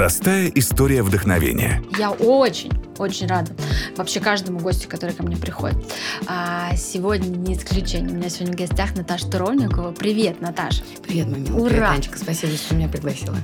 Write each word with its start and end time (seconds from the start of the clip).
Простая 0.00 0.50
история 0.54 1.02
вдохновения. 1.02 1.82
Я 1.98 2.10
очень, 2.10 2.72
очень 2.96 3.26
рада 3.26 3.52
вообще 3.98 4.18
каждому 4.18 4.58
гостю, 4.58 4.88
который 4.88 5.14
ко 5.14 5.22
мне 5.22 5.36
приходит. 5.36 5.76
А 6.26 6.74
сегодня 6.74 7.28
не 7.36 7.52
исключение. 7.52 8.10
У 8.10 8.14
меня 8.14 8.30
сегодня 8.30 8.54
в 8.54 8.58
гостях 8.58 8.96
Наташа 8.96 9.30
Туровникова. 9.30 9.92
Привет, 9.92 10.40
Наташа. 10.40 10.82
Привет, 11.02 11.28
мамина. 11.28 11.54
Ура! 11.54 11.68
Привет, 11.68 11.90
Анечка. 11.90 12.18
Спасибо, 12.18 12.54
что 12.54 12.74
меня 12.76 12.88
пригласила. 12.88 13.36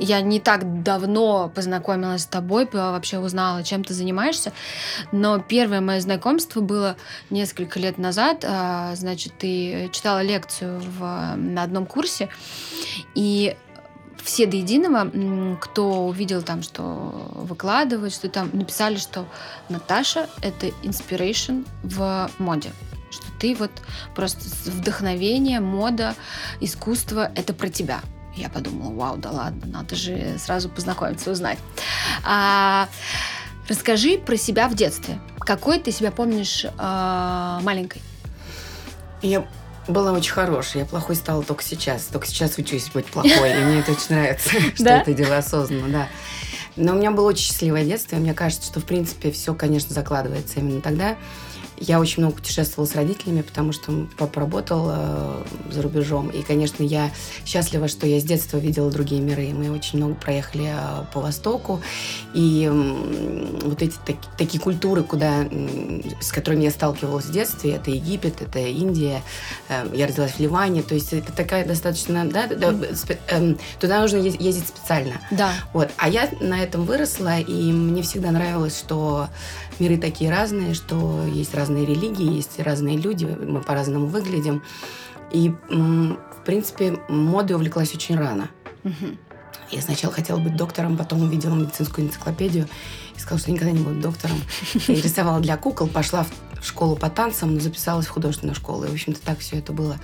Я 0.00 0.22
не 0.22 0.40
так 0.40 0.82
давно 0.82 1.52
познакомилась 1.54 2.22
с 2.22 2.26
тобой, 2.26 2.66
вообще 2.72 3.18
узнала, 3.18 3.62
чем 3.62 3.84
ты 3.84 3.92
занимаешься. 3.92 4.54
Но 5.12 5.38
первое 5.38 5.82
мое 5.82 6.00
знакомство 6.00 6.62
было 6.62 6.96
несколько 7.28 7.78
лет 7.78 7.98
назад. 7.98 8.42
А, 8.42 8.94
Значит, 8.94 9.34
ты 9.38 9.90
читала 9.92 10.22
лекцию 10.22 10.80
в, 10.98 11.34
на 11.36 11.62
одном 11.62 11.84
курсе, 11.84 12.30
и 13.14 13.54
все 14.28 14.44
до 14.44 14.58
единого, 14.58 15.56
кто 15.56 16.06
увидел 16.06 16.42
там, 16.42 16.62
что 16.62 16.82
выкладывать, 17.34 18.12
что 18.12 18.28
там 18.28 18.50
написали, 18.52 18.96
что 18.96 19.24
Наташа— 19.70 20.28
это 20.42 20.66
inspiration 20.82 21.66
в 21.82 22.30
моде. 22.38 22.70
Что 23.10 23.24
ты 23.40 23.54
вот 23.54 23.70
просто 24.14 24.44
вдохновение, 24.70 25.60
мода, 25.60 26.14
искусство— 26.60 27.32
это 27.36 27.54
про 27.54 27.70
тебя. 27.70 28.02
Я 28.36 28.50
подумала, 28.50 28.92
вау, 28.92 29.16
да 29.16 29.30
ладно, 29.30 29.66
надо 29.66 29.96
же 29.96 30.36
сразу 30.38 30.68
познакомиться, 30.68 31.30
узнать. 31.30 31.58
А, 32.22 32.86
расскажи 33.66 34.18
про 34.18 34.36
себя 34.36 34.68
в 34.68 34.74
детстве. 34.74 35.18
Какой 35.40 35.80
ты 35.80 35.90
себя 35.90 36.12
помнишь 36.12 36.66
а, 36.76 37.60
маленькой? 37.62 38.02
Я 39.22 39.48
была 39.88 40.12
очень 40.12 40.32
хорошей. 40.32 40.80
Я 40.80 40.84
плохой 40.84 41.16
стала 41.16 41.42
только 41.42 41.62
сейчас. 41.62 42.04
Только 42.04 42.26
сейчас 42.26 42.58
учусь 42.58 42.90
быть 42.92 43.06
плохой. 43.06 43.52
И 43.52 43.64
мне 43.64 43.80
это 43.80 43.92
очень 43.92 44.06
нравится, 44.10 44.50
что 44.74 44.88
это 44.88 45.12
делаю 45.12 45.38
осознанно, 45.38 45.88
да. 45.88 46.08
Но 46.76 46.92
у 46.92 46.96
меня 46.96 47.10
было 47.10 47.28
очень 47.28 47.44
счастливое 47.44 47.84
детство. 47.84 48.16
И 48.16 48.18
мне 48.18 48.34
кажется, 48.34 48.70
что, 48.70 48.80
в 48.80 48.84
принципе, 48.84 49.32
все, 49.32 49.54
конечно, 49.54 49.92
закладывается 49.94 50.60
именно 50.60 50.80
тогда. 50.80 51.16
Я 51.80 52.00
очень 52.00 52.22
много 52.22 52.36
путешествовала 52.36 52.88
с 52.88 52.94
родителями, 52.94 53.42
потому 53.42 53.72
что 53.72 54.06
папа 54.16 54.40
работал 54.40 54.86
э, 54.90 55.42
за 55.70 55.82
рубежом. 55.82 56.28
И, 56.28 56.42
конечно, 56.42 56.82
я 56.82 57.10
счастлива, 57.46 57.88
что 57.88 58.06
я 58.06 58.20
с 58.20 58.24
детства 58.24 58.58
видела 58.58 58.90
другие 58.90 59.20
миры. 59.20 59.50
Мы 59.54 59.70
очень 59.70 59.98
много 59.98 60.14
проехали 60.14 60.72
э, 60.74 61.04
по 61.12 61.20
Востоку. 61.20 61.80
И 62.34 62.64
м, 62.64 63.58
вот 63.62 63.82
эти 63.82 63.94
таки- 64.04 64.18
такие 64.36 64.60
культуры, 64.60 65.02
куда, 65.02 65.42
м, 65.44 66.02
с 66.20 66.32
которыми 66.32 66.64
я 66.64 66.70
сталкивалась 66.70 67.26
в 67.26 67.32
детстве, 67.32 67.72
это 67.74 67.90
Египет, 67.90 68.40
это 68.42 68.58
Индия, 68.58 69.22
э, 69.68 69.86
я 69.94 70.06
родилась 70.08 70.32
в 70.32 70.40
Ливане, 70.40 70.82
то 70.82 70.94
есть 70.94 71.12
это 71.12 71.32
такая 71.32 71.64
достаточно, 71.66 72.24
да, 72.28 72.46
да, 72.48 72.74
эм, 73.28 73.58
туда 73.80 74.00
нужно 74.00 74.16
ездить 74.18 74.68
специально. 74.68 75.20
Да. 75.30 75.52
Вот. 75.72 75.90
А 75.96 76.08
я 76.08 76.28
на 76.40 76.60
этом 76.62 76.84
выросла, 76.84 77.38
и 77.38 77.72
мне 77.72 78.02
всегда 78.02 78.30
нравилось, 78.30 78.76
что 78.78 79.28
миры 79.78 79.96
такие 79.96 80.30
разные, 80.30 80.74
что 80.74 81.24
есть 81.32 81.54
разные 81.54 81.67
религии, 81.76 82.34
есть 82.34 82.58
разные 82.58 82.96
люди, 82.96 83.24
мы 83.24 83.60
по-разному 83.60 84.06
выглядим. 84.06 84.62
И, 85.30 85.50
в 85.68 86.44
принципе, 86.44 86.98
модой 87.08 87.56
увлеклась 87.56 87.94
очень 87.94 88.16
рано. 88.16 88.50
Я 89.70 89.82
сначала 89.82 90.12
хотела 90.12 90.38
быть 90.38 90.56
доктором, 90.56 90.96
потом 90.96 91.22
увидела 91.22 91.54
медицинскую 91.54 92.06
энциклопедию 92.06 92.68
и 93.14 93.20
сказала, 93.20 93.40
что 93.40 93.52
никогда 93.52 93.72
не 93.72 93.84
буду 93.84 94.00
доктором. 94.00 94.38
Я 94.86 94.94
рисовала 95.02 95.40
для 95.40 95.56
кукол, 95.58 95.88
пошла 95.88 96.24
в 96.60 96.66
школу 96.66 96.96
по 96.96 97.10
танцам, 97.10 97.54
но 97.54 97.60
записалась 97.60 98.06
в 98.06 98.10
художественную 98.10 98.54
школу. 98.54 98.84
И, 98.84 98.88
в 98.88 98.92
общем-то, 98.92 99.20
так 99.20 99.40
все 99.40 99.58
это 99.58 99.72
было. 99.72 99.98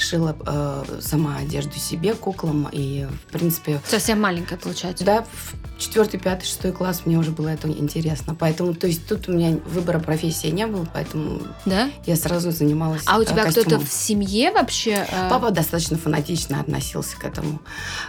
Шила 0.00 0.36
э, 0.46 0.98
сама 1.00 1.36
одежду 1.36 1.76
себе, 1.78 2.14
куклам. 2.14 2.68
И, 2.72 3.06
в 3.28 3.32
принципе, 3.32 3.80
Совсем 3.86 4.20
маленькая, 4.20 4.56
получается. 4.56 5.04
да, 5.04 5.24
в 5.32 5.54
четвертый, 5.80 6.18
пятый, 6.20 6.44
шестой 6.46 6.72
класс 6.72 7.02
мне 7.06 7.16
уже 7.18 7.30
было 7.30 7.48
это 7.48 7.68
интересно. 7.68 8.34
Поэтому, 8.34 8.74
то 8.74 8.86
есть 8.86 9.06
тут 9.06 9.28
у 9.28 9.32
меня 9.32 9.58
выбора 9.66 9.98
профессии 9.98 10.48
не 10.48 10.66
было, 10.66 10.86
поэтому 10.92 11.40
Да? 11.64 11.90
я 12.06 12.16
сразу 12.16 12.50
занималась 12.50 13.02
А 13.06 13.18
у 13.18 13.22
э, 13.22 13.24
тебя 13.24 13.42
кто-то 13.44 13.60
костюмом. 13.62 13.86
в 13.86 13.92
семье 13.92 14.52
вообще? 14.52 15.06
э, 15.10 15.28
Папа 15.30 15.50
достаточно 15.50 15.96
фанатично 15.96 16.60
относился 16.60 17.16
к 17.16 17.24
этому. 17.24 17.60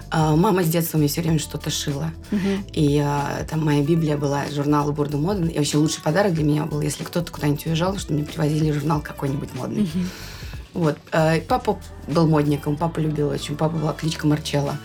А, 0.09 0.35
Мама 0.35 0.63
с 0.63 0.67
детства 0.67 0.97
мне 0.97 1.07
все 1.07 1.21
время 1.21 1.39
что-то 1.39 1.69
шила. 1.69 2.11
мгм. 2.31 2.65
И 2.73 2.99
а, 2.99 3.45
там 3.49 3.63
моя 3.65 3.83
Библия 3.83 4.17
была 4.17 4.43
журнал 4.49 4.91
Бурда 4.91 5.17
Моден. 5.17 5.47
И 5.47 5.57
вообще 5.57 5.77
лучший 5.77 6.01
подарок 6.01 6.33
для 6.33 6.43
меня 6.43 6.65
был, 6.65 6.81
если 6.81 7.03
кто-то 7.03 7.31
куда-нибудь 7.31 7.65
уезжал, 7.67 7.97
что 7.97 8.13
мне 8.13 8.23
привозили 8.23 8.71
журнал 8.71 9.01
какой-нибудь 9.01 9.53
модный. 9.53 9.83
Мгм. 9.83 10.09
Вот. 10.73 10.97
А, 11.11 11.39
Папа 11.47 11.77
был 12.07 12.27
модником, 12.27 12.77
папа 12.77 12.99
любил 12.99 13.29
очень. 13.29 13.55
Папа 13.57 13.75
была 13.75 13.93
кличка 13.93 14.27
Марчелла. 14.27 14.77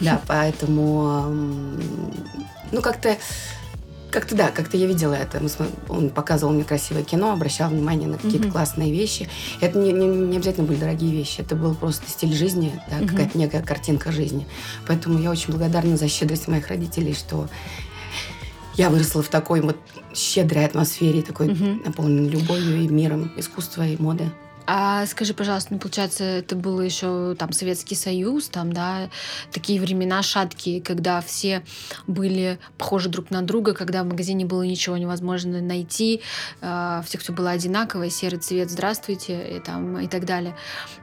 Да, 0.00 0.20
поэтому... 0.26 1.30
Ну, 2.72 2.82
как-то... 2.82 3.16
Как-то 4.10 4.34
да, 4.34 4.50
как-то 4.50 4.76
я 4.76 4.88
видела 4.88 5.14
это. 5.14 5.40
Он 5.88 6.10
показывал 6.10 6.52
мне 6.52 6.64
красивое 6.64 7.04
кино, 7.04 7.30
обращал 7.32 7.70
внимание 7.70 8.08
на 8.08 8.16
какие-то 8.16 8.46
Мгм. 8.46 8.50
классные 8.50 8.90
вещи. 8.90 9.28
Это 9.60 9.78
не, 9.78 9.92
не- 9.92 10.08
не 10.08 10.36
обязательно 10.38 10.66
были 10.66 10.78
дорогие 10.80 11.12
вещи, 11.12 11.42
это 11.42 11.54
был 11.54 11.76
просто 11.76 12.10
стиль 12.10 12.34
жизни, 12.34 12.72
да, 12.90 12.96
Мгм. 12.96 13.06
какая-то 13.06 13.38
некая 13.38 13.62
картинка 13.62 14.10
жизни. 14.10 14.48
Поэтому 14.88 15.20
я 15.20 15.30
очень 15.30 15.52
благодарна 15.52 15.96
за 15.96 16.08
щедрость 16.08 16.48
моих 16.48 16.66
родителей, 16.66 17.14
что 17.14 17.48
я 18.74 18.90
выросла 18.90 19.22
в 19.22 19.28
такой 19.28 19.60
вот 19.60 19.76
щедрой 20.12 20.64
атмосфере, 20.64 21.22
такой 21.22 21.50
Мгм. 21.52 21.82
наполненной 21.84 22.30
любовью 22.30 22.80
и 22.82 22.88
миром 22.88 23.30
искусства 23.36 23.86
и 23.86 23.96
моды. 23.96 24.28
А 24.66 25.06
скажи, 25.06 25.34
пожалуйста, 25.34 25.72
ну, 25.72 25.78
получается, 25.78 26.24
это 26.24 26.56
было 26.56 26.80
еще 26.80 27.34
там 27.38 27.52
Советский 27.52 27.94
Союз, 27.94 28.48
там, 28.48 28.72
да, 28.72 29.10
такие 29.52 29.80
времена 29.80 30.22
шаткие, 30.22 30.80
когда 30.80 31.20
все 31.20 31.62
были 32.06 32.58
похожи 32.78 33.08
друг 33.08 33.30
на 33.30 33.42
друга, 33.42 33.74
когда 33.74 34.02
в 34.02 34.06
магазине 34.06 34.44
было 34.44 34.62
ничего 34.62 34.96
невозможно 34.96 35.60
найти, 35.60 36.22
э, 36.60 37.02
все 37.06 37.18
все 37.18 37.32
было 37.32 37.50
одинаковое, 37.50 38.10
серый 38.10 38.38
цвет, 38.38 38.70
здравствуйте, 38.70 39.56
и, 39.56 39.60
там, 39.60 39.98
и 39.98 40.06
так 40.06 40.24
далее. 40.24 40.54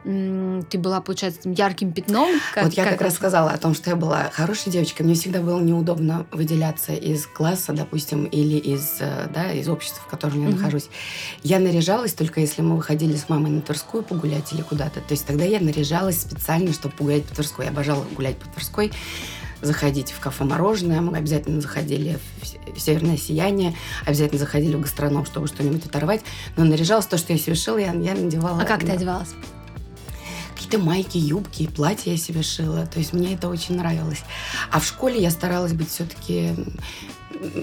Ты 0.04 0.78
была, 0.78 1.02
получается, 1.02 1.40
таким 1.40 1.54
ярким 1.54 1.92
пятном? 1.92 2.30
вот 2.56 2.74
я 2.74 2.86
как, 2.86 3.02
раз 3.02 3.14
это? 3.14 3.18
сказала 3.18 3.52
о 3.52 3.58
том, 3.58 3.74
что 3.76 3.90
я 3.90 3.96
была 3.96 4.30
хорошей 4.32 4.72
девочкой. 4.72 5.06
Мне 5.06 5.16
всегда 5.16 5.42
было 5.42 5.60
неудобно 5.60 6.26
выделяться 6.32 6.94
из 6.94 7.26
класса, 7.28 7.74
допустим, 7.74 8.26
или 8.26 8.58
из, 8.58 8.98
э, 9.00 9.30
да, 9.34 9.52
из 9.52 9.68
общества, 9.68 10.02
в 10.06 10.08
котором 10.08 10.42
я 10.42 10.50
Мгм. 10.50 10.58
нахожусь. 10.58 10.90
Я 11.44 11.60
наряжалась 11.60 12.14
только 12.14 12.40
если 12.40 12.62
мы 12.62 12.78
выходили 12.78 13.16
с 13.16 13.30
мамой 13.30 13.47
на 13.48 13.62
Тверскую 13.62 14.04
погулять 14.04 14.54
или 14.54 14.62
куда-то. 14.62 15.02
То 15.02 15.12
есть 15.12 15.26
тогда 15.26 15.46
я 15.46 15.60
наряжалась 15.60 16.22
специально, 16.22 16.74
чтобы 16.74 16.96
погулять 16.96 17.26
по 17.26 17.36
Тверской. 17.36 17.66
Я 17.66 17.72
обожала 17.72 18.06
гулять 18.16 18.38
по 18.38 18.48
Тверской 18.50 18.92
заходить 19.62 20.12
в 20.12 20.20
кафе 20.20 20.44
мороженое, 20.44 21.02
мы 21.02 21.18
обязательно 21.18 21.62
заходили 21.62 22.20
в 22.76 22.80
северное 22.80 23.18
сияние, 23.18 23.76
обязательно 24.06 24.40
заходили 24.40 24.76
в 24.76 24.82
гастроном, 24.82 25.26
чтобы 25.26 25.48
что-нибудь 25.48 25.86
оторвать. 25.86 26.22
Но 26.56 26.64
наряжалась 26.64 27.08
то, 27.08 27.18
что 27.18 27.34
я 27.34 27.40
себе 27.40 27.56
шила, 27.56 27.78
я, 27.78 27.92
я 27.94 28.14
надевала. 28.14 28.62
А 28.62 28.66
как 28.66 28.82
ты 28.82 28.92
одевалась? 28.92 29.30
какие-то 30.68 30.86
майки, 30.86 31.18
юбки, 31.18 31.68
платья 31.68 32.12
я 32.12 32.18
себе 32.18 32.44
шила. 32.44 32.86
То 32.88 33.00
есть 33.00 33.14
мне 33.14 33.36
это 33.36 33.48
очень 33.48 33.78
нравилось. 33.78 34.24
А 34.70 34.80
в 34.80 34.86
школе 34.86 35.22
я 35.22 35.32
старалась 35.32 35.74
быть 35.74 35.90
все-таки... 35.90 36.54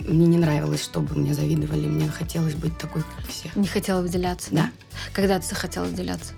Мне 0.08 0.26
не 0.26 0.38
нравилось, 0.38 0.82
чтобы 0.82 1.14
мне 1.16 1.34
завидовали. 1.34 1.86
Мне 1.86 2.08
хотелось 2.08 2.54
быть 2.54 2.76
такой, 2.78 3.02
как 3.02 3.26
все. 3.28 3.50
Не 3.54 3.66
хотела 3.66 4.00
выделяться, 4.00 4.48
да? 4.52 4.70
Когда 5.12 5.38
ты 5.38 5.46
захотела 5.46 5.84
выделяться? 5.84 6.32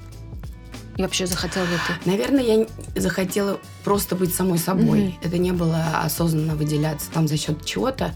И 0.96 1.02
вообще 1.02 1.26
захотела 1.26 1.64
ли 1.64 1.76
ты? 1.86 2.08
Наверное, 2.10 2.42
я 2.42 2.66
захотела 3.00 3.60
просто 3.84 4.16
быть 4.16 4.34
самой 4.34 4.58
собой. 4.58 5.08
Мгм. 5.08 5.18
Это 5.22 5.38
не 5.38 5.52
было 5.52 6.00
осознанно 6.02 6.56
выделяться 6.56 7.10
там 7.10 7.28
за 7.28 7.36
счет 7.36 7.64
чего-то. 7.64 8.14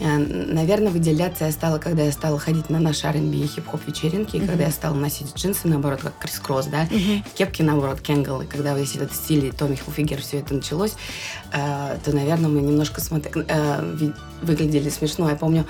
Э, 0.00 0.18
Наверное, 0.18 0.90
выделяться 0.90 1.44
я 1.46 1.52
стала, 1.52 1.78
когда 1.78 2.02
я 2.02 2.12
стала 2.12 2.38
ходить 2.38 2.68
на 2.70 2.78
наши 2.78 3.06
R&B 3.06 3.36
и 3.36 3.46
хип-хоп 3.46 3.80
вечеринки, 3.86 4.36
и 4.36 4.38
Мгм. 4.40 4.48
когда 4.48 4.64
я 4.64 4.70
стала 4.70 4.94
носить 4.94 5.34
джинсы, 5.36 5.68
наоборот, 5.68 6.00
как 6.02 6.18
крисс-кросс, 6.18 6.66
да, 6.66 6.86
кепки, 7.34 7.62
наоборот, 7.62 8.00
Кенгл, 8.00 8.42
и 8.42 8.46
когда 8.46 8.74
весь 8.74 8.94
этот 8.96 9.14
стиль 9.14 9.46
и 9.46 9.50
Томми 9.50 9.76
Хилфигер 9.76 10.20
все 10.20 10.38
это 10.40 10.54
началось, 10.54 10.94
э, 11.52 11.96
то, 12.04 12.12
наверное, 12.14 12.48
мы 12.50 12.60
немножко 12.60 13.00
смотри- 13.00 13.32
э, 13.48 14.12
выглядели 14.42 14.88
смешно. 14.90 15.30
Я 15.30 15.36
помню, 15.36 15.64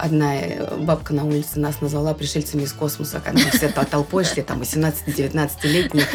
одна 0.00 0.36
э, 0.36 0.76
бабка 0.78 1.12
на 1.14 1.24
улице 1.24 1.58
нас 1.60 1.80
назвала 1.80 2.14
пришельцами 2.14 2.62
из 2.62 2.72
космоса, 2.72 3.20
когда 3.24 3.42
мы 3.44 3.50
все 3.50 3.68
тол- 3.68 3.84
толпой 3.84 4.24
шли, 4.24 4.42
там, 4.42 4.60
18-19-летние, 4.62 6.06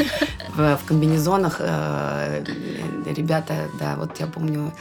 в, 0.56 0.78
в 0.78 0.86
комбинезонах. 0.86 1.58
э, 1.60 2.44
ребята, 3.16 3.70
да, 3.80 3.96
вот 3.98 4.20
я 4.20 4.28
помню. 4.28 4.74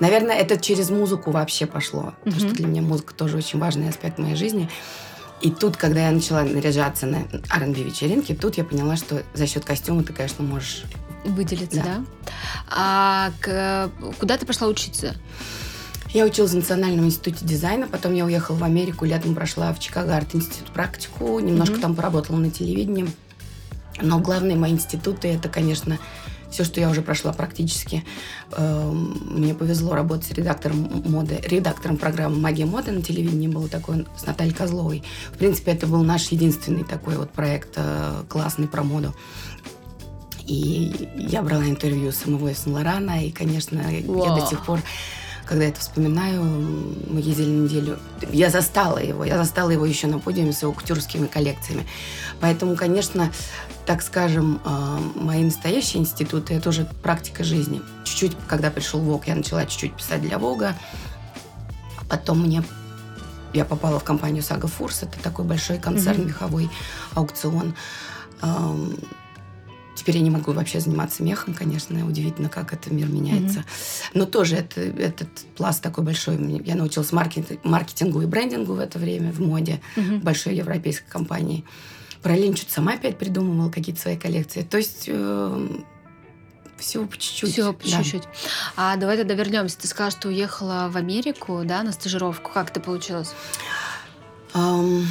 Наверное, 0.00 0.34
это 0.36 0.58
через 0.58 0.90
музыку 0.90 1.30
вообще 1.30 1.66
пошло, 1.66 2.14
потому 2.24 2.40
что 2.40 2.50
для 2.54 2.66
меня 2.66 2.82
музыка 2.82 3.14
тоже 3.14 3.36
очень 3.36 3.58
важный 3.58 3.88
аспект 3.88 4.18
моей 4.18 4.36
жизни. 4.36 4.68
И 5.42 5.50
тут, 5.50 5.76
когда 5.76 6.06
я 6.06 6.10
начала 6.12 6.42
наряжаться 6.42 7.06
на 7.06 7.18
R&B 7.50 7.82
вечеринки, 7.82 8.34
тут 8.34 8.56
я 8.56 8.64
поняла, 8.64 8.96
что 8.96 9.22
за 9.34 9.46
счет 9.46 9.64
костюма 9.64 10.02
ты, 10.02 10.12
конечно, 10.14 10.42
можешь... 10.42 10.84
Выделиться, 11.24 11.76
да? 11.82 11.84
Да. 11.84 12.04
А 12.70 13.30
к- 13.40 13.90
куда 14.18 14.38
ты 14.38 14.46
пошла 14.46 14.68
учиться? 14.68 15.14
Я 16.12 16.24
училась 16.24 16.52
в 16.52 16.56
Национальном 16.56 17.06
институте 17.06 17.44
дизайна, 17.44 17.86
потом 17.88 18.14
я 18.14 18.24
уехала 18.24 18.56
в 18.56 18.64
Америку, 18.64 19.04
летом 19.04 19.34
прошла 19.34 19.72
в 19.72 19.80
Чикаго 19.80 20.16
арт-институт 20.16 20.70
практику, 20.72 21.38
немножко 21.40 21.74
Мгм. 21.74 21.82
там 21.82 21.94
поработала 21.94 22.36
на 22.36 22.50
телевидении. 22.50 23.06
Но 24.00 24.18
главные 24.20 24.56
мои 24.56 24.72
институты 24.72 25.28
это, 25.28 25.48
конечно, 25.48 25.98
все, 26.50 26.64
что 26.64 26.80
я 26.80 26.88
уже 26.88 27.02
прошла 27.02 27.32
практически. 27.32 28.04
Эм, 28.52 29.18
мне 29.30 29.52
повезло 29.54 29.94
работать 29.94 30.32
редактором 30.32 31.02
моды, 31.06 31.40
редактором 31.44 31.96
программы 31.96 32.38
«Магия 32.38 32.66
моды» 32.66 32.92
на 32.92 33.02
телевидении 33.02 33.48
было 33.48 33.68
такое 33.68 34.06
с 34.16 34.24
Натальей 34.24 34.54
Козловой. 34.54 35.02
В 35.32 35.38
принципе, 35.38 35.72
это 35.72 35.86
был 35.86 36.02
наш 36.02 36.28
единственный 36.28 36.84
такой 36.84 37.16
вот 37.16 37.30
проект 37.30 37.70
э, 37.76 38.22
классный 38.28 38.68
про 38.68 38.82
моду. 38.84 39.14
И 40.46 41.10
я 41.16 41.42
брала 41.42 41.64
интервью 41.66 42.12
самого 42.12 42.54
Сен 42.54 42.72
Лорана, 42.74 43.24
и, 43.24 43.32
конечно, 43.32 43.82
Вау. 44.06 44.24
я 44.24 44.40
до 44.40 44.46
сих 44.46 44.64
пор 44.64 44.80
когда 45.46 45.64
это 45.64 45.80
вспоминаю, 45.80 46.42
мы 46.42 47.20
ездили 47.20 47.50
неделю. 47.50 47.98
Я 48.30 48.50
застала 48.50 48.98
его, 48.98 49.24
я 49.24 49.36
застала 49.38 49.70
его 49.70 49.86
еще 49.86 50.08
на 50.08 50.18
подиуме 50.18 50.52
с 50.52 50.62
его 50.62 50.72
кутюрскими 50.72 51.26
коллекциями. 51.26 51.86
Поэтому, 52.40 52.76
конечно, 52.76 53.32
так 53.86 54.02
скажем, 54.02 54.60
э, 54.64 54.98
мои 55.14 55.44
настоящие 55.44 56.02
институты– 56.02 56.54
это 56.56 56.70
уже 56.70 56.84
практика 57.02 57.44
жизни. 57.44 57.80
Чуть-чуть, 58.04 58.36
когда 58.48 58.70
пришел 58.70 59.00
ВОГ, 59.00 59.28
я 59.28 59.36
начала 59.36 59.64
чуть-чуть 59.64 59.94
писать 59.94 60.20
для 60.20 60.38
ВОГа. 60.38 60.74
Потом 62.08 62.42
мне 62.42 62.64
я 63.52 63.64
попала 63.64 63.98
в 63.98 64.04
компанию 64.04 64.42
Сага 64.42 64.66
Фурс. 64.66 65.04
Это 65.04 65.18
такой 65.22 65.44
большой 65.44 65.78
концерн, 65.78 66.22
mm-hmm. 66.22 66.26
меховой 66.26 66.70
аукцион. 67.14 67.74
Эм, 70.06 70.12
теперь 70.12 70.16
я 70.16 70.22
не 70.22 70.30
могу 70.30 70.52
вообще 70.52 70.80
заниматься 70.80 71.22
мехом, 71.22 71.54
конечно. 71.54 72.06
Удивительно, 72.06 72.48
как 72.48 72.72
это 72.72 72.92
мир 72.92 73.08
меняется. 73.08 73.60
Mm-hmm. 73.60 74.10
Но 74.14 74.26
тоже 74.26 74.56
это, 74.56 74.80
этот 74.80 75.28
пласт 75.56 75.82
такой 75.82 76.04
большой. 76.04 76.38
Я 76.64 76.76
научилась 76.76 77.12
маркетингу 77.12 78.22
и 78.22 78.26
брендингу 78.26 78.74
в 78.74 78.78
это 78.78 78.98
время 78.98 79.32
в 79.32 79.40
моде. 79.40 79.80
Mm-hmm. 79.96 80.20
Большой 80.20 80.54
европейской 80.54 81.08
компании 81.08 81.64
параллельно 82.22 82.56
что-то 82.56 82.72
сама 82.72 82.94
опять 82.94 83.18
придумывала 83.18 83.70
какие-то 83.70 84.00
свои 84.00 84.16
коллекции. 84.16 84.62
То 84.62 84.78
есть 84.78 85.04
э, 85.06 85.68
все 86.78 87.06
по 87.06 87.16
чуть-чуть. 87.16 87.52
Все 87.52 87.72
по 87.72 87.84
да. 87.84 88.02
чуть-чуть. 88.02 88.24
А 88.76 88.96
давай 88.96 89.16
тогда 89.16 89.34
вернемся. 89.34 89.78
Ты 89.78 89.86
сказала, 89.86 90.10
что 90.10 90.28
уехала 90.28 90.88
в 90.90 90.96
Америку, 90.96 91.62
да, 91.64 91.82
на 91.82 91.92
стажировку. 91.92 92.50
Как 92.52 92.70
это 92.70 92.80
получилось? 92.80 93.32
Um, 94.54 95.04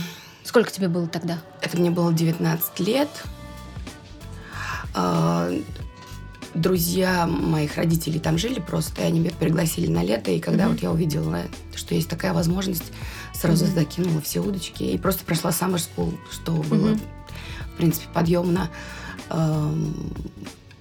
Сколько 0.44 0.71
тебе 0.71 0.88
было 0.88 1.07
тогда? 1.07 1.39
Это 1.62 1.77
мне 1.77 1.89
было 1.89 2.13
19 2.13 2.80
лет. 2.80 3.09
Uh, 4.95 5.63
друзья 6.56 7.27
моих 7.27 7.75
родителей 7.75 8.19
там 8.19 8.38
жили 8.38 8.59
просто, 8.59 9.01
и 9.01 9.06
они 9.06 9.19
меня 9.19 9.31
пригласили 9.38 9.88
на 9.88 10.03
лето. 10.03 10.31
И 10.31 10.39
когда 10.39 10.63
mm-hmm. 10.63 10.69
вот 10.69 10.81
я 10.81 10.92
увидела, 10.92 11.42
что 11.75 11.94
есть 11.94 12.09
такая 12.09 12.33
возможность, 12.33 12.92
сразу 13.33 13.65
mm-hmm. 13.65 13.75
закинула 13.75 14.21
все 14.21 14.39
удочки 14.39 14.83
и 14.83 14.97
просто 14.97 15.25
прошла 15.25 15.51
Summer 15.51 15.81
School, 15.81 16.18
что 16.31 16.53
mm-hmm. 16.53 16.68
было, 16.69 16.97
в 17.74 17.77
принципе, 17.77 18.07
подъемно. 18.13 18.69
Эм, 19.30 20.13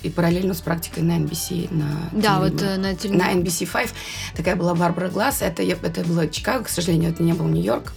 и 0.02 0.10
параллельно 0.10 0.52
с 0.52 0.60
практикой 0.60 1.02
на 1.02 1.18
NBC. 1.18 1.74
На 1.74 2.10
да, 2.12 2.38
вот 2.38 2.60
э, 2.60 2.76
на 2.76 2.94
телевидении. 2.94 3.24
На 3.24 3.32
NBC 3.32 3.66
5 3.72 3.94
такая 4.36 4.54
была 4.54 4.74
Барбара 4.74 5.08
Глаз. 5.08 5.40
Это, 5.40 5.62
это 5.62 6.04
было 6.04 6.28
Чикаго, 6.28 6.64
к 6.64 6.68
сожалению, 6.68 7.10
это 7.10 7.22
не 7.22 7.32
был 7.32 7.46
Нью-Йорк. 7.46 7.94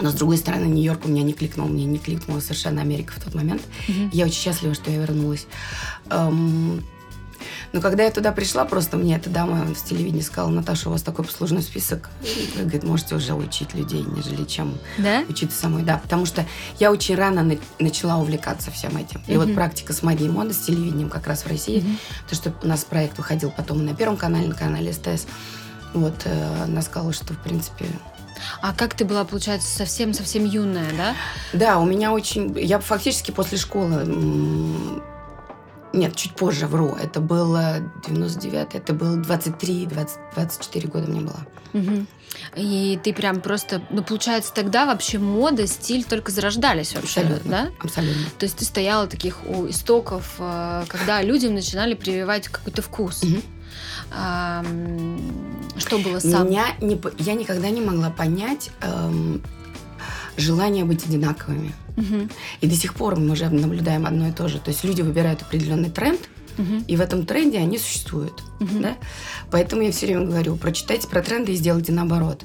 Но, 0.00 0.10
с 0.10 0.14
другой 0.14 0.36
стороны, 0.36 0.64
Нью-Йорк 0.66 1.04
у 1.04 1.08
меня 1.08 1.22
не 1.22 1.32
кликнул, 1.32 1.68
мне 1.68 1.84
не 1.84 1.98
кликнула 1.98 2.40
совершенно 2.40 2.82
Америка 2.82 3.12
в 3.16 3.22
тот 3.22 3.34
момент. 3.34 3.62
Mm-hmm. 3.88 4.10
Я 4.12 4.24
очень 4.24 4.40
счастлива, 4.40 4.74
что 4.74 4.90
я 4.90 4.98
вернулась. 4.98 5.46
Эм, 6.10 6.82
но 7.72 7.80
когда 7.80 8.04
я 8.04 8.10
туда 8.10 8.32
пришла, 8.32 8.64
просто 8.64 8.96
мне 8.96 9.16
эта 9.16 9.30
дама 9.30 9.74
с 9.74 9.82
телевидения 9.82 10.22
сказала, 10.22 10.50
Наташа, 10.50 10.88
у 10.88 10.92
вас 10.92 11.02
такой 11.02 11.24
послужной 11.24 11.62
список. 11.62 12.10
Вы, 12.56 12.62
говорит, 12.62 12.82
можете 12.82 13.14
уже 13.14 13.34
учить 13.34 13.74
людей, 13.74 14.02
нежели 14.02 14.44
чем 14.44 14.78
да? 14.98 15.24
учиться 15.28 15.58
самой. 15.58 15.82
Да, 15.82 15.98
потому 15.98 16.26
что 16.26 16.44
я 16.78 16.90
очень 16.90 17.14
рано 17.14 17.42
на- 17.42 17.58
начала 17.78 18.18
увлекаться 18.18 18.70
всем 18.70 18.96
этим. 18.96 19.22
И 19.26 19.32
uh-huh. 19.32 19.46
вот 19.46 19.54
практика 19.54 19.92
с 19.92 20.02
магией 20.02 20.30
моды, 20.30 20.52
с 20.52 20.58
телевидением 20.58 21.08
как 21.08 21.26
раз 21.26 21.44
в 21.44 21.46
России, 21.46 21.82
uh-huh. 21.82 22.28
то, 22.28 22.34
что 22.34 22.54
у 22.62 22.66
нас 22.66 22.84
проект 22.84 23.18
выходил 23.18 23.50
потом 23.50 23.84
на 23.84 23.94
Первом 23.94 24.16
канале, 24.16 24.48
на 24.48 24.54
канале 24.54 24.92
СТС, 24.92 25.26
вот, 25.92 26.22
э, 26.24 26.62
она 26.64 26.82
сказала, 26.82 27.12
что, 27.12 27.34
в 27.34 27.38
принципе, 27.38 27.86
а 28.62 28.74
как 28.74 28.94
ты 28.94 29.04
была, 29.04 29.24
получается, 29.24 29.68
совсем-совсем 29.76 30.44
юная, 30.44 30.90
да? 30.96 31.14
Да, 31.52 31.78
у 31.78 31.84
меня 31.84 32.12
очень... 32.12 32.58
Я 32.58 32.80
фактически 32.80 33.30
после 33.30 33.58
школы 33.58 34.04
нет, 35.92 36.14
чуть 36.14 36.34
позже, 36.34 36.66
вру. 36.66 36.96
Это 37.00 37.20
было 37.20 37.80
99 38.06 38.74
это 38.74 38.92
было 38.92 39.16
23, 39.16 39.86
20, 39.86 40.18
24 40.34 40.88
года 40.88 41.10
мне 41.10 41.20
было. 41.20 41.46
Угу. 41.72 42.06
И 42.56 43.00
ты 43.02 43.12
прям 43.12 43.40
просто, 43.40 43.82
ну, 43.90 44.02
получается, 44.02 44.52
тогда 44.54 44.86
вообще 44.86 45.18
мода, 45.18 45.66
стиль 45.66 46.04
только 46.04 46.30
зарождались 46.30 46.94
вообще, 46.94 47.20
абсолютно, 47.20 47.50
да? 47.50 47.70
Абсолютно. 47.80 48.22
То 48.38 48.44
есть 48.44 48.56
ты 48.56 48.64
стояла 48.64 49.06
таких 49.08 49.44
у 49.46 49.68
истоков, 49.68 50.36
э, 50.38 50.84
когда 50.88 51.22
людям 51.22 51.54
начинали 51.54 51.94
прививать 51.94 52.48
какой-то 52.48 52.82
вкус. 52.82 53.22
Угу. 53.22 53.42
Что 54.10 55.98
было 55.98 56.18
сам? 56.18 56.48
Меня 56.48 56.66
не, 56.80 57.00
я 57.18 57.34
никогда 57.34 57.70
не 57.70 57.80
могла 57.80 58.10
понять 58.10 58.70
эм, 58.82 59.42
желание 60.36 60.84
быть 60.84 61.06
одинаковыми. 61.06 61.74
Угу. 61.96 62.28
И 62.60 62.66
до 62.66 62.74
сих 62.74 62.94
пор 62.94 63.16
мы 63.16 63.32
уже 63.32 63.48
наблюдаем 63.48 64.06
одно 64.06 64.28
и 64.28 64.32
то 64.32 64.48
же. 64.48 64.58
То 64.58 64.70
есть 64.70 64.84
люди 64.84 65.02
выбирают 65.02 65.42
определенный 65.42 65.90
тренд, 65.90 66.20
угу. 66.58 66.84
и 66.86 66.96
в 66.96 67.00
этом 67.00 67.26
тренде 67.26 67.58
они 67.58 67.78
существуют. 67.78 68.42
Угу. 68.60 68.80
Да? 68.80 68.96
Поэтому 69.50 69.82
я 69.82 69.92
все 69.92 70.06
время 70.06 70.26
говорю, 70.26 70.56
прочитайте 70.56 71.08
про 71.08 71.22
тренды 71.22 71.52
и 71.52 71.56
сделайте 71.56 71.92
наоборот. 71.92 72.44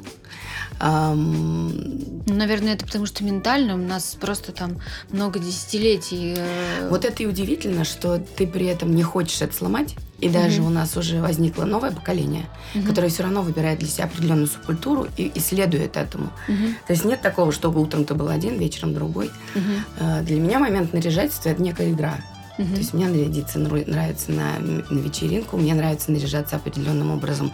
Um, 0.80 2.24
Наверное, 2.27 2.74
это 2.74 2.86
потому 2.86 3.06
что 3.06 3.24
ментально 3.24 3.75
у 3.75 3.77
нас 3.77 4.18
просто 4.19 4.51
там 4.51 4.77
много 5.10 5.39
десятилетий. 5.39 6.33
Э, 6.38 6.89
вот 6.89 7.06
это 7.06 7.24
и 7.24 7.25
удивительно, 7.27 7.86
что 7.86 8.18
ты 8.18 8.48
при 8.48 8.66
этом 8.66 8.95
не 8.95 9.04
хочешь 9.04 9.42
это 9.42 9.54
сломать. 9.54 9.95
И 10.19 10.30
даже 10.30 10.62
угу. 10.62 10.69
у 10.69 10.74
нас 10.74 10.95
уже 10.98 11.22
возникло 11.22 11.66
новое 11.66 11.92
поколение, 11.92 12.45
угу. 12.74 12.88
которое 12.88 13.10
все 13.10 13.24
равно 13.24 13.42
выбирает 13.42 13.80
для 13.80 13.88
себя 13.88 14.06
определенную 14.06 14.48
субкультуру 14.48 15.07
и 15.18 15.31
исследует 15.36 15.98
этому. 15.98 16.31
Угу. 16.48 16.68
То 16.88 16.94
есть 16.94 17.06
нет 17.06 17.21
такого, 17.21 17.51
чтобы 17.51 17.81
утром 17.81 18.06
ты 18.06 18.13
был 18.13 18.30
один, 18.30 18.57
вечером 18.57 18.94
другой. 18.94 19.30
Угу. 19.56 20.24
Для 20.24 20.39
меня 20.39 20.60
момент 20.60 20.94
наряжательства 20.94 21.50
это 21.50 21.62
некая 21.62 21.92
игра. 21.92 22.18
Угу. 22.57 22.68
То 22.68 22.78
есть 22.78 22.94
мне 22.94 23.07
нарядиться 23.07 23.60
нравится 23.60 24.31
на, 24.31 24.60
на 24.60 25.00
вечеринку, 25.00 25.57
мне 25.57 25.74
нравится 25.74 26.12
наряжаться 26.12 26.56
определенным 26.56 27.12
образом 27.12 27.52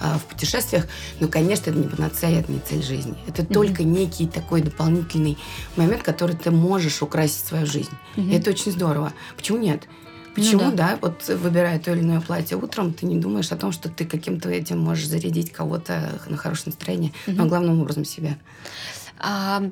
э, 0.00 0.16
в 0.16 0.24
путешествиях. 0.24 0.86
Но, 1.20 1.28
конечно, 1.28 1.70
это 1.70 1.78
не 1.78 1.88
панацея, 1.88 2.40
это 2.40 2.52
не 2.52 2.60
цель 2.60 2.82
жизни. 2.82 3.16
Это 3.26 3.42
угу. 3.42 3.54
только 3.54 3.82
некий 3.82 4.26
такой 4.26 4.62
дополнительный 4.62 5.36
момент, 5.76 6.02
который 6.02 6.36
ты 6.36 6.50
можешь 6.50 7.02
украсить 7.02 7.44
свою 7.44 7.66
жизнь. 7.66 7.94
Угу. 8.16 8.28
И 8.28 8.32
это 8.34 8.50
очень 8.50 8.72
здорово. 8.72 9.12
Почему 9.36 9.58
нет? 9.58 9.88
Почему, 10.34 10.64
ну, 10.64 10.70
да. 10.72 10.90
да, 10.90 10.98
вот 11.00 11.28
выбирая 11.28 11.78
то 11.78 11.92
или 11.92 12.00
иное 12.00 12.20
платье 12.20 12.56
утром, 12.56 12.92
ты 12.92 13.06
не 13.06 13.16
думаешь 13.16 13.52
о 13.52 13.56
том, 13.56 13.70
что 13.70 13.88
ты 13.88 14.04
каким-то 14.04 14.48
этим 14.50 14.80
можешь 14.80 15.06
зарядить 15.06 15.52
кого-то 15.52 16.20
на 16.26 16.36
хорошее 16.36 16.66
настроение, 16.66 17.12
угу. 17.26 17.36
но 17.36 17.46
главным 17.46 17.80
образом 17.80 18.04
себя. 18.04 18.36
А, 19.20 19.62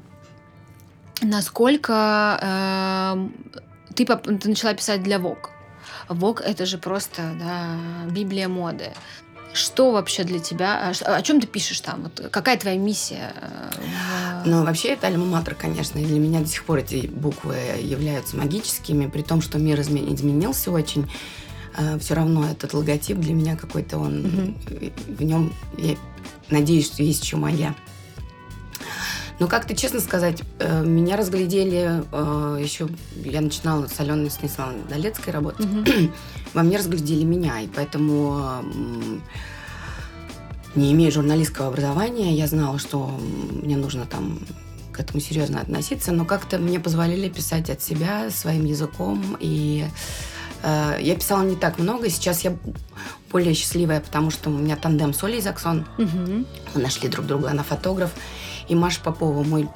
насколько 1.21 2.39
э, 2.41 3.29
ты, 3.93 4.05
ты 4.05 4.49
начала 4.49 4.75
писать 4.75 5.03
для 5.03 5.19
ВОК. 5.19 5.51
ВОК 6.09 6.41
это 6.41 6.67
же 6.67 6.79
просто 6.79 7.35
да, 7.39 7.77
Библия 8.11 8.49
моды. 8.49 8.93
Что 9.55 9.93
вообще 9.93 10.25
для 10.25 10.39
тебя? 10.39 10.93
А 11.05 11.15
о 11.17 11.23
чем 11.23 11.39
ты 11.41 11.47
пишешь 11.47 11.81
там? 11.81 12.05
Вот 12.05 12.29
какая 12.31 12.57
твоя 12.57 12.79
миссия? 12.79 13.35
Э, 13.37 14.43
ну, 14.47 14.65
вообще, 14.65 14.95
это 14.95 15.09
альма-матер, 15.09 15.55
конечно. 15.55 15.99
И 15.99 16.07
для 16.07 16.19
меня 16.19 16.41
до 16.41 16.47
сих 16.47 16.65
пор 16.65 16.79
эти 16.79 17.07
буквы 17.07 17.57
являются 17.81 18.37
магическими, 18.37 19.09
при 19.09 19.21
том, 19.21 19.43
что 19.43 19.59
мир 19.59 19.79
изменился 19.81 20.71
очень. 20.71 21.11
Э, 21.77 21.99
Все 21.99 22.15
равно 22.15 22.49
этот 22.51 22.73
логотип 22.73 23.19
для 23.19 23.35
меня 23.35 23.57
какой-то 23.57 23.99
он... 23.99 24.25
Угу. 24.25 24.93
В 25.19 25.23
нем, 25.23 25.53
я 25.77 25.97
надеюсь, 26.49 26.87
что 26.87 27.03
есть 27.03 27.23
еще 27.23 27.37
моя 27.37 27.75
но 29.39 29.49
как-то, 29.49 29.75
честно 29.75 30.01
сказать, 30.01 30.43
э, 30.59 30.85
меня 30.85 31.17
разглядели 31.17 32.03
э, 32.13 32.59
еще... 32.63 32.89
Я 33.25 33.41
начинала 33.41 33.87
с 33.87 33.99
Аленой 33.99 34.31
Станиславовной 34.31 34.85
Долецкой 34.89 35.33
работать. 35.33 35.67
Угу. 35.67 35.85
Во 36.55 36.63
мне 36.63 36.77
разглядели 36.77 37.25
меня, 37.25 37.61
и 37.61 37.67
поэтому 37.67 38.63
не 40.75 40.93
имея 40.93 41.11
журналистского 41.11 41.69
образования, 41.69 42.35
я 42.35 42.47
знала, 42.47 42.79
что 42.79 43.11
мне 43.63 43.77
нужно 43.77 44.07
там 44.07 44.39
к 44.93 45.01
этому 45.01 45.21
серьезно 45.21 45.61
относиться, 45.61 46.13
но 46.13 46.25
как-то 46.25 46.59
мне 46.59 46.79
позволили 46.79 47.29
писать 47.29 47.71
от 47.71 47.83
себя 47.83 48.31
своим 48.31 48.65
языком, 48.65 49.37
и 49.41 49.87
э, 50.63 50.99
я 51.01 51.15
писала 51.15 51.43
не 51.43 51.57
так 51.57 51.79
много, 51.79 52.09
сейчас 52.11 52.43
я 52.45 52.57
более 53.31 53.55
счастливая, 53.55 54.01
потому 54.01 54.31
что 54.31 54.51
у 54.51 54.53
меня 54.53 54.77
тандем 54.77 55.15
с 55.15 55.25
Олей 55.25 55.41
Заксон, 55.41 55.87
угу. 55.99 56.45
мы 56.75 56.81
нашли 56.81 57.09
друг 57.09 57.27
друга, 57.27 57.51
она 57.51 57.63
фотограф, 57.63 58.13
и 58.73 58.75
Маша 58.75 59.01
Попова, 59.03 59.43
мой 59.45 59.69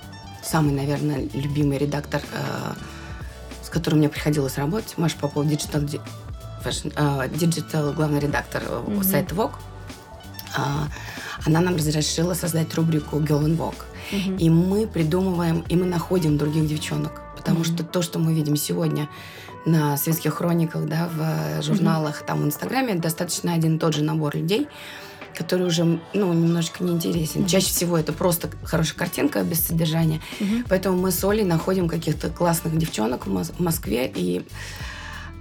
самый, 0.42 0.72
наверное, 0.72 1.28
любимый 1.34 1.76
редактор, 1.76 2.22
э, 2.32 2.72
с 3.62 3.68
которым 3.68 3.98
мне 3.98 4.08
приходилось 4.08 4.56
работать. 4.56 4.94
Маша 4.96 5.16
Попова, 5.20 5.44
digital, 5.44 5.82
э, 5.82 7.28
digital 7.28 7.92
главный 7.92 8.20
редактор 8.20 8.62
mm-hmm. 8.62 9.04
сайта 9.04 9.34
Vogue. 9.34 9.52
Э, 10.56 10.60
она 11.44 11.60
нам 11.60 11.76
разрешила 11.76 12.32
создать 12.32 12.74
рубрику 12.74 13.18
Girl 13.18 13.44
in 13.44 13.56
Vogue. 13.58 13.84
Mm-hmm. 14.12 14.38
И 14.38 14.48
мы 14.48 14.86
придумываем, 14.86 15.62
и 15.68 15.76
мы 15.76 15.84
находим 15.84 16.38
других 16.38 16.66
девчонок 16.66 17.20
Потому 17.36 17.60
mm-hmm. 17.60 17.74
что 17.74 17.84
то, 17.84 18.00
что 18.00 18.18
мы 18.18 18.32
видим 18.32 18.56
сегодня 18.56 19.10
на 19.66 19.98
светских 19.98 20.34
хрониках, 20.34 20.86
да, 20.86 21.08
в 21.12 21.20
э, 21.20 21.62
журналах, 21.62 22.22
mm-hmm. 22.22 22.26
там, 22.26 22.42
в 22.42 22.46
Инстаграме, 22.46 22.94
достаточно 22.94 23.52
один 23.52 23.76
и 23.76 23.78
тот 23.78 23.94
же 23.94 24.02
набор 24.02 24.34
людей, 24.34 24.68
который 25.36 25.66
уже, 25.66 25.84
ну, 25.84 26.32
немножечко 26.32 26.82
неинтересен. 26.82 27.42
Mm-hmm. 27.42 27.48
Чаще 27.48 27.66
всего 27.66 27.98
это 27.98 28.12
просто 28.12 28.50
хорошая 28.64 28.96
картинка 28.96 29.42
без 29.42 29.66
содержания. 29.66 30.20
Mm-hmm. 30.40 30.66
Поэтому 30.68 30.96
мы 30.96 31.10
с 31.10 31.22
Олей 31.24 31.44
находим 31.44 31.88
каких-то 31.88 32.30
классных 32.30 32.76
девчонок 32.76 33.26
в 33.26 33.60
Москве. 33.60 34.10
И, 34.14 34.46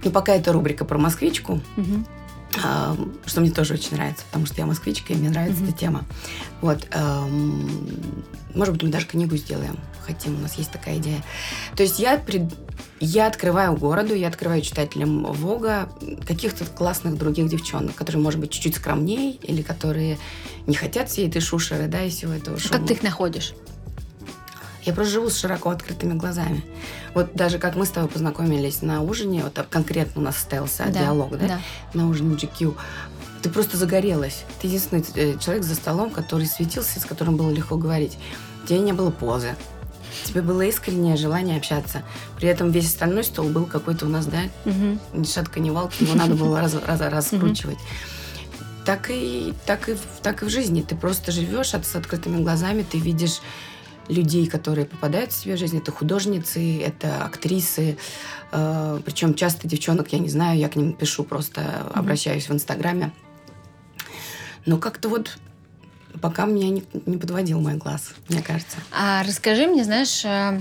ну, 0.04 0.10
пока 0.10 0.34
это 0.34 0.52
рубрика 0.52 0.84
про 0.84 0.98
москвичку, 0.98 1.60
mm-hmm 1.76 2.06
что 2.52 3.40
мне 3.40 3.50
тоже 3.50 3.74
очень 3.74 3.96
нравится, 3.96 4.24
потому 4.26 4.46
что 4.46 4.56
я 4.56 4.66
москвичка, 4.66 5.12
и 5.12 5.16
мне 5.16 5.30
нравится 5.30 5.62
mm-hmm. 5.62 5.68
эта 5.68 5.78
тема. 5.78 6.04
Вот. 6.60 6.86
Может 8.54 8.74
быть, 8.74 8.82
мы 8.82 8.88
даже 8.88 9.06
книгу 9.06 9.36
сделаем. 9.36 9.78
Хотим, 10.06 10.36
у 10.36 10.40
нас 10.40 10.54
есть 10.54 10.70
такая 10.70 10.98
идея. 10.98 11.22
То 11.74 11.82
есть 11.82 11.98
я, 11.98 12.16
пред... 12.16 12.54
я 13.00 13.26
открываю 13.26 13.76
городу, 13.76 14.14
я 14.14 14.28
открываю 14.28 14.62
читателям 14.62 15.24
Вога 15.24 15.90
каких-то 16.26 16.64
классных 16.64 17.18
других 17.18 17.48
девчонок, 17.48 17.96
которые, 17.96 18.22
может 18.22 18.38
быть, 18.38 18.52
чуть-чуть 18.52 18.76
скромнее, 18.76 19.32
или 19.32 19.62
которые 19.62 20.18
не 20.66 20.76
хотят 20.76 21.10
всей 21.10 21.28
этой 21.28 21.40
шушеры, 21.40 21.88
да, 21.88 22.04
и 22.04 22.10
всего 22.10 22.32
этого 22.32 22.58
шума. 22.58 22.76
А 22.76 22.78
как 22.78 22.86
ты 22.86 22.94
их 22.94 23.02
находишь? 23.02 23.54
Я 24.84 24.92
просто 24.92 25.14
живу 25.14 25.28
с 25.28 25.36
широко 25.36 25.70
открытыми 25.70 26.14
глазами. 26.14 26.64
Вот 27.16 27.32
даже 27.32 27.58
как 27.58 27.76
мы 27.76 27.86
с 27.86 27.88
тобой 27.88 28.10
познакомились 28.10 28.82
на 28.82 29.00
ужине, 29.00 29.42
вот 29.42 29.66
конкретно 29.70 30.20
у 30.20 30.24
нас 30.24 30.36
состоялся 30.36 30.84
да, 30.88 31.00
диалог, 31.00 31.30
да, 31.38 31.46
да, 31.46 31.60
на 31.94 32.10
ужине 32.10 32.34
GQ, 32.34 32.76
ты 33.40 33.48
просто 33.48 33.78
загорелась. 33.78 34.44
Ты 34.60 34.66
единственный 34.66 35.02
э, 35.14 35.38
человек 35.38 35.64
за 35.64 35.76
столом, 35.76 36.10
который 36.10 36.44
светился, 36.44 37.00
с 37.00 37.06
которым 37.06 37.38
было 37.38 37.50
легко 37.50 37.78
говорить. 37.78 38.18
У 38.62 38.66
тебя 38.66 38.80
не 38.80 38.92
было 38.92 39.10
позы. 39.10 39.56
Тебе 40.24 40.42
было 40.42 40.60
искреннее 40.60 41.16
желание 41.16 41.56
общаться. 41.56 42.02
При 42.36 42.48
этом 42.48 42.70
весь 42.70 42.84
остальной 42.84 43.24
стол 43.24 43.48
был 43.48 43.64
какой-то 43.64 44.04
у 44.04 44.10
нас, 44.10 44.26
да, 44.26 44.40
угу. 44.66 44.98
ни 45.14 45.24
шатка, 45.24 45.58
ни 45.58 45.70
валка, 45.70 45.94
его 46.00 46.16
надо 46.16 46.34
было 46.34 46.60
раз, 46.60 46.74
раз, 46.74 47.00
раскручивать. 47.00 47.78
Так 48.84 49.08
и, 49.08 49.54
так, 49.64 49.88
и, 49.88 49.96
так 50.22 50.42
и 50.42 50.44
в 50.44 50.50
жизни. 50.50 50.82
Ты 50.82 50.94
просто 50.94 51.32
живешь 51.32 51.72
от, 51.72 51.86
с 51.86 51.96
открытыми 51.96 52.42
глазами, 52.42 52.82
ты 52.82 52.98
видишь 52.98 53.40
людей, 54.08 54.46
которые 54.46 54.86
попадают 54.86 55.32
в 55.32 55.36
себе 55.36 55.56
в 55.56 55.58
жизнь. 55.58 55.78
Это 55.78 55.92
художницы, 55.92 56.80
это 56.80 57.24
актрисы. 57.24 57.98
Э, 58.52 59.00
причем 59.04 59.34
часто 59.34 59.68
девчонок, 59.68 60.12
я 60.12 60.18
не 60.18 60.28
знаю, 60.28 60.58
я 60.58 60.68
к 60.68 60.76
ним 60.76 60.92
пишу, 60.92 61.24
просто 61.24 61.86
обращаюсь 61.94 62.48
в 62.48 62.52
Инстаграме. 62.52 63.12
Но 64.64 64.78
как-то 64.78 65.08
вот 65.08 65.38
пока 66.20 66.46
меня 66.46 66.70
не, 66.70 66.84
не 67.06 67.18
подводил 67.18 67.60
мой 67.60 67.74
глаз, 67.74 68.14
мне 68.28 68.42
кажется. 68.42 68.78
А 68.92 69.22
расскажи 69.22 69.66
мне, 69.66 69.84
знаешь, 69.84 70.24
э, 70.24 70.60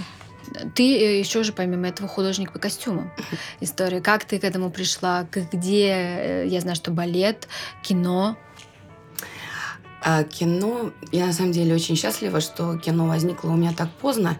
ты 0.75 0.83
еще 0.83 1.43
же 1.43 1.53
помимо 1.53 1.87
этого 1.87 2.07
художник 2.07 2.51
по 2.51 2.59
костюмам. 2.59 3.11
История, 3.59 4.01
как 4.01 4.25
ты 4.25 4.39
к 4.39 4.43
этому 4.43 4.69
пришла, 4.69 5.27
где, 5.31 5.87
э, 5.89 6.47
я 6.47 6.61
знаю, 6.61 6.75
что 6.75 6.91
балет, 6.91 7.47
кино. 7.83 8.37
А 10.07 10.23
кино, 10.23 10.91
я 11.11 11.25
на 11.25 11.33
самом 11.33 11.51
деле 11.51 11.73
очень 11.73 11.95
счастлива, 11.95 12.39
что 12.39 12.77
кино 12.77 13.07
возникло 13.07 13.49
у 13.49 13.55
меня 13.55 13.73
так 13.73 13.89
поздно, 13.89 14.37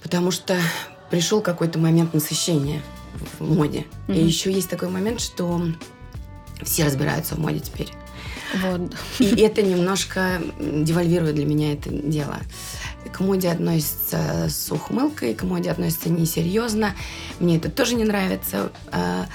потому 0.00 0.30
что 0.30 0.56
пришел 1.10 1.40
какой-то 1.40 1.80
момент 1.80 2.14
насыщения 2.14 2.80
в 3.40 3.52
моде. 3.52 3.84
Mm-hmm. 4.06 4.14
И 4.14 4.24
еще 4.24 4.52
есть 4.52 4.70
такой 4.70 4.90
момент, 4.90 5.20
что 5.20 5.60
все 6.62 6.84
разбираются 6.84 7.34
в 7.34 7.40
моде 7.40 7.58
теперь. 7.58 7.90
Вот. 8.62 8.94
И 9.18 9.40
это 9.40 9.60
немножко 9.60 10.40
девальвирует 10.60 11.34
для 11.34 11.46
меня 11.46 11.72
это 11.72 11.90
дело. 11.90 12.36
К 13.12 13.18
моде 13.18 13.48
относится 13.48 14.46
с 14.48 14.70
ухмылкой, 14.70 15.34
к 15.34 15.42
моде 15.42 15.72
относится 15.72 16.10
несерьезно. 16.10 16.94
Мне 17.40 17.56
это 17.56 17.72
тоже 17.72 17.96
не 17.96 18.04
нравится, 18.04 18.70
а, 18.92 19.26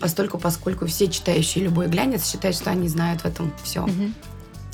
постольку, 0.00 0.38
поскольку 0.38 0.86
все 0.86 1.06
читающие 1.06 1.62
любой 1.62 1.86
глянец 1.86 2.28
считают, 2.28 2.56
что 2.56 2.70
они 2.70 2.88
знают 2.88 3.20
в 3.20 3.26
этом 3.26 3.52
все. 3.62 3.84
Угу. 3.84 4.12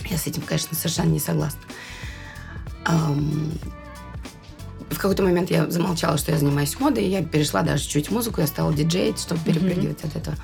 Я 0.06 0.18
с 0.18 0.26
этим, 0.26 0.42
конечно, 0.42 0.76
совершенно 0.76 1.10
не 1.10 1.20
согласна. 1.20 1.60
В 4.90 4.98
какой-то 4.98 5.22
момент 5.22 5.50
я 5.50 5.70
замолчала, 5.70 6.18
что 6.18 6.32
я 6.32 6.38
занимаюсь 6.38 6.78
модой, 6.78 7.04
и 7.04 7.10
я 7.10 7.22
перешла 7.22 7.62
даже 7.62 7.86
чуть 7.88 8.10
музыку, 8.10 8.40
я 8.40 8.46
стала 8.46 8.72
диджеить, 8.72 9.20
чтобы 9.20 9.40
перепрыгивать 9.42 10.00
mm-hmm. 10.00 10.08
от 10.08 10.16
этого. 10.16 10.36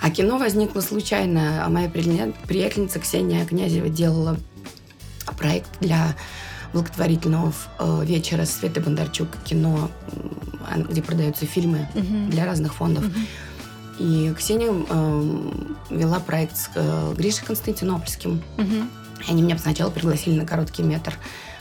А 0.00 0.10
кино 0.10 0.38
возникло 0.38 0.80
случайно. 0.80 1.64
А 1.64 1.68
моя 1.68 1.88
приятельница 1.88 2.98
Ксения 2.98 3.44
Князева 3.46 3.88
делала 3.88 4.36
проект 5.38 5.70
для 5.80 6.16
благотворительного 6.72 7.52
э, 7.78 8.04
вечера 8.04 8.44
Светы 8.44 8.80
Бондарчук 8.80 9.28
кино, 9.44 9.90
где 10.88 11.02
продаются 11.02 11.46
фильмы 11.46 11.86
uh-huh. 11.94 12.30
для 12.30 12.46
разных 12.46 12.74
фондов. 12.74 13.04
Uh-huh. 13.04 13.26
И 13.98 14.32
Ксения 14.36 14.70
э, 14.72 15.50
вела 15.90 16.20
проект 16.20 16.56
с 16.56 16.70
э, 16.74 17.14
Гришей 17.16 17.46
Константинопольским. 17.46 18.42
Угу. 18.58 19.26
И 19.26 19.30
они 19.30 19.42
меня 19.42 19.58
сначала 19.58 19.90
пригласили 19.90 20.38
на 20.38 20.46
короткий 20.46 20.82
метр. 20.82 21.14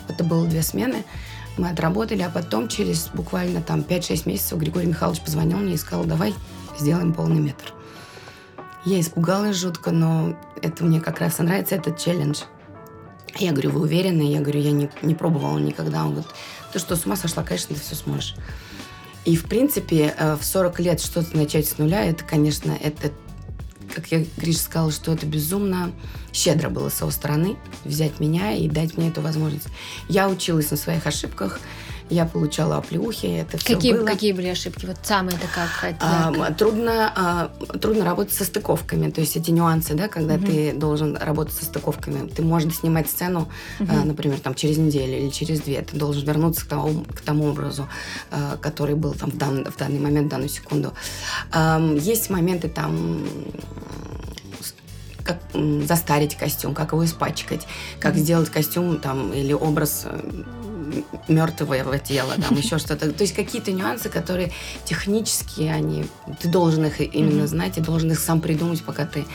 Это 0.08 0.24
было 0.24 0.48
две 0.48 0.64
смены. 0.64 1.04
Мы 1.58 1.70
отработали, 1.70 2.22
а 2.22 2.30
потом 2.30 2.68
через 2.68 3.10
буквально 3.14 3.62
там 3.62 3.82
5-6 3.82 4.28
месяцев 4.28 4.58
Григорий 4.58 4.88
Михайлович 4.88 5.22
позвонил 5.22 5.58
мне 5.58 5.74
и 5.74 5.78
сказал, 5.78 6.06
давай 6.06 6.34
сделаем 6.80 7.14
полный 7.14 7.42
метр. 7.42 7.74
Я 8.86 9.00
испугалась 9.00 9.58
жутко, 9.58 9.92
но 9.92 10.36
это 10.62 10.84
мне 10.84 11.00
как 11.00 11.20
раз 11.20 11.40
и 11.40 11.44
нравится, 11.44 11.76
этот 11.76 12.00
челлендж. 12.00 12.42
Я 13.38 13.52
говорю, 13.52 13.72
вы 13.72 13.82
уверены? 13.82 14.24
Я 14.24 14.40
говорю, 14.40 14.60
я 14.60 14.72
не, 14.72 14.90
не 15.02 15.14
пробовала 15.14 15.60
никогда. 15.60 16.04
Он 16.04 16.12
говорит, 16.12 16.32
ты 16.74 16.80
что, 16.80 16.96
с 16.96 17.06
ума 17.06 17.16
сошла? 17.16 17.44
Конечно, 17.44 17.76
ты 17.76 17.82
все 17.82 17.96
сможешь. 17.96 18.36
И, 19.26 19.36
в 19.36 19.44
принципе, 19.46 20.16
э, 20.18 20.36
в 20.36 20.44
40 20.44 20.80
лет 20.80 21.00
что-то 21.00 21.38
начать 21.38 21.68
с 21.68 21.78
нуля, 21.78 22.04
это, 22.04 22.24
конечно, 22.24 22.72
это, 22.72 23.12
как 23.94 24.12
я, 24.12 24.26
Гриша 24.38 24.60
сказала, 24.60 24.92
что 24.92 25.14
это 25.14 25.26
безумно 25.26 25.92
щедро 26.34 26.70
было 26.70 26.90
с 26.90 27.02
его 27.02 27.12
стороны 27.12 27.58
взять 27.84 28.20
меня 28.20 28.54
и 28.54 28.68
дать 28.68 28.98
мне 28.98 29.10
эту 29.10 29.22
возможность. 29.22 29.68
Я 30.10 30.28
училась 30.28 30.72
на 30.72 30.78
своих 30.78 31.06
ошибках, 31.06 31.60
я 32.12 32.26
получала 32.26 32.78
оплеухи, 32.78 33.26
это 33.26 33.58
все 33.58 33.76
какие, 33.76 33.94
было. 33.94 34.06
Какие 34.06 34.34
были 34.34 34.48
ошибки? 34.50 34.86
Вот 34.86 34.98
самые 35.04 35.38
это 35.38 35.48
как? 35.48 35.96
А, 36.02 36.52
трудно, 36.54 37.12
а, 37.16 37.52
трудно 37.78 38.04
работать 38.04 38.34
со 38.34 38.44
стыковками, 38.44 39.10
то 39.10 39.22
есть 39.22 39.38
эти 39.38 39.50
нюансы, 39.50 39.94
да, 39.94 40.10
когда 40.10 40.36
угу. 40.36 40.46
ты 40.46 40.74
должен 40.74 41.16
работать 41.16 41.56
со 41.56 41.66
стыковками. 41.66 42.28
Ты 42.28 42.42
можешь 42.42 42.76
снимать 42.76 43.10
сцену, 43.10 43.50
угу. 43.80 43.90
а, 43.90 44.06
например, 44.06 44.40
там 44.40 44.56
через 44.56 44.78
неделю 44.78 45.18
или 45.18 45.30
через 45.30 45.62
две, 45.62 45.82
ты 45.82 45.96
должен 45.96 46.26
вернуться 46.26 46.66
к 46.66 46.68
тому, 46.68 47.06
к 47.06 47.22
тому 47.22 47.48
образу, 47.48 47.88
а, 48.30 48.58
который 48.58 48.96
был 48.96 49.14
там 49.14 49.32
в, 49.32 49.38
дан, 49.38 49.66
в 49.66 49.78
данный 49.78 50.00
момент, 50.00 50.28
в 50.28 50.30
данную 50.30 50.50
секунду. 50.50 50.94
А, 51.52 51.80
есть 51.96 52.30
моменты 52.30 52.68
там 52.68 53.24
как 55.24 55.38
застарить 55.86 56.36
костюм, 56.36 56.74
как 56.74 56.92
его 56.92 57.06
испачкать, 57.06 57.68
как 58.00 58.16
mm-hmm. 58.16 58.20
сделать 58.20 58.50
костюм 58.50 58.98
там 58.98 59.32
или 59.32 59.54
образ 59.54 60.08
мертвого 61.28 62.00
тела, 62.00 62.36
там 62.36 62.58
еще 62.58 62.78
что-то. 62.78 63.12
То 63.12 63.24
есть 63.24 63.36
какие-то 63.36 63.72
нюансы, 63.72 64.10
которые 64.10 64.52
технические, 64.86 65.74
они, 65.74 66.06
ты 66.40 66.48
должен 66.48 66.86
их 66.86 67.00
именно 67.02 67.48
знать 67.48 67.78
и 67.78 67.82
должен 67.82 68.12
их 68.12 68.20
сам 68.20 68.42
придумать, 68.42 68.84
пока 68.84 69.06
ты, 69.06 69.26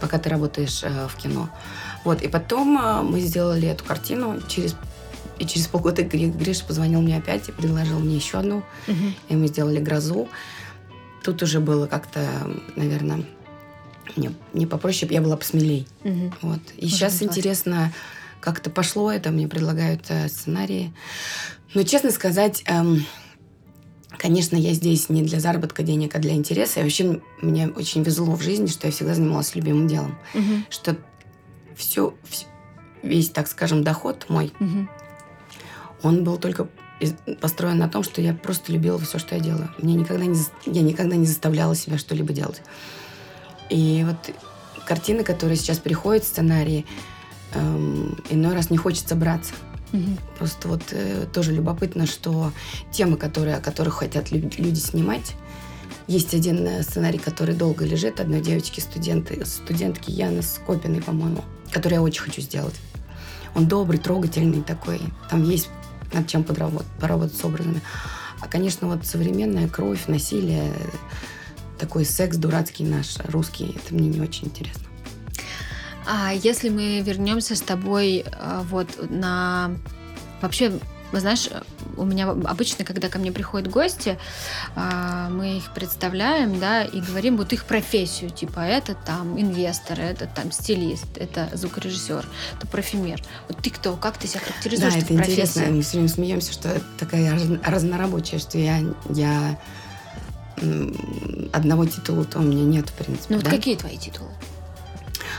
пока 0.00 0.18
ты 0.18 0.28
работаешь 0.28 0.82
э, 0.82 1.08
в 1.08 1.16
кино. 1.16 1.48
Вот, 2.04 2.22
и 2.22 2.28
потом 2.28 2.78
э, 2.78 3.02
мы 3.02 3.20
сделали 3.20 3.68
эту 3.68 3.84
картину 3.84 4.40
через 4.48 4.74
и 5.38 5.46
через 5.46 5.68
полгода 5.68 6.02
Гриша 6.02 6.64
позвонил 6.64 7.00
мне 7.00 7.16
опять 7.16 7.48
и 7.48 7.52
предложил 7.52 8.00
мне 8.00 8.16
еще 8.16 8.38
одну. 8.38 8.64
Mm-hmm. 8.86 9.12
И 9.28 9.36
мы 9.36 9.46
сделали 9.46 9.78
грозу. 9.78 10.28
Тут 11.22 11.42
уже 11.42 11.60
было 11.60 11.86
как-то, 11.86 12.26
наверное, 12.76 13.24
мне 14.16 14.32
не 14.52 14.66
попроще, 14.66 15.12
я 15.12 15.20
была 15.20 15.36
посмелей. 15.36 15.86
Mm-hmm. 16.02 16.32
Вот. 16.42 16.60
И 16.76 16.86
Может 16.86 16.96
сейчас 16.96 17.22
интересно, 17.22 17.92
как-то 18.40 18.70
пошло 18.70 19.10
это, 19.10 19.30
мне 19.30 19.48
предлагают 19.48 20.06
э, 20.08 20.28
сценарии. 20.28 20.92
Но, 21.74 21.82
честно 21.82 22.10
сказать, 22.10 22.62
эм, 22.66 23.04
конечно, 24.16 24.56
я 24.56 24.72
здесь 24.72 25.08
не 25.08 25.22
для 25.22 25.40
заработка 25.40 25.82
денег, 25.82 26.14
а 26.14 26.18
для 26.18 26.34
интереса. 26.34 26.80
И 26.80 26.82
вообще 26.82 27.20
мне 27.40 27.68
очень 27.68 28.02
везло 28.02 28.34
в 28.34 28.42
жизни, 28.42 28.66
что 28.66 28.86
я 28.86 28.92
всегда 28.92 29.14
занималась 29.14 29.54
любимым 29.54 29.86
делом. 29.86 30.18
Угу. 30.34 30.64
Что 30.70 30.96
все, 31.76 32.14
весь, 33.02 33.30
так 33.30 33.48
скажем, 33.48 33.84
доход 33.84 34.26
мой, 34.28 34.52
угу. 34.58 34.88
он 36.02 36.24
был 36.24 36.36
только 36.38 36.68
построен 37.40 37.78
на 37.78 37.88
том, 37.88 38.02
что 38.02 38.20
я 38.20 38.34
просто 38.34 38.72
любила 38.72 38.98
все, 38.98 39.18
что 39.18 39.36
я 39.36 39.40
делаю. 39.40 39.70
Мне 39.78 39.94
никогда 39.94 40.24
не, 40.24 40.38
я 40.66 40.82
никогда 40.82 41.16
не 41.16 41.26
заставляла 41.26 41.76
себя 41.76 41.98
что-либо 41.98 42.32
делать. 42.32 42.62
И 43.70 44.04
вот 44.06 44.34
картины, 44.86 45.22
которые 45.22 45.56
сейчас 45.56 45.78
приходят, 45.78 46.24
сценарии, 46.24 46.86
эм, 47.54 48.16
иной 48.30 48.54
раз 48.54 48.70
не 48.70 48.76
хочется 48.76 49.14
браться. 49.14 49.54
Угу. 49.92 50.16
Просто 50.38 50.68
вот 50.68 50.82
э, 50.90 51.26
тоже 51.32 51.52
любопытно, 51.52 52.06
что 52.06 52.52
темы, 52.92 53.16
которые, 53.16 53.56
о 53.56 53.60
которых 53.60 53.94
хотят 53.94 54.30
люди 54.30 54.78
снимать, 54.78 55.34
есть 56.06 56.34
один 56.34 56.66
э, 56.66 56.82
сценарий, 56.82 57.18
который 57.18 57.54
долго 57.54 57.84
лежит, 57.84 58.20
одной 58.20 58.40
девочки, 58.40 58.80
студенты, 58.80 59.44
студентки 59.44 60.10
Яны 60.10 60.42
Скопиной, 60.42 61.02
по-моему, 61.02 61.44
который 61.70 61.94
я 61.94 62.02
очень 62.02 62.22
хочу 62.22 62.40
сделать. 62.40 62.74
Он 63.54 63.66
добрый, 63.66 63.98
трогательный 63.98 64.62
такой. 64.62 65.00
Там 65.30 65.42
есть 65.42 65.68
над 66.12 66.26
чем 66.26 66.44
подработать, 66.44 66.88
поработать 67.00 67.36
с 67.36 67.44
образами. 67.44 67.80
А, 68.40 68.48
конечно, 68.48 68.88
вот 68.88 69.04
современная 69.04 69.68
кровь, 69.68 70.06
насилие, 70.06 70.72
такой 71.78 72.04
секс 72.04 72.36
дурацкий 72.36 72.84
наш, 72.84 73.16
русский, 73.24 73.76
это 73.76 73.94
мне 73.94 74.08
не 74.08 74.20
очень 74.20 74.46
интересно. 74.46 74.87
А 76.10 76.32
если 76.32 76.70
мы 76.70 77.00
вернемся 77.02 77.54
с 77.54 77.60
тобой 77.60 78.24
а, 78.32 78.62
вот 78.62 78.88
на 79.10 79.72
вообще 80.40 80.72
знаешь, 81.12 81.48
у 81.96 82.04
меня 82.04 82.28
обычно, 82.30 82.84
когда 82.84 83.08
ко 83.08 83.18
мне 83.18 83.32
приходят 83.32 83.70
гости, 83.70 84.18
а, 84.74 85.28
мы 85.30 85.58
их 85.58 85.72
представляем, 85.74 86.58
да, 86.58 86.84
и 86.84 87.00
говорим 87.00 87.36
вот 87.36 87.52
их 87.52 87.64
профессию, 87.64 88.30
типа 88.30 88.60
это 88.60 88.94
там 88.94 89.40
инвестор, 89.40 90.00
это 90.00 90.26
там 90.26 90.52
стилист, 90.52 91.16
это 91.16 91.48
звукорежиссер, 91.54 92.26
это 92.56 92.66
парфюмер. 92.66 93.22
Вот 93.48 93.58
ты 93.62 93.70
кто, 93.70 93.96
как 93.96 94.18
ты 94.18 94.28
себя 94.28 94.40
характеризуешь? 94.40 94.94
Да, 94.94 94.98
это 94.98 95.14
интересно. 95.14 95.62
Мы 95.70 95.82
все 95.82 95.92
время 95.92 96.08
смеемся, 96.08 96.52
что 96.52 96.80
такая 96.98 97.38
разнорабочая, 97.64 98.38
что 98.38 98.58
я, 98.58 98.80
я 99.10 99.58
одного 101.52 101.86
титула-то 101.86 102.38
у 102.38 102.42
меня 102.42 102.64
нет, 102.64 102.88
в 102.88 102.92
принципе. 102.94 103.26
Ну 103.30 103.36
вот 103.36 103.44
да? 103.44 103.50
какие 103.50 103.76
твои 103.76 103.96
титулы? 103.96 104.30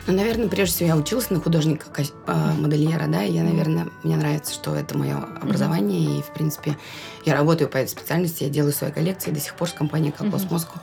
Ну, 0.10 0.16
наверное, 0.16 0.48
прежде 0.48 0.74
всего 0.74 0.88
я 0.88 0.96
училась 0.96 1.30
на 1.30 1.40
художника-модельера, 1.40 3.06
да, 3.08 3.24
и 3.24 3.32
я, 3.32 3.44
наверное, 3.44 3.90
мне 4.02 4.18
нравится, 4.18 4.56
что 4.56 4.74
это 4.74 4.98
мое 4.98 5.18
образование, 5.40 6.00
mm-hmm. 6.00 6.20
и, 6.20 6.24
в 6.24 6.34
принципе, 6.34 6.78
я 7.26 7.36
работаю 7.36 7.70
по 7.70 7.78
этой 7.78 7.92
специальности, 7.92 8.44
я 8.44 8.50
делаю 8.50 8.74
свои 8.74 8.92
коллекции 8.92 9.30
до 9.30 9.40
сих 9.40 9.54
пор 9.54 9.70
с 9.70 9.74
компанией 9.74 10.12
«Кокос 10.12 10.46
mm-hmm. 10.46 10.52
Москва». 10.52 10.82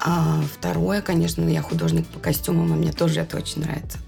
А 0.00 0.40
второе, 0.54 1.02
конечно, 1.02 1.46
я 1.46 1.60
художник 1.60 2.06
по 2.06 2.18
костюмам, 2.18 2.72
и 2.72 2.76
мне 2.78 2.92
тоже 2.92 3.20
это 3.20 3.36
очень 3.36 3.60
нравится. 3.60 3.98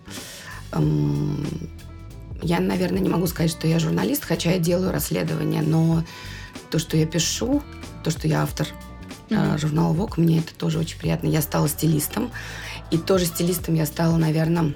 Я, 2.41 2.61
наверное, 2.61 3.01
не 3.01 3.11
могу 3.11 3.27
сказать, 3.27 3.51
что 3.51 3.69
я 3.69 3.79
журналист, 3.79 4.25
хотя 4.25 4.53
я 4.53 4.59
делаю 4.59 4.93
расследования, 4.93 5.61
но 5.61 6.05
то, 6.71 6.79
что 6.79 6.97
я 6.97 7.05
пишу, 7.05 7.63
то, 8.03 8.11
что 8.11 8.29
я 8.29 8.45
автор 8.45 8.67
mm-hmm. 9.29 9.59
журнала 9.59 9.95
Vogue, 9.95 10.15
мне 10.17 10.39
это 10.39 10.55
тоже 10.55 10.79
очень 10.79 10.99
приятно. 10.99 11.29
Я 11.29 11.43
стала 11.43 11.69
стилистом, 11.69 12.31
и 12.91 12.99
тоже 12.99 13.27
стилистом 13.27 13.75
я 13.75 13.87
стала, 13.87 14.17
наверное, 14.17 14.75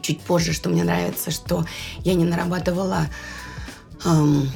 чуть 0.00 0.20
позже, 0.20 0.52
что 0.52 0.68
мне 0.68 0.84
нравится, 0.84 1.30
что 1.30 1.64
я 2.00 2.14
не 2.14 2.24
нарабатывала 2.24 3.06
эм, 4.04 4.50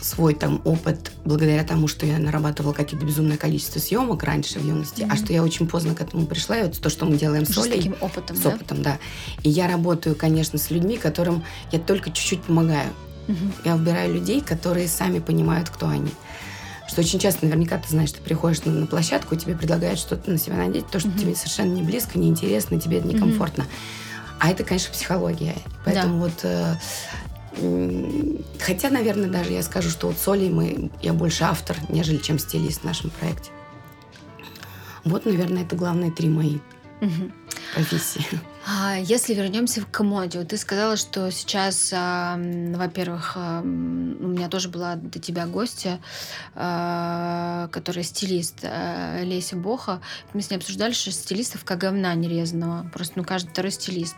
свой 0.00 0.34
там 0.34 0.62
опыт 0.64 1.12
благодаря 1.24 1.64
тому, 1.64 1.88
что 1.88 2.06
я 2.06 2.18
нарабатывала 2.18 2.72
какие-то 2.72 3.04
безумное 3.04 3.36
количество 3.36 3.78
съемок 3.78 4.22
раньше 4.22 4.58
в 4.58 4.66
юности, 4.66 5.02
mm-hmm. 5.02 5.12
а 5.12 5.16
что 5.16 5.32
я 5.32 5.42
очень 5.42 5.66
поздно 5.66 5.94
к 5.94 6.00
этому 6.00 6.26
пришла, 6.26 6.58
и 6.58 6.62
вот 6.62 6.78
то, 6.80 6.88
что 6.88 7.04
мы 7.04 7.16
делаем 7.16 7.44
с 7.44 7.56
Олей. 7.58 7.72
С 7.72 7.76
таким 7.76 7.96
опытом, 8.00 8.36
С 8.36 8.40
да? 8.40 8.48
опытом, 8.50 8.82
да. 8.82 8.98
И 9.42 9.50
я 9.50 9.68
работаю, 9.68 10.14
конечно, 10.14 10.58
с 10.58 10.70
людьми, 10.70 10.96
которым 10.96 11.44
я 11.72 11.78
только 11.78 12.10
чуть-чуть 12.10 12.42
помогаю. 12.42 12.90
Mm-hmm. 13.26 13.52
Я 13.64 13.76
выбираю 13.76 14.14
людей, 14.14 14.40
которые 14.40 14.88
сами 14.88 15.18
понимают, 15.18 15.68
кто 15.68 15.88
они. 15.88 16.10
Что 16.88 17.00
очень 17.00 17.18
часто, 17.18 17.46
наверняка, 17.46 17.78
ты 17.78 17.88
знаешь, 17.88 18.12
ты 18.12 18.20
приходишь 18.22 18.64
на, 18.64 18.72
на 18.72 18.86
площадку, 18.86 19.34
и 19.34 19.38
тебе 19.38 19.56
предлагают 19.56 19.98
что-то 19.98 20.30
на 20.30 20.38
себя 20.38 20.56
надеть, 20.56 20.86
то, 20.88 21.00
что 21.00 21.08
mm-hmm. 21.08 21.18
тебе 21.18 21.34
совершенно 21.34 21.72
не 21.72 21.82
близко, 21.82 22.18
не 22.18 22.28
интересно, 22.28 22.80
тебе 22.80 22.98
это 22.98 23.08
некомфортно. 23.08 23.62
Mm-hmm. 23.62 24.36
А 24.38 24.50
это, 24.50 24.64
конечно, 24.64 24.92
психология. 24.92 25.56
Поэтому 25.84 26.18
да. 26.18 26.24
вот... 26.24 26.44
Э, 26.44 26.76
хотя, 28.60 28.90
наверное, 28.90 29.28
даже 29.28 29.52
я 29.52 29.62
скажу, 29.62 29.88
что 29.88 30.08
вот 30.08 30.18
с 30.18 30.28
Олей 30.28 30.50
мы, 30.50 30.90
я 31.00 31.12
больше 31.12 31.44
автор, 31.44 31.76
нежели 31.88 32.18
чем 32.18 32.38
стилист 32.38 32.82
в 32.82 32.84
нашем 32.84 33.10
проекте. 33.10 33.50
Вот, 35.04 35.24
наверное, 35.24 35.62
это 35.62 35.74
главные 35.74 36.10
три 36.10 36.28
мои 36.28 36.58
угу. 37.00 37.32
профессии. 37.74 38.26
А 38.68 38.96
если 38.98 39.32
вернемся 39.32 39.84
к 39.84 40.02
моде, 40.02 40.40
вот 40.40 40.48
ты 40.48 40.56
сказала, 40.56 40.96
что 40.96 41.30
сейчас, 41.30 41.92
во-первых, 41.92 43.36
у 43.36 43.64
меня 43.64 44.48
тоже 44.48 44.68
была 44.68 44.96
до 44.96 45.20
тебя 45.20 45.46
гостья, 45.46 46.00
а, 46.56 47.68
которая 47.68 48.02
стилист 48.02 48.64
а, 48.64 49.22
Леся 49.22 49.54
Боха. 49.54 50.00
Мы 50.32 50.42
с 50.42 50.50
ней 50.50 50.56
обсуждали, 50.56 50.92
что 50.92 51.12
стилистов 51.12 51.64
как 51.64 51.78
говна 51.78 52.12
нерезанного. 52.14 52.88
Просто 52.92 53.14
ну, 53.16 53.24
каждый 53.24 53.50
второй 53.50 53.70
стилист. 53.70 54.16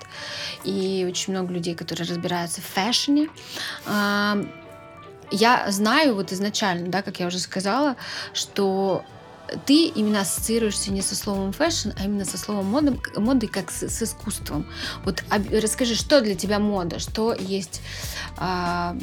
И 0.64 1.06
очень 1.06 1.34
много 1.34 1.52
людей, 1.52 1.74
которые 1.74 2.08
разбираются 2.08 2.62
в 2.62 2.64
fashion 2.64 3.14
е. 3.14 3.28
Я 5.30 5.70
знаю 5.70 6.14
вот 6.14 6.32
изначально, 6.32 6.88
да, 6.88 7.02
как 7.02 7.20
я 7.20 7.26
уже 7.26 7.38
сказала, 7.38 7.96
что 8.32 9.04
ты 9.66 9.86
именно 9.86 10.20
ассоциируешься 10.20 10.92
не 10.92 11.02
со 11.02 11.14
словом 11.14 11.52
fashion, 11.52 11.90
а 11.98 12.04
именно 12.04 12.24
со 12.24 12.38
словом 12.38 12.66
мода, 12.66 12.96
моды 13.16 13.46
как 13.46 13.70
с, 13.70 13.88
с 13.88 14.02
искусством. 14.02 14.66
Вот 15.04 15.24
об, 15.30 15.42
расскажи, 15.52 15.94
что 15.94 16.20
для 16.20 16.34
тебя 16.34 16.58
мода, 16.58 16.98
что 16.98 17.34
есть, 17.34 17.80
а, 18.36 18.96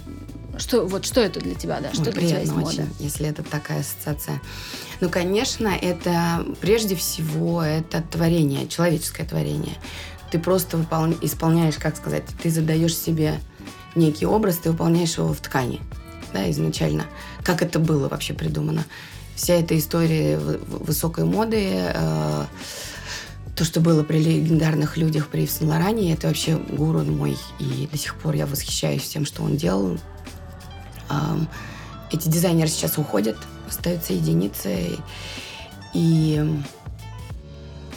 что 0.57 0.85
вот 0.85 1.05
что 1.05 1.21
это 1.21 1.39
для 1.39 1.55
тебя, 1.55 1.79
да, 1.79 1.93
что 1.93 2.09
Ой, 2.09 2.11
для 2.11 2.27
тебя 2.27 2.39
есть 2.39 2.51
мода? 2.51 2.67
Очень, 2.67 2.89
если 2.99 3.27
это 3.27 3.43
такая 3.43 3.81
ассоциация. 3.81 4.41
Ну, 5.01 5.09
конечно, 5.09 5.67
это 5.67 6.45
прежде 6.61 6.95
всего 6.95 7.61
это 7.61 8.01
творение, 8.01 8.67
человеческое 8.67 9.25
творение. 9.25 9.75
Ты 10.31 10.39
просто 10.39 10.77
выпол... 10.77 11.13
исполняешь, 11.21 11.75
как 11.75 11.95
сказать, 11.95 12.23
ты 12.41 12.49
задаешь 12.49 12.95
себе 12.95 13.39
некий 13.95 14.25
образ, 14.25 14.57
ты 14.57 14.71
выполняешь 14.71 15.17
его 15.17 15.33
в 15.33 15.39
ткани, 15.39 15.81
да, 16.33 16.49
изначально. 16.51 17.05
Как 17.43 17.61
это 17.61 17.79
было 17.79 18.09
вообще 18.09 18.33
придумано? 18.33 18.85
Вся 19.35 19.55
эта 19.55 19.77
история 19.77 20.37
высокой 20.37 21.25
моды, 21.25 21.69
э, 21.71 22.45
то, 23.55 23.63
что 23.63 23.79
было 23.79 24.03
при 24.03 24.19
легендарных 24.19 24.97
людях 24.97 25.27
при 25.27 25.47
Сен-Лоране, 25.47 26.13
это 26.13 26.27
вообще 26.27 26.57
гуру 26.57 27.03
мой. 27.03 27.37
И 27.59 27.87
до 27.89 27.97
сих 27.97 28.15
пор 28.15 28.35
я 28.35 28.45
восхищаюсь 28.45 29.07
тем, 29.07 29.25
что 29.25 29.43
он 29.43 29.55
делал. 29.55 29.97
Эти 32.11 32.27
дизайнеры 32.27 32.67
сейчас 32.67 32.97
уходят, 32.97 33.37
остаются 33.67 34.13
единицы. 34.13 34.97
И 35.93 36.61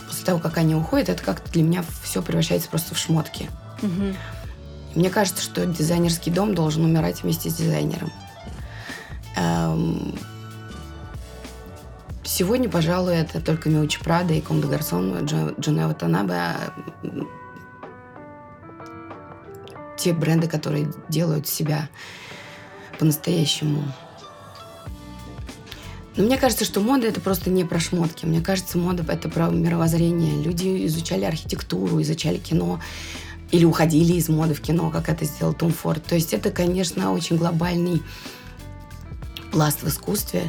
после 0.07 0.25
того, 0.25 0.39
как 0.39 0.59
они 0.59 0.77
уходят, 0.77 1.09
это 1.09 1.23
как-то 1.25 1.51
для 1.51 1.65
меня 1.65 1.85
все 2.03 2.23
превращается 2.23 2.69
просто 2.69 2.95
в 2.95 2.99
шмотки. 2.99 3.51
Угу. 3.83 4.15
Мне 4.95 5.11
кажется, 5.11 5.43
что 5.43 5.67
дизайнерский 5.67 6.31
дом 6.31 6.55
должен 6.55 6.85
умирать 6.85 7.23
вместе 7.23 7.51
с 7.51 7.55
дизайнером. 7.55 8.13
Сегодня, 12.39 12.69
пожалуй, 12.69 13.17
это 13.17 13.41
только 13.41 13.69
Миучи 13.69 13.99
Прада 13.99 14.33
и 14.33 14.41
Ком 14.41 14.61
де 14.61 14.69
Гарсон, 14.69 15.25
Джанео 15.25 15.93
Танабе. 15.93 16.55
Те 19.97 20.13
бренды, 20.13 20.47
которые 20.47 20.93
делают 21.09 21.49
себя 21.49 21.89
по-настоящему. 22.97 23.83
Но 26.15 26.23
мне 26.23 26.39
кажется, 26.39 26.65
что 26.65 26.79
мода 26.79 27.09
это 27.09 27.21
просто 27.21 27.51
не 27.51 27.65
про 27.65 27.81
шмотки. 27.81 28.25
Мне 28.25 28.41
кажется, 28.41 28.79
мода 28.79 29.05
это 29.13 29.29
про 29.29 29.49
мировоззрение. 29.49 30.41
Люди 30.41 30.87
изучали 30.87 31.25
архитектуру, 31.25 32.01
изучали 32.01 32.37
кино 32.37 32.79
или 33.51 33.65
уходили 33.65 34.13
из 34.13 34.29
моды 34.29 34.55
в 34.55 34.61
кино, 34.61 34.91
как 34.91 35.09
это 35.09 35.25
сделал 35.25 35.55
Том 35.55 35.73
Форд. 35.73 36.05
То 36.05 36.15
есть 36.15 36.33
это, 36.33 36.53
конечно, 36.53 37.13
очень 37.13 37.37
глобальный 37.37 38.01
пласт 39.51 39.83
в 39.83 39.89
искусстве, 39.89 40.45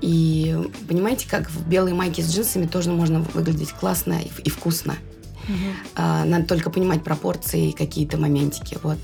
и 0.00 0.56
понимаете, 0.88 1.28
как 1.28 1.50
в 1.50 1.66
белой 1.68 1.92
майке 1.92 2.22
с 2.22 2.34
джинсами 2.34 2.66
тоже 2.66 2.90
можно 2.90 3.20
выглядеть 3.20 3.72
классно 3.72 4.20
и, 4.20 4.30
и 4.42 4.50
вкусно. 4.50 4.96
Угу. 5.48 5.56
А, 5.96 6.24
надо 6.24 6.46
только 6.46 6.70
понимать 6.70 7.02
пропорции 7.02 7.70
и 7.70 7.72
какие-то 7.72 8.18
моментики. 8.18 8.78
Вот. 8.82 8.98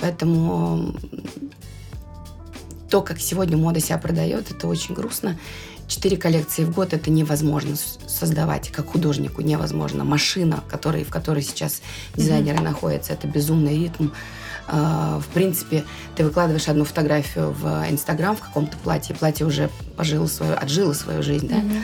Поэтому 0.00 0.94
то, 2.90 3.02
как 3.02 3.18
сегодня 3.18 3.56
мода 3.56 3.80
себя 3.80 3.98
продает, 3.98 4.50
это 4.50 4.68
очень 4.68 4.94
грустно. 4.94 5.38
Четыре 5.88 6.16
коллекции 6.16 6.64
в 6.64 6.74
год 6.74 6.92
это 6.92 7.10
невозможно 7.10 7.76
создавать, 8.08 8.70
как 8.70 8.88
художнику 8.88 9.42
невозможно. 9.42 10.04
Машина, 10.04 10.62
который, 10.68 11.04
в 11.04 11.10
которой 11.10 11.42
сейчас 11.42 11.80
дизайнеры 12.16 12.58
mm-hmm. 12.58 12.62
находятся, 12.62 13.12
это 13.12 13.28
безумный 13.28 13.78
ритм. 13.78 14.08
А, 14.68 15.20
в 15.20 15.26
принципе, 15.28 15.84
ты 16.14 16.24
выкладываешь 16.24 16.68
одну 16.68 16.84
фотографию 16.84 17.52
в 17.52 17.84
Инстаграм 17.90 18.36
в 18.36 18.40
каком-то 18.40 18.76
платье, 18.78 19.14
платье 19.14 19.46
уже 19.46 19.70
пожило 19.96 20.26
свою, 20.26 20.54
отжило 20.56 20.92
свою 20.92 21.22
жизнь, 21.22 21.48
да? 21.48 21.56
Mm-hmm. 21.56 21.82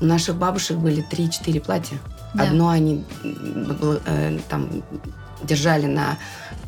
У 0.00 0.04
наших 0.06 0.36
бабушек 0.36 0.76
были 0.76 1.04
3-4 1.08 1.60
платья. 1.60 1.98
Да. 2.34 2.44
Одно 2.44 2.68
они 2.68 3.04
э, 3.22 4.38
там 4.48 4.82
держали 5.42 5.86
на 5.86 6.18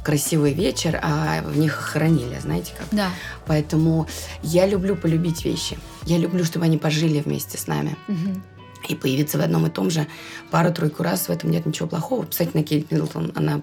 красивый 0.05 0.53
вечер, 0.53 1.01
а 1.03 1.43
в 1.43 1.59
них 1.59 1.73
хранили, 1.73 2.39
знаете 2.39 2.73
как? 2.79 2.87
Да. 2.93 3.11
Поэтому 3.47 4.07
я 4.43 4.67
люблю 4.67 4.95
полюбить 4.95 5.45
вещи. 5.45 5.77
Я 6.05 6.19
люблю, 6.19 6.45
чтобы 6.45 6.67
они 6.67 6.79
пожили 6.79 7.21
вместе 7.21 7.59
с 7.59 7.67
нами. 7.67 7.97
Угу. 8.07 8.41
И 8.89 8.95
появиться 8.95 9.39
в 9.39 9.41
одном 9.41 9.67
и 9.67 9.71
том 9.71 9.91
же 9.91 10.07
пару-тройку 10.53 11.03
раз, 11.03 11.27
в 11.27 11.31
этом 11.31 11.51
нет 11.51 11.67
ничего 11.67 11.89
плохого. 11.89 12.25
Кстати, 12.27 12.51
на 12.55 12.63
Кейт 12.63 12.91
Миддлтон, 12.93 13.33
она 13.35 13.63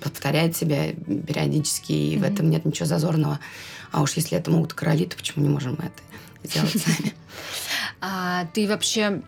повторяет 0.00 0.56
себя 0.56 0.92
периодически, 0.92 1.92
и 1.92 2.16
mm-hmm. 2.16 2.20
в 2.20 2.22
этом 2.24 2.50
нет 2.50 2.64
ничего 2.64 2.86
зазорного. 2.86 3.40
А 3.92 4.02
уж 4.02 4.14
если 4.14 4.36
это 4.36 4.50
могут 4.50 4.74
короли, 4.74 5.06
то 5.06 5.16
почему 5.16 5.44
не 5.44 5.50
можем 5.50 5.76
мы 5.78 5.86
это 5.86 6.48
сделать 6.48 6.82
сами? 6.82 7.14
А 8.00 8.46
ты 8.52 8.68
вообще 8.68 9.22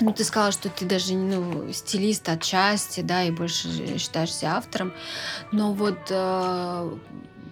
ну, 0.00 0.12
ты 0.12 0.22
сказала, 0.22 0.52
что 0.52 0.68
ты 0.68 0.84
даже 0.84 1.14
ну, 1.14 1.72
стилист 1.72 2.28
отчасти, 2.28 3.00
да, 3.00 3.24
и 3.24 3.32
больше 3.32 3.98
считаешься 3.98 4.52
автором. 4.52 4.92
Но 5.50 5.72
вот 5.72 5.98
э, 6.10 6.96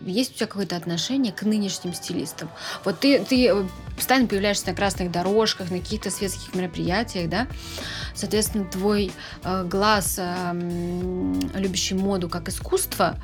есть 0.04 0.32
у 0.32 0.34
тебя 0.34 0.46
какое-то 0.46 0.76
отношение 0.76 1.32
к 1.32 1.42
нынешним 1.42 1.94
стилистам? 1.94 2.48
Вот 2.84 3.00
ты, 3.00 3.24
ты 3.24 3.48
э, 3.48 3.64
постоянно 3.94 4.26
появляешься 4.26 4.66
на 4.68 4.74
красных 4.74 5.10
дорожках, 5.10 5.70
на 5.70 5.78
каких-то 5.78 6.10
светских 6.10 6.54
мероприятиях, 6.54 7.28
да? 7.28 7.46
Соответственно, 8.14 8.64
твой 8.64 9.12
э, 9.42 9.64
глаз, 9.64 10.16
э, 10.18 10.52
любящий 11.54 11.94
моду 11.94 12.28
как 12.28 12.48
искусство, 12.48 13.16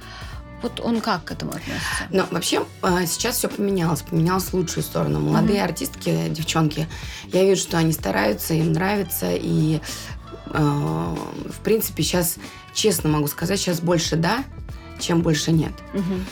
вот 0.63 0.81
он 0.81 1.01
как 1.01 1.25
к 1.25 1.33
этому 1.33 1.51
относится? 1.51 2.05
Ну, 2.11 2.25
вообще, 2.31 2.65
э, 2.83 3.07
сейчас 3.07 3.37
все 3.37 3.49
поменялось. 3.49 4.03
Поменялось 4.03 4.45
в 4.45 4.55
лучшую 4.55 4.85
сторону. 4.85 5.21
Молодые 5.21 5.59
mm-hmm. 5.59 5.65
артистки, 5.65 6.29
девчонки, 6.29 6.89
я 7.33 7.45
вижу, 7.45 7.63
что 7.63 7.79
они 7.79 7.93
стараются, 7.93 8.55
им 8.55 8.73
нравится. 8.73 9.33
И, 9.33 9.81
э, 10.47 10.59
в 10.59 11.61
принципе, 11.65 12.03
сейчас, 12.05 12.37
честно 12.73 13.11
могу 13.11 13.27
сказать, 13.27 13.59
сейчас 13.59 13.81
больше 13.81 14.17
да, 14.17 14.45
чем 15.01 15.23
больше 15.23 15.51
нет. 15.51 15.73
Mm-hmm. 15.95 16.23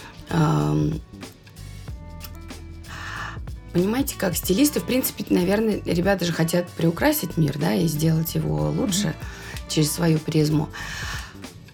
Понимаете, 3.72 4.16
как 4.18 4.36
стилисты, 4.36 4.80
в 4.80 4.84
принципе, 4.84 5.24
наверное, 5.30 5.80
ребята 5.84 6.24
же 6.24 6.32
хотят 6.32 6.68
приукрасить 6.70 7.36
мир, 7.36 7.56
да, 7.56 7.74
и 7.74 7.86
сделать 7.86 8.34
его 8.34 8.70
лучше 8.70 9.08
mm-hmm. 9.08 9.68
через 9.68 9.92
свою 9.92 10.18
призму. 10.18 10.68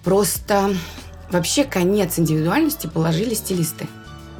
Просто 0.05 0.77
Вообще 1.31 1.65
конец 1.65 2.19
индивидуальности 2.19 2.87
положили 2.87 3.35
стилисты. 3.35 3.89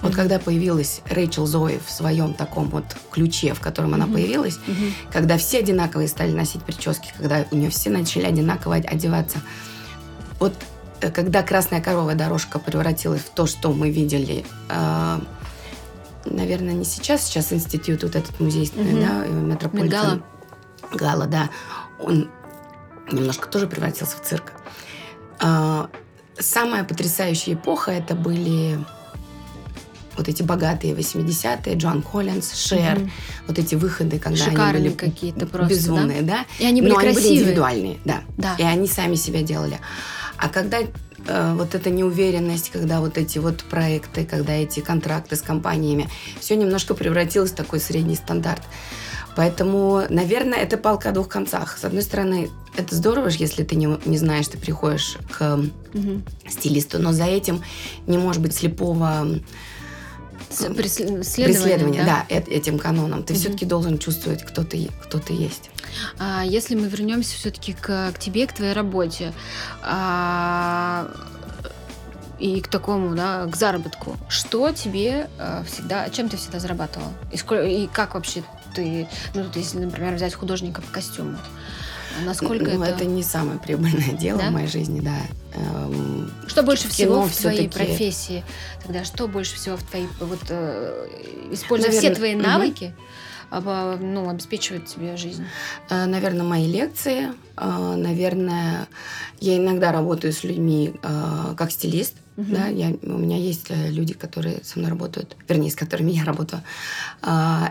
Вот 0.03 0.13
mm-hmm. 0.13 0.15
когда 0.15 0.39
появилась 0.39 1.01
Рэйчел 1.09 1.47
Зои 1.47 1.81
в 1.85 1.91
своем 1.91 2.35
таком 2.35 2.69
вот 2.69 2.85
ключе, 3.11 3.55
в 3.55 3.61
котором 3.61 3.93
mm-hmm. 3.93 3.95
она 3.95 4.07
появилась, 4.07 4.59
mm-hmm. 4.67 4.93
когда 5.13 5.37
все 5.37 5.59
одинаковые 5.59 6.09
стали 6.09 6.33
носить 6.33 6.63
прически, 6.63 7.13
когда 7.17 7.45
у 7.51 7.57
нее 7.57 7.71
все 7.71 7.91
начали 7.91 8.25
одинаково 8.25 8.77
одеваться, 8.77 9.39
вот 10.39 10.55
когда 11.01 11.43
красная 11.43 11.81
коровая 11.81 12.15
дорожка 12.15 12.59
превратилась 12.59 13.23
в 13.23 13.31
то, 13.31 13.47
что 13.47 13.73
мы 13.73 13.91
видели, 13.91 14.45
э, 14.69 15.19
наверное, 16.25 16.75
не 16.75 16.85
сейчас, 16.85 17.25
сейчас 17.27 17.53
институт 17.53 18.03
вот 18.03 18.17
этот 18.17 18.39
музейный, 18.41 18.93
mm-hmm. 18.93 19.07
да, 19.07 19.27
метрополитен. 19.27 19.91
Гала. 19.91 20.23
Гала, 20.93 21.27
да, 21.27 21.51
он 22.01 22.31
немножко 23.11 23.49
тоже 23.49 23.67
превратился 23.67 24.17
в 24.17 24.23
цирк. 24.23 24.53
Э, 25.41 25.87
Самая 26.39 26.85
потрясающая 26.85 27.55
эпоха 27.55 27.93
это 27.93 28.15
были 28.15 28.79
вот 30.19 30.29
эти 30.29 30.43
богатые 30.43 30.95
80-е, 30.95 31.77
Джон 31.77 32.03
Коллинз, 32.03 32.55
Шер, 32.55 32.99
mm-hmm. 32.99 33.11
вот 33.49 33.59
эти 33.59 33.75
выходы, 33.75 34.19
когда 34.19 34.45
Шикарные 34.45 34.69
они 34.69 34.89
были 34.89 34.97
какие-то 34.97 35.47
просто, 35.47 35.75
безумные, 35.75 36.23
да? 36.23 36.39
да? 36.59 36.65
И 36.65 36.67
они 36.67 36.81
были 36.83 36.93
Но 36.93 36.99
красивые. 36.99 37.19
они 37.19 37.29
были 37.29 37.43
индивидуальные, 37.43 37.99
да. 38.05 38.21
да. 38.37 38.57
И 38.59 38.63
они 38.63 38.87
сами 38.87 39.15
себя 39.15 39.43
делали. 39.43 39.79
А 40.39 40.49
когда 40.49 40.79
э, 40.81 41.55
вот 41.55 41.75
эта 41.75 41.91
неуверенность, 41.91 42.71
когда 42.71 43.01
вот 43.01 43.19
эти 43.19 43.39
вот 43.39 43.65
проекты, 43.65 44.25
когда 44.25 44.53
эти 44.53 44.81
контракты 44.81 45.37
с 45.37 45.43
компаниями, 45.43 46.09
все 46.41 46.57
немножко 46.57 46.95
превратилось 46.95 47.53
в 47.53 47.55
такой 47.55 47.81
средний 47.81 48.17
стандарт. 48.17 48.63
Поэтому, 49.37 50.05
наверное, 50.09 50.59
это 50.59 50.79
палка 50.79 51.11
о 51.11 51.13
двух 51.13 51.29
концах. 51.29 51.77
С 51.77 51.85
одной 51.85 52.03
стороны, 52.03 52.49
это 52.75 52.95
здорово, 52.95 53.29
если 53.29 53.65
ты 53.65 53.77
не, 53.77 53.99
не 54.07 54.17
знаешь, 54.17 54.49
ты 54.49 54.57
приходишь 54.57 55.19
к 55.31 55.57
угу. 55.93 56.23
стилисту, 56.49 56.99
но 56.99 57.13
за 57.13 57.25
этим 57.25 57.63
не 58.07 58.17
может 58.17 58.41
быть 58.41 58.55
слепого 58.55 59.27
преследование, 60.49 61.23
преследование 61.23 62.05
да? 62.05 62.27
да, 62.29 62.39
этим 62.39 62.79
каноном. 62.79 63.25
Ты 63.25 63.35
угу. 63.35 63.41
все-таки 63.41 63.67
должен 63.67 63.99
чувствовать, 63.99 64.43
кто 64.43 64.65
ты, 64.65 64.89
кто 65.03 65.19
ты 65.19 65.35
есть. 65.35 65.71
А 66.19 66.45
если 66.45 66.75
мы 66.75 66.89
вернемся 66.89 67.35
все-таки 67.37 67.73
к, 67.73 68.13
к 68.13 68.19
тебе, 68.19 68.47
к 68.47 68.53
твоей 68.53 68.73
работе, 68.73 69.33
а, 69.83 71.11
и 72.39 72.61
к 72.61 72.69
такому, 72.69 73.15
да, 73.15 73.47
к 73.47 73.57
заработку, 73.57 74.17
что 74.29 74.71
тебе 74.73 75.29
а, 75.39 75.65
всегда, 75.65 76.09
чем 76.11 76.29
ты 76.29 76.37
всегда 76.37 76.59
зарабатывал? 76.59 77.09
И, 77.33 77.37
сколько, 77.37 77.65
и 77.65 77.87
как 77.87 78.15
вообще 78.15 78.43
ты, 78.75 79.09
ну, 79.35 79.47
если, 79.55 79.79
например, 79.79 80.15
взять 80.15 80.35
художника 80.35 80.83
по 80.83 80.93
костюму, 80.93 81.39
насколько 82.25 82.71
ну, 82.71 82.83
это... 82.83 82.97
это 82.97 83.05
не 83.05 83.23
самое 83.23 83.59
прибыльное 83.59 84.13
дело 84.19 84.41
да? 84.41 84.51
в 84.51 84.53
моей 84.53 84.69
жизни, 84.69 85.01
да. 85.01 85.17
Эм, 85.55 86.31
что 86.47 86.63
больше 86.63 86.89
всего 86.89 87.23
в 87.23 87.35
твоей 87.35 87.69
профессии? 87.69 88.45
Тогда 88.83 89.05
что 89.05 89.29
больше 89.29 89.57
всего 89.57 89.77
в 89.77 89.83
твоей... 89.83 90.09
Вот, 90.21 90.41
э, 90.49 91.09
используя 91.53 91.91
Наверное, 91.91 92.11
все 92.11 92.15
твои 92.15 92.35
навыки, 92.35 92.85
угу. 92.85 93.03
Ну, 93.51 94.29
обеспечивает 94.29 94.87
тебе 94.87 95.17
жизнь? 95.17 95.45
Э, 95.91 96.07
наверное, 96.07 96.45
мои 96.45 96.67
лекции. 96.67 97.33
Э, 97.57 97.95
наверное, 97.97 98.89
я 99.41 99.57
иногда 99.57 99.93
работаю 99.93 100.33
с 100.33 100.45
людьми 100.45 100.95
э, 101.03 101.55
как 101.57 101.71
стилист. 101.71 102.15
Угу. 102.37 102.47
Да, 102.51 102.67
я, 102.67 102.95
у 103.03 103.19
меня 103.19 103.39
есть 103.39 103.71
люди, 103.71 104.15
которые 104.15 104.63
со 104.63 104.79
мной 104.79 104.91
работают, 104.91 105.37
вернее, 105.49 105.71
с 105.71 105.77
которыми 105.77 106.11
я 106.13 106.25
работаю. 106.25 106.63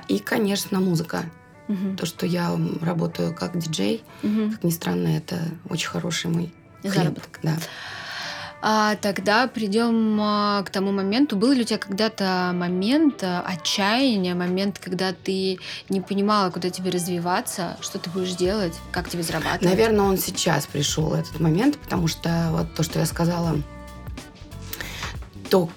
И, 0.08 0.20
конечно, 0.20 0.80
музыка. 0.80 1.26
Угу. 1.68 1.96
То, 1.98 2.06
что 2.06 2.26
я 2.26 2.56
работаю 2.82 3.34
как 3.34 3.58
диджей, 3.58 4.04
угу. 4.22 4.52
как 4.52 4.64
ни 4.64 4.70
странно, 4.70 5.08
это 5.08 5.40
очень 5.70 5.90
хороший 5.90 6.30
мой 6.30 6.54
заработок. 6.84 7.40
Да. 7.42 7.58
А, 8.62 8.96
тогда 8.96 9.48
придем 9.48 10.20
а, 10.20 10.64
к 10.64 10.70
тому 10.70 10.92
моменту. 10.92 11.36
Был 11.36 11.52
ли 11.52 11.62
у 11.62 11.64
тебя 11.64 11.78
когда-то 11.78 12.52
момент 12.54 13.24
а, 13.24 13.42
отчаяния, 13.42 14.34
момент, 14.34 14.80
когда 14.80 15.14
ты 15.14 15.60
не 15.90 16.02
понимала, 16.02 16.50
куда 16.50 16.70
тебе 16.70 16.90
развиваться, 16.90 17.78
что 17.82 18.00
ты 18.00 18.10
будешь 18.10 18.34
делать, 18.34 18.74
как 18.92 19.10
тебе 19.10 19.24
зарабатывать? 19.24 19.62
Наверное, 19.62 20.06
он 20.06 20.18
сейчас 20.18 20.66
пришел 20.66 21.14
этот 21.14 21.40
момент, 21.40 21.78
потому 21.78 22.08
что 22.08 22.50
вот 22.52 22.74
то, 22.74 22.84
что 22.84 23.00
я 23.00 23.06
сказала, 23.06 23.58
то, 25.50 25.70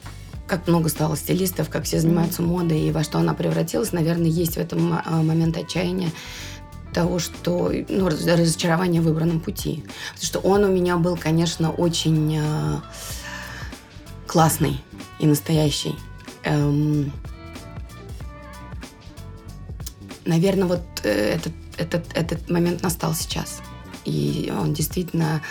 как 0.47 0.67
много 0.67 0.88
стало 0.88 1.17
стилистов, 1.17 1.69
как 1.69 1.85
все 1.85 2.01
занимаются 2.01 2.43
модой 2.43 2.81
и 2.81 2.91
во 2.91 3.05
что 3.05 3.19
она 3.19 3.35
превратилась, 3.35 3.93
наверное, 3.93 4.31
есть 4.31 4.55
в 4.55 4.59
этом 4.59 5.01
а, 5.05 5.23
момент 5.23 5.57
отчаяния 5.57 6.11
того, 6.92 7.18
что 7.18 7.72
ну, 7.88 8.09
разочарование 8.09 9.01
в 9.01 9.05
выбранном 9.05 9.40
пути. 9.40 9.85
Потому 10.14 10.27
что 10.27 10.38
он 10.40 10.64
у 10.64 10.68
меня 10.68 10.96
был, 10.96 11.16
конечно, 11.16 11.70
очень 11.70 12.38
э, 12.38 12.77
классный 14.27 14.81
и 15.18 15.27
настоящий. 15.27 15.94
Эм, 16.44 17.12
наверное, 20.24 20.66
вот 20.66 20.83
э, 21.05 21.35
этот, 21.35 21.53
этот, 21.77 22.05
этот 22.14 22.51
момент 22.51 22.83
настал 22.83 23.14
сейчас. 23.14 23.61
И 24.05 24.53
он 24.57 24.72
действительно 24.72 25.42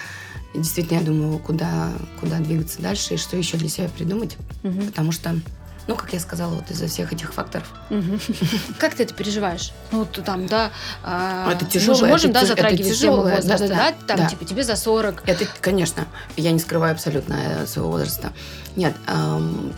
действительно, 0.54 1.00
я 1.00 1.06
думаю, 1.06 1.39
куда, 1.39 1.91
куда 2.19 2.39
двигаться 2.39 2.82
дальше 2.82 3.13
и 3.13 3.17
что 3.17 3.38
еще 3.38 3.58
для 3.58 3.69
себя 3.69 3.89
придумать. 3.89 4.38
Угу. 4.63 4.88
Потому 4.88 5.12
что, 5.12 5.39
ну, 5.88 5.95
как 5.95 6.13
я 6.13 6.19
сказала, 6.19 6.54
вот 6.54 6.69
из-за 6.69 6.88
всех 6.88 7.13
этих 7.13 7.34
факторов. 7.34 7.65
Как 8.78 8.93
ты 8.95 9.04
это 9.04 9.13
переживаешь? 9.13 9.71
Ну, 9.91 10.06
там, 10.06 10.45
да. 10.45 10.71
А, 11.04 11.52
это 11.52 11.65
тяжело. 11.65 11.93
Мы 11.93 12.00
же 12.00 12.08
можем, 12.08 12.32
это, 12.32 12.41
да, 12.41 12.45
затрагивать 12.45 13.00
тему 13.00 13.21
возраста, 13.21 13.67
да, 13.67 13.67
да, 13.67 13.95
да? 14.08 14.15
Там, 14.15 14.28
типа, 14.28 14.45
тебе 14.45 14.63
за 14.63 14.76
40. 14.76 15.23
Это, 15.26 15.47
конечно, 15.62 16.06
я 16.36 16.52
не 16.52 16.60
скрываю 16.60 16.93
абсолютно 16.93 17.36
э, 17.36 17.65
своего 17.67 17.91
возраста. 17.91 18.34
Нет, 18.76 18.93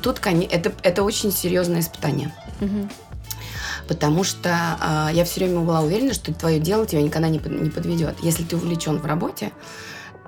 тут 0.02 0.20
это, 0.26 0.74
это 0.84 1.04
очень 1.04 1.32
серьезное 1.32 1.82
испытание. 1.82 2.34
Потому 3.88 4.24
что 4.24 4.50
э, 5.10 5.16
я 5.16 5.26
все 5.26 5.40
время 5.40 5.62
была 5.62 5.82
уверена, 5.82 6.14
что 6.14 6.32
твое 6.32 6.60
дело 6.60 6.86
тебя 6.86 7.02
никогда 7.02 7.28
не, 7.28 7.40
не 7.40 7.72
подведет. 7.72 8.18
Если 8.22 8.44
ты 8.44 8.56
увлечен 8.56 9.00
в 9.00 9.06
работе, 9.06 9.52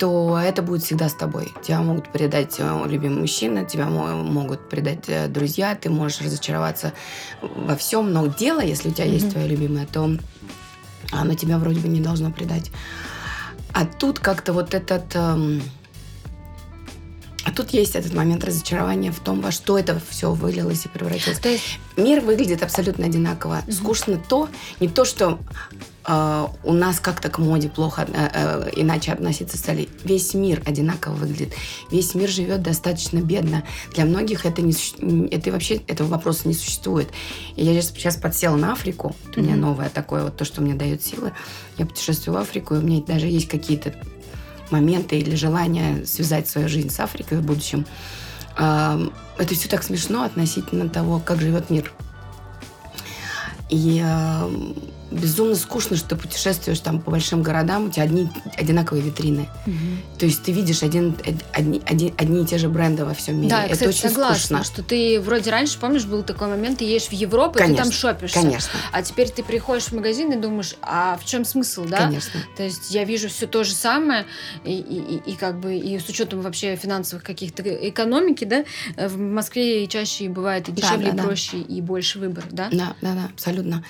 то 0.02 0.36
это 0.44 0.64
будет 0.64 0.82
всегда 0.82 1.10
с 1.10 1.14
тобой. 1.14 1.54
Тебя 1.62 1.80
могут 1.84 2.12
предать 2.12 2.56
э, 2.58 2.84
любимый 2.88 3.20
мужчина, 3.20 3.66
тебя 3.66 3.86
могут 3.86 4.68
предать 4.68 5.04
э, 5.08 5.28
друзья, 5.28 5.76
ты 5.76 5.92
можешь 5.92 6.22
разочароваться 6.22 6.94
во 7.40 7.76
всем, 7.76 8.12
но 8.12 8.26
дело, 8.26 8.62
если 8.62 8.90
у 8.90 8.94
тебя 8.94 9.06
mm-hmm. 9.06 9.14
есть 9.14 9.30
твое 9.30 9.48
любимое, 9.48 9.86
то 9.86 10.18
оно 11.12 11.36
тебя 11.36 11.60
вроде 11.60 11.82
бы 11.82 11.88
не 11.88 12.02
должно 12.02 12.32
предать. 12.32 12.72
А 13.74 13.86
тут 13.86 14.18
как-то 14.18 14.54
вот 14.54 14.74
этот... 14.74 15.16
Эм, 15.16 15.62
а 17.46 17.52
тут 17.52 17.70
есть 17.70 17.96
этот 17.96 18.16
момент 18.16 18.44
разочарования 18.44 19.12
в 19.12 19.20
том, 19.20 19.40
во 19.40 19.52
что 19.52 19.78
это 19.78 20.02
все 20.10 20.34
вылилось 20.34 20.84
и 20.86 20.90
превратилось. 20.90 21.38
То 21.38 21.50
есть 21.50 21.80
мир 21.96 22.22
выглядит 22.22 22.64
абсолютно 22.64 23.06
одинаково. 23.06 23.60
Mm-hmm. 23.68 23.72
Скучно 23.72 24.18
то, 24.18 24.50
не 24.80 24.88
то, 24.88 25.06
что 25.06 25.38
у 26.04 26.74
нас 26.74 27.00
как-то 27.00 27.30
к 27.30 27.38
моде 27.38 27.70
плохо 27.70 28.08
э, 28.12 28.30
э, 28.34 28.70
иначе 28.76 29.12
относиться 29.12 29.58
стали. 29.58 29.88
Весь 30.04 30.34
мир 30.34 30.64
одинаково 30.66 31.14
выглядит. 31.14 31.54
Весь 31.92 32.16
мир 32.16 32.28
живет 32.28 32.64
достаточно 32.64 33.20
бедно. 33.20 33.64
Для 33.94 34.06
многих 34.06 34.46
это 34.46 34.64
не 34.64 34.74
это 35.28 35.52
вообще 35.52 35.76
этого 35.88 36.08
вопроса 36.08 36.48
не 36.48 36.56
существует. 36.56 37.10
И 37.56 37.64
я 37.64 37.80
сейчас 37.82 38.18
подсела 38.18 38.56
на 38.56 38.74
Африку. 38.74 39.16
Mm-hmm. 39.26 39.40
У 39.40 39.44
меня 39.44 39.56
новое 39.56 39.90
такое 39.90 40.24
вот 40.24 40.38
то, 40.38 40.44
что 40.44 40.62
мне 40.62 40.74
дает 40.74 41.04
силы. 41.04 41.34
Я 41.78 41.86
путешествую 41.86 42.36
в 42.36 42.42
Африку, 42.42 42.76
и 42.76 42.78
у 42.80 42.82
меня 42.82 43.02
даже 43.02 43.28
есть 43.28 43.48
какие-то 43.48 43.94
моменты 44.72 45.20
или 45.20 45.36
желание 45.36 46.06
связать 46.06 46.48
свою 46.48 46.68
жизнь 46.68 46.90
с 46.90 47.00
Африкой 47.00 47.38
в 47.38 47.44
будущем. 47.44 47.86
Э, 48.58 49.08
это 49.38 49.54
все 49.54 49.70
так 49.70 49.84
смешно 49.84 50.24
относительно 50.24 50.90
того, 50.90 51.22
как 51.24 51.40
живет 51.42 51.70
мир. 51.70 51.92
И 53.70 54.02
э, 54.04 54.50
безумно 55.12 55.56
скучно, 55.56 55.98
что 55.98 56.10
ты 56.10 56.16
путешествуешь 56.16 56.80
там 56.80 57.02
по 57.02 57.12
большим 57.12 57.44
городам, 57.44 57.88
у 57.88 57.90
тебя 57.90 58.04
одни 58.04 58.30
одинаковые 58.58 59.04
витрины. 59.04 59.48
Угу. 59.68 60.20
То 60.20 60.26
есть 60.26 60.44
ты 60.44 60.52
видишь 60.52 60.84
один, 60.84 61.16
одни, 61.54 61.82
одни, 61.86 62.14
одни 62.18 62.44
и 62.44 62.46
те 62.46 62.58
же 62.58 62.70
бренды 62.70 63.06
во 63.06 63.14
всем 63.14 63.38
мире. 63.38 63.50
Да, 63.50 63.66
это 63.66 63.74
кстати, 63.74 63.90
очень 63.90 64.10
согласна, 64.10 64.58
скучно. 64.58 64.64
что 64.64 64.84
ты 64.84 65.20
вроде 65.20 65.52
раньше, 65.52 65.78
помнишь, 65.80 66.06
был 66.06 66.24
такой 66.24 66.48
момент, 66.48 66.80
ты 66.80 66.86
едешь 66.86 67.08
в 67.08 67.14
Европу, 67.14 67.60
и 67.60 67.68
ты 67.68 67.76
там 67.76 67.92
шопишься. 67.92 68.40
Конечно. 68.40 68.72
А 68.92 69.04
теперь 69.04 69.30
ты 69.30 69.44
приходишь 69.44 69.86
в 69.86 69.92
магазин 69.94 70.32
и 70.32 70.38
думаешь, 70.38 70.76
а 70.82 71.18
в 71.22 71.26
чем 71.26 71.46
смысл, 71.46 71.86
да? 71.86 71.98
Конечно. 71.98 72.40
То 72.56 72.64
есть 72.64 72.92
я 72.92 73.04
вижу 73.04 73.30
все 73.30 73.48
то 73.48 73.64
же 73.64 73.74
самое, 73.74 74.26
и, 74.64 74.74
и, 74.74 75.16
и, 75.16 75.32
и 75.32 75.36
как 75.36 75.60
бы 75.60 75.76
и 75.76 76.00
с 76.00 76.08
учетом 76.08 76.42
вообще 76.42 76.76
финансовых 76.76 77.24
каких-то 77.24 77.64
экономики, 77.64 78.46
да, 78.46 78.64
в 78.98 79.18
Москве 79.18 79.88
чаще 79.88 80.30
бывает 80.30 80.70
и 80.70 80.72
дешевле, 80.72 81.12
да, 81.12 81.18
да, 81.18 81.24
и 81.24 81.26
проще, 81.26 81.58
да. 81.58 81.76
и 81.76 81.82
больше 81.82 82.20
выбор, 82.20 82.46
да? 82.52 82.70
Да, 82.72 82.96
да, 83.02 83.14
да, 83.14 83.30
абсолютно. 83.34 83.84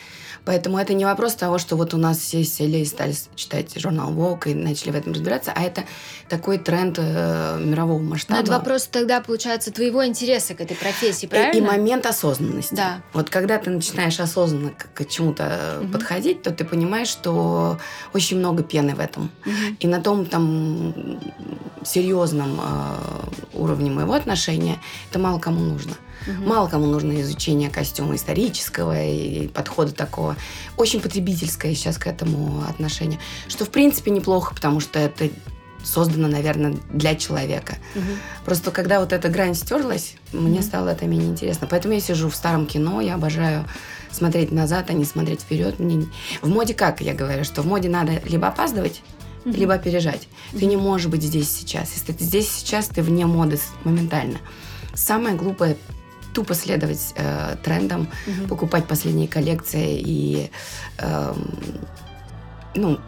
Поэтому 0.43 0.77
это 0.79 0.93
не 0.93 1.05
вопрос 1.05 1.35
того, 1.35 1.57
что 1.59 1.75
вот 1.75 1.93
у 1.93 1.97
нас 1.97 2.17
все 2.17 2.43
сели 2.43 2.77
и 2.77 2.85
стали 2.85 3.13
читать 3.35 3.79
журнал 3.79 4.11
Vogue 4.11 4.51
и 4.51 4.53
начали 4.55 4.91
в 4.91 4.95
этом 4.95 5.13
разбираться, 5.13 5.51
а 5.55 5.61
это 5.61 5.83
такой 6.29 6.57
тренд 6.57 6.97
э, 6.97 7.59
мирового 7.63 8.01
масштаба. 8.01 8.37
Но 8.37 8.43
это 8.43 8.51
вопрос 8.51 8.87
тогда, 8.87 9.21
получается, 9.21 9.71
твоего 9.71 10.05
интереса 10.05 10.55
к 10.55 10.61
этой 10.61 10.75
профессии, 10.75 11.27
правильно? 11.27 11.53
И, 11.53 11.57
и 11.59 11.61
момент 11.61 12.05
осознанности. 12.05 12.73
Да. 12.73 13.01
Вот 13.13 13.29
когда 13.29 13.57
ты 13.59 13.69
начинаешь 13.69 14.19
осознанно 14.19 14.71
к, 14.71 14.93
к 14.93 15.07
чему-то 15.07 15.79
угу. 15.81 15.91
подходить, 15.91 16.41
то 16.41 16.51
ты 16.51 16.65
понимаешь, 16.65 17.09
что 17.09 17.77
очень 18.13 18.37
много 18.37 18.63
пены 18.63 18.95
в 18.95 18.99
этом. 18.99 19.31
Угу. 19.45 19.75
И 19.79 19.87
на 19.87 20.01
том 20.01 20.25
там 20.25 21.19
серьезном 21.83 22.59
э, 22.61 22.95
уровне 23.53 23.91
моего 23.91 24.13
отношения 24.13 24.79
это 25.09 25.19
мало 25.19 25.39
кому 25.39 25.59
нужно. 25.59 25.93
Угу. 26.27 26.47
Мало 26.47 26.67
кому 26.67 26.85
нужно 26.85 27.21
изучение 27.21 27.69
костюма 27.69 28.15
исторического 28.15 29.03
и 29.03 29.47
подхода 29.47 29.91
такого. 29.91 30.35
Очень 30.77 31.01
потребительское 31.01 31.73
сейчас 31.73 31.97
к 31.97 32.07
этому 32.07 32.63
отношение. 32.69 33.19
Что, 33.47 33.65
в 33.65 33.69
принципе, 33.69 34.11
неплохо, 34.11 34.53
потому 34.53 34.79
что 34.79 34.99
это 34.99 35.29
создано, 35.83 36.27
наверное, 36.27 36.75
для 36.91 37.15
человека. 37.15 37.75
Угу. 37.95 38.03
Просто 38.45 38.71
когда 38.71 38.99
вот 38.99 39.13
эта 39.13 39.29
грань 39.29 39.55
стерлась, 39.55 40.15
угу. 40.33 40.43
мне 40.43 40.61
стало 40.61 40.89
это 40.89 41.05
менее 41.05 41.29
интересно. 41.29 41.67
Поэтому 41.69 41.93
я 41.93 41.99
сижу 41.99 42.29
в 42.29 42.35
старом 42.35 42.65
кино, 42.65 43.01
я 43.01 43.15
обожаю 43.15 43.67
смотреть 44.11 44.51
назад, 44.51 44.89
а 44.89 44.93
не 44.93 45.05
смотреть 45.05 45.41
вперед. 45.41 45.79
Мне... 45.79 46.07
В 46.41 46.49
моде 46.49 46.73
как 46.73 47.01
я 47.01 47.13
говорю, 47.13 47.43
что 47.43 47.61
в 47.61 47.65
моде 47.65 47.89
надо 47.89 48.21
либо 48.25 48.47
опаздывать, 48.47 49.01
угу. 49.45 49.55
либо 49.55 49.73
опережать. 49.73 50.27
Угу. 50.51 50.59
Ты 50.59 50.65
не 50.65 50.77
можешь 50.77 51.07
быть 51.07 51.23
здесь 51.23 51.49
сейчас. 51.49 51.93
Если 51.93 52.13
ты 52.13 52.23
здесь 52.23 52.49
сейчас, 52.49 52.87
ты 52.87 53.01
вне 53.01 53.25
моды 53.25 53.59
моментально. 53.83 54.39
Самое 54.93 55.35
глупое 55.35 55.77
тупо 56.33 56.53
следовать 56.55 57.13
э, 57.15 57.55
трендам, 57.63 58.07
Мгм. 58.25 58.47
покупать 58.47 58.87
последние 58.87 59.27
коллекции 59.27 59.99
и 59.99 60.51
эм, 60.97 61.51
ну, 62.75 62.99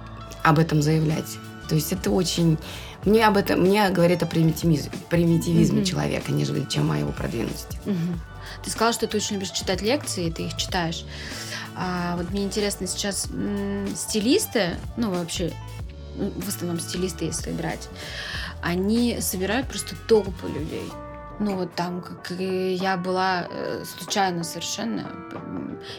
об 0.44 0.60
этом 0.60 0.82
заявлять. 0.82 1.38
То 1.70 1.76
есть 1.76 1.94
это 1.94 2.12
очень... 2.12 2.58
Мне 3.06 3.26
об 3.28 3.36
этом 3.38 3.60
мне 3.62 3.90
говорит 3.90 4.24
о 4.24 4.26
примитивизме, 4.26 4.92
примитивизме 5.10 5.78
Мгм. 5.78 5.86
человека, 5.86 6.32
нежели 6.32 6.66
чем 6.70 6.92
о 6.92 6.98
его 6.98 7.12
продвинутости. 7.12 7.78
Мгм. 7.86 8.20
Ты 8.64 8.70
сказала, 8.70 8.94
что 8.94 9.08
ты 9.08 9.18
очень 9.18 9.36
любишь 9.36 9.52
читать 9.52 9.82
лекции, 9.82 10.30
ты 10.30 10.44
их 10.44 10.56
читаешь. 10.58 11.06
А 11.76 12.16
вот 12.18 12.30
мне 12.32 12.44
интересно 12.44 12.88
сейчас 12.88 13.28
стилисты, 13.96 14.78
ну 14.96 15.12
вообще, 15.12 15.52
в 16.16 16.48
основном 16.48 16.80
стилисты, 16.80 17.26
если 17.26 17.52
брать, 17.52 17.90
они 18.62 19.18
собирают 19.20 19.68
просто 19.68 19.96
толпы 20.08 20.48
людей. 20.48 20.86
Ну 21.40 21.56
вот 21.56 21.74
там, 21.74 22.02
как 22.02 22.30
я 22.40 22.96
была 22.98 23.48
э, 23.50 23.84
случайно 23.86 24.44
совершенно, 24.44 25.10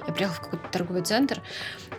я 0.07 0.13
приехала 0.13 0.37
в 0.37 0.41
какой-то 0.41 0.69
торговый 0.71 1.03
центр, 1.03 1.41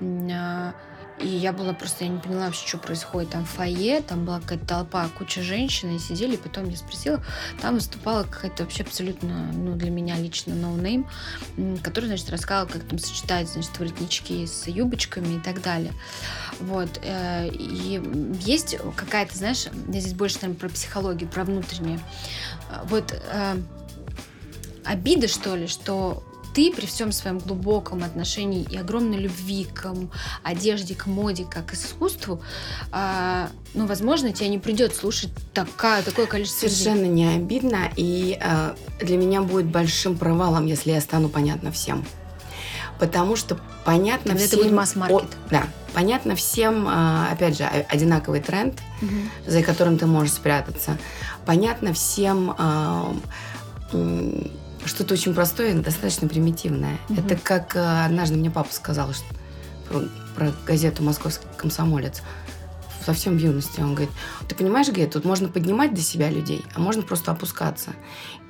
а, 0.02 0.74
и 1.19 1.28
я 1.28 1.54
была 1.54 1.73
просто, 1.73 2.04
я 2.04 2.10
не 2.10 2.19
поняла 2.19 2.45
вообще, 2.47 2.67
что 2.67 2.78
происходит. 2.78 3.30
Там 3.32 3.45
фойе, 3.45 4.01
там 4.01 4.25
была 4.25 4.41
какая-то 4.41 4.65
толпа, 4.65 5.08
куча 5.17 5.41
женщин, 5.41 5.95
и 5.95 5.99
сидели, 5.99 6.36
и 6.36 6.38
потом 6.38 6.69
я 6.69 6.75
спросила, 6.75 7.23
там 7.62 7.75
выступала 7.75 8.23
какая-то 8.23 8.63
вообще 8.63 8.84
абсолютно, 8.84 9.51
ну, 9.54 9.75
для 9.75 9.91
меня 9.91 10.17
лично 10.17 10.56
noname, 10.56 11.08
м, 11.58 11.78
который, 11.78 12.06
значит, 12.08 12.30
рассказывал, 12.30 12.71
как 12.71 12.84
там 12.84 12.99
сочетать, 12.99 13.47
значит, 13.47 13.78
воротнички 13.80 14.45
с 14.45 14.67
юбочками 14.67 15.38
и 15.38 15.39
так 15.39 15.62
далее. 15.62 15.93
Вот. 16.60 16.99
э, 17.01 17.47
И 17.49 18.01
есть 18.41 18.78
какая-то, 18.95 19.38
знаешь, 19.38 19.65
я 19.88 19.99
здесь 20.01 20.13
больше, 20.13 20.38
наверное, 20.41 20.60
про 20.60 20.69
психологию, 20.69 21.30
про 21.30 21.45
внутреннее. 21.45 21.99
А, 22.69 22.84
Вот 22.89 23.13
э, 23.13 23.58
обида, 24.84 25.28
что 25.28 25.56
ли, 25.56 25.67
что 25.67 26.23
ты 26.56 26.72
при 26.72 26.86
всем 26.86 27.12
своем 27.12 27.38
глубоком 27.39 28.02
отношении 28.04 28.63
и 28.63 28.78
огромной 28.78 29.18
любви 29.18 29.68
к 29.74 29.94
одежде, 30.41 30.96
к 30.96 31.06
моде, 31.06 31.44
как 31.44 31.65
к 31.68 31.74
искусству, 31.74 32.41
а, 32.94 33.50
ну, 33.74 33.86
возможно, 33.86 34.32
тебе 34.32 34.48
не 34.48 34.58
придет 34.58 34.96
слушать 34.96 35.32
такая, 35.54 36.02
такое 36.02 36.28
количество 36.28 36.65
людей. 36.68 36.78
Совершенно 36.84 37.06
не 37.08 37.28
обидно, 37.36 37.89
и 37.98 38.39
э, 38.41 38.74
для 39.02 39.18
меня 39.18 39.41
будет 39.41 39.65
большим 39.65 40.18
провалом, 40.18 40.65
если 40.65 40.91
я 40.91 41.02
стану 41.02 41.28
понятна 41.28 41.74
всем. 41.74 42.06
Потому 43.00 43.36
что 43.36 43.60
понятно 43.84 44.30
Тогда 44.32 44.46
это 44.46 44.48
всем... 44.56 44.60
будет 44.60 44.72
масс-маркет. 44.72 45.28
Да, 45.52 45.63
понятно 45.94 46.38
всем, 46.38 46.88
э, 46.88 47.32
опять 47.34 47.58
же, 47.58 47.65
одинаковый 47.65 48.39
тренд, 48.39 48.80
Мгм. 49.02 49.30
за 49.46 49.62
которым 49.62 49.98
ты 49.98 50.06
можешь 50.06 50.32
спрятаться. 50.34 50.98
Понятно 51.46 51.91
всем 51.94 52.56
м, 53.91 54.52
что-то 54.88 55.13
очень 55.13 55.34
простое 55.34 55.71
и 55.71 55.80
достаточно 55.80 56.28
примитивное. 56.28 56.98
Мгм. 57.10 57.26
Это 57.26 57.36
как 57.36 57.76
э, 57.76 58.06
однажды 58.06 58.38
мне 58.38 58.52
папа 58.52 58.71
сказал 58.71 59.13
что, 59.13 59.26
про, 59.89 60.02
про 60.36 60.54
газету 60.65 61.04
«Московский 61.04 61.48
комсомолец». 61.58 62.21
Совсем 63.06 63.38
в 63.38 63.39
юности. 63.39 63.82
Он 63.82 63.93
говорит, 63.93 64.10
ты 64.48 64.56
понимаешь, 64.56 64.88
говорит, 64.88 65.13
тут 65.13 65.26
можно 65.26 65.48
поднимать 65.48 65.93
до 65.93 66.02
себя 66.02 66.30
людей, 66.30 66.65
а 66.74 66.80
можно 66.80 67.04
просто 67.04 67.32
опускаться. 67.32 67.91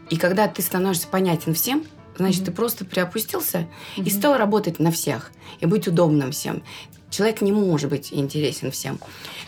И 0.09 0.17
когда 0.17 0.47
ты 0.47 0.61
становишься 0.61 1.07
понятен 1.07 1.53
всем, 1.53 1.83
значит, 2.17 2.39
Мгм. 2.41 2.45
ты 2.45 2.51
просто 2.51 2.85
приопустился 2.85 3.67
и 3.97 4.01
Мгм. 4.01 4.09
стал 4.09 4.37
работать 4.37 4.79
на 4.79 4.91
всех, 4.91 5.31
и 5.59 5.65
быть 5.65 5.87
удобным 5.87 6.31
всем. 6.31 6.63
Человек 7.09 7.41
не 7.41 7.51
может 7.51 7.89
быть 7.89 8.11
интересен 8.11 8.71
всем. 8.71 8.99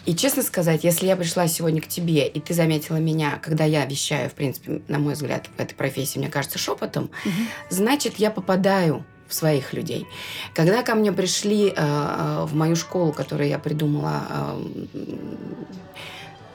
И 0.06 0.16
честно 0.16 0.42
сказать, 0.44 0.84
если 0.86 1.06
я 1.08 1.16
пришла 1.18 1.48
сегодня 1.48 1.82
к 1.82 1.88
тебе, 1.88 2.26
и 2.28 2.40
ты 2.40 2.54
заметила 2.54 2.98
меня, 2.98 3.40
когда 3.44 3.66
я 3.66 3.86
вещаю, 3.86 4.30
в 4.30 4.34
принципе, 4.34 4.82
на 4.88 5.00
мой 5.00 5.16
взгляд, 5.16 5.50
в 5.58 5.60
этой 5.60 5.74
профессии, 5.76 6.20
мне 6.20 6.30
кажется, 6.30 6.58
шепотом, 6.60 7.10
Мгм. 7.26 7.34
значит, 7.70 8.20
я 8.20 8.32
попадаю 8.32 9.04
в 9.28 9.34
своих 9.34 9.74
людей. 9.74 10.08
Когда 10.54 10.84
ко 10.84 10.96
мне 10.96 11.12
пришли 11.12 11.68
э, 11.68 11.74
э, 11.76 12.46
в 12.46 12.56
мою 12.56 12.78
школу, 12.78 13.12
которую 13.12 13.50
я 13.50 13.60
придумала, 13.60 14.24
э, 14.30 14.62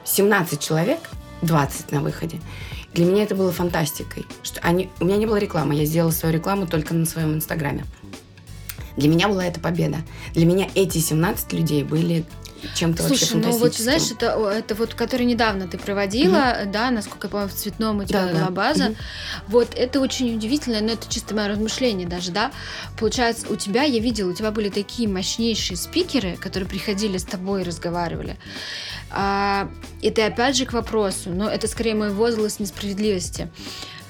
17 0.05 0.59
человек, 0.59 0.99
20 1.41 1.91
на 1.91 2.01
выходе, 2.01 2.39
для 2.93 3.05
меня 3.05 3.23
это 3.23 3.35
было 3.35 3.51
фантастикой. 3.51 4.25
Что 4.43 4.59
они, 4.61 4.89
у 4.99 5.05
меня 5.05 5.17
не 5.17 5.25
было 5.25 5.37
рекламы, 5.37 5.75
я 5.75 5.85
сделала 5.85 6.11
свою 6.11 6.35
рекламу 6.35 6.67
только 6.67 6.93
на 6.93 7.05
своем 7.05 7.33
инстаграме. 7.33 7.85
Для 8.97 9.09
меня 9.09 9.27
была 9.27 9.45
это 9.45 9.59
победа. 9.59 9.97
Для 10.33 10.45
меня 10.45 10.69
эти 10.75 10.99
17 10.99 11.53
людей 11.53 11.83
были 11.83 12.25
чем-то 12.73 13.03
вообще 13.03 13.25
Слушай, 13.25 13.41
ну 13.41 13.57
вот 13.57 13.75
знаешь, 13.75 14.11
это, 14.11 14.25
это 14.49 14.75
вот, 14.75 14.93
который 14.93 15.25
недавно 15.25 15.67
ты 15.67 15.77
проводила, 15.77 16.55
да, 16.65 16.91
насколько 16.91 17.27
я 17.27 17.31
помню, 17.31 17.47
в 17.47 17.53
цветном 17.53 17.99
у 17.99 18.05
тебя 18.05 18.25
Да, 18.25 18.31
да. 18.31 18.39
была 18.39 18.49
база. 18.49 18.85
Мгм. 18.85 18.95
Вот 19.47 19.75
это 19.75 19.99
очень 19.99 20.35
удивительно, 20.35 20.81
но 20.81 20.93
это 20.93 21.07
чисто 21.09 21.35
мое 21.35 21.47
размышление 21.47 22.07
даже, 22.07 22.31
да. 22.31 22.51
Получается, 22.97 23.47
у 23.49 23.55
тебя, 23.55 23.83
я 23.83 23.99
видела, 23.99 24.29
у 24.29 24.33
тебя 24.33 24.51
были 24.51 24.69
такие 24.69 25.07
мощнейшие 25.07 25.77
спикеры, 25.77 26.37
которые 26.37 26.67
приходили 26.67 27.17
с 27.17 27.23
тобой 27.23 27.61
и 27.61 27.63
разговаривали. 27.63 28.37
А, 29.11 29.69
это 30.01 30.25
опять 30.25 30.57
же 30.57 30.65
к 30.65 30.73
вопросу, 30.73 31.29
но 31.29 31.49
это 31.49 31.67
скорее 31.67 31.95
мой 31.95 32.09
возглас 32.09 32.59
несправедливости. 32.59 33.49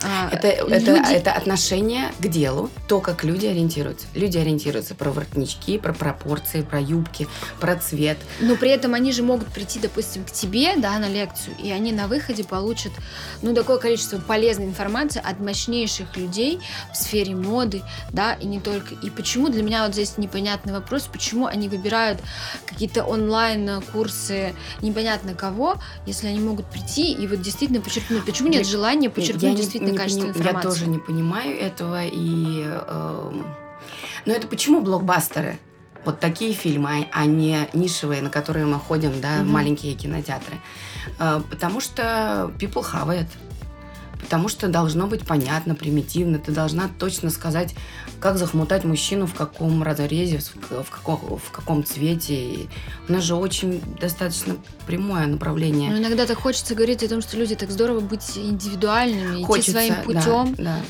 А, 0.03 0.29
Это, 0.31 0.65
люди- 0.67 1.13
это 1.13 1.31
отношение 1.31 2.11
к 2.19 2.27
делу, 2.27 2.69
то, 2.87 2.99
как 2.99 3.23
люди 3.23 3.45
ориентируются. 3.45 4.05
Люди 4.15 4.37
ориентируются 4.37 4.95
про 4.95 5.11
воротнички, 5.11 5.77
про 5.77 5.93
пропорции, 5.93 6.61
про 6.61 6.79
юбки, 6.79 7.27
про 7.59 7.75
цвет. 7.75 8.17
Но 8.39 8.55
при 8.55 8.69
этом 8.69 8.93
они 8.93 9.11
же 9.11 9.23
могут 9.23 9.47
прийти, 9.49 9.79
допустим, 9.79 10.23
к 10.25 10.31
тебе, 10.31 10.75
да, 10.77 10.97
на 10.99 11.07
лекцию, 11.09 11.55
и 11.61 11.71
они 11.71 11.91
на 11.91 12.07
выходе 12.07 12.43
получат, 12.43 12.91
ну, 13.41 13.53
такое 13.53 13.77
количество 13.77 14.17
полезной 14.19 14.65
информации 14.65 15.21
от 15.23 15.39
мощнейших 15.39 16.17
людей 16.17 16.59
в 16.93 16.97
сфере 16.97 17.35
моды, 17.35 17.81
да, 18.11 18.33
и 18.33 18.45
не 18.45 18.59
только. 18.59 18.95
И 19.03 19.09
почему 19.09 19.49
для 19.49 19.63
меня 19.63 19.83
вот 19.85 19.93
здесь 19.93 20.17
непонятный 20.17 20.73
вопрос, 20.73 21.03
почему 21.11 21.45
они 21.45 21.69
выбирают 21.69 22.19
какие-то 22.65 23.03
онлайн-курсы 23.03 24.53
непонятно 24.81 25.33
кого, 25.33 25.75
если 26.05 26.27
они 26.27 26.39
могут 26.39 26.65
прийти 26.67 27.11
и 27.13 27.27
вот 27.27 27.41
действительно 27.41 27.81
подчеркнуть, 27.81 28.25
почему 28.25 28.49
нет 28.49 28.65
Я- 28.65 28.71
желания 28.71 29.09
подчеркнуть 29.09 29.51
не- 29.51 29.55
действительно 29.57 29.92
не 29.93 29.97
качественную 29.97 30.33
поним- 30.33 30.43
Я 30.43 30.51
информацию? 30.51 30.71
тоже 30.73 30.87
не 30.91 30.99
понимаю 30.99 31.57
этого. 31.59 32.03
И, 32.05 32.63
эм, 32.65 33.45
но 34.25 34.33
это 34.33 34.47
почему 34.47 34.81
блокбастеры? 34.81 35.57
Вот 36.05 36.19
такие 36.19 36.53
фильмы, 36.53 37.07
а 37.13 37.21
а 37.21 37.25
не 37.25 37.69
нишевые, 37.73 38.21
на 38.21 38.29
которые 38.29 38.65
мы 38.65 38.77
ходим, 38.77 39.21
да, 39.21 39.37
Мгм. 39.37 39.51
маленькие 39.51 39.93
кинотеатры. 39.95 40.57
Э, 41.19 41.41
Потому 41.49 41.79
что 41.79 42.51
people 42.59 42.83
it. 43.21 43.27
потому 44.19 44.47
что 44.49 44.67
должно 44.69 45.07
быть 45.07 45.25
понятно, 45.25 45.75
примитивно. 45.75 46.39
Ты 46.39 46.51
должна 46.51 46.89
точно 46.99 47.29
сказать, 47.29 47.75
как 48.23 48.37
захмутать 48.37 48.85
мужчину, 48.85 49.27
в 49.27 49.33
каком 49.33 49.83
разрезе, 49.83 50.39
в 50.39 50.89
каком, 50.89 51.37
в 51.37 51.51
каком 51.51 51.83
цвете. 51.83 52.69
У 53.09 53.11
нас 53.11 53.21
же 53.21 53.35
очень 53.35 53.81
достаточно 53.99 54.55
прямое 54.87 55.27
направление. 55.27 55.91
Но 55.91 55.97
иногда 55.97 56.25
так 56.25 56.37
хочется 56.37 56.73
говорить 56.73 57.03
о 57.03 57.09
том, 57.09 57.21
что 57.21 57.35
люди 57.35 57.53
так 57.55 57.69
здорово 57.69 57.99
быть 57.99 58.37
индивидуальными, 58.37 59.43
хочется, 59.43 59.71
идти 59.71 59.91
своим 59.91 60.03
путем. 60.05 60.55
Да, 60.55 60.63
да. 60.63 60.81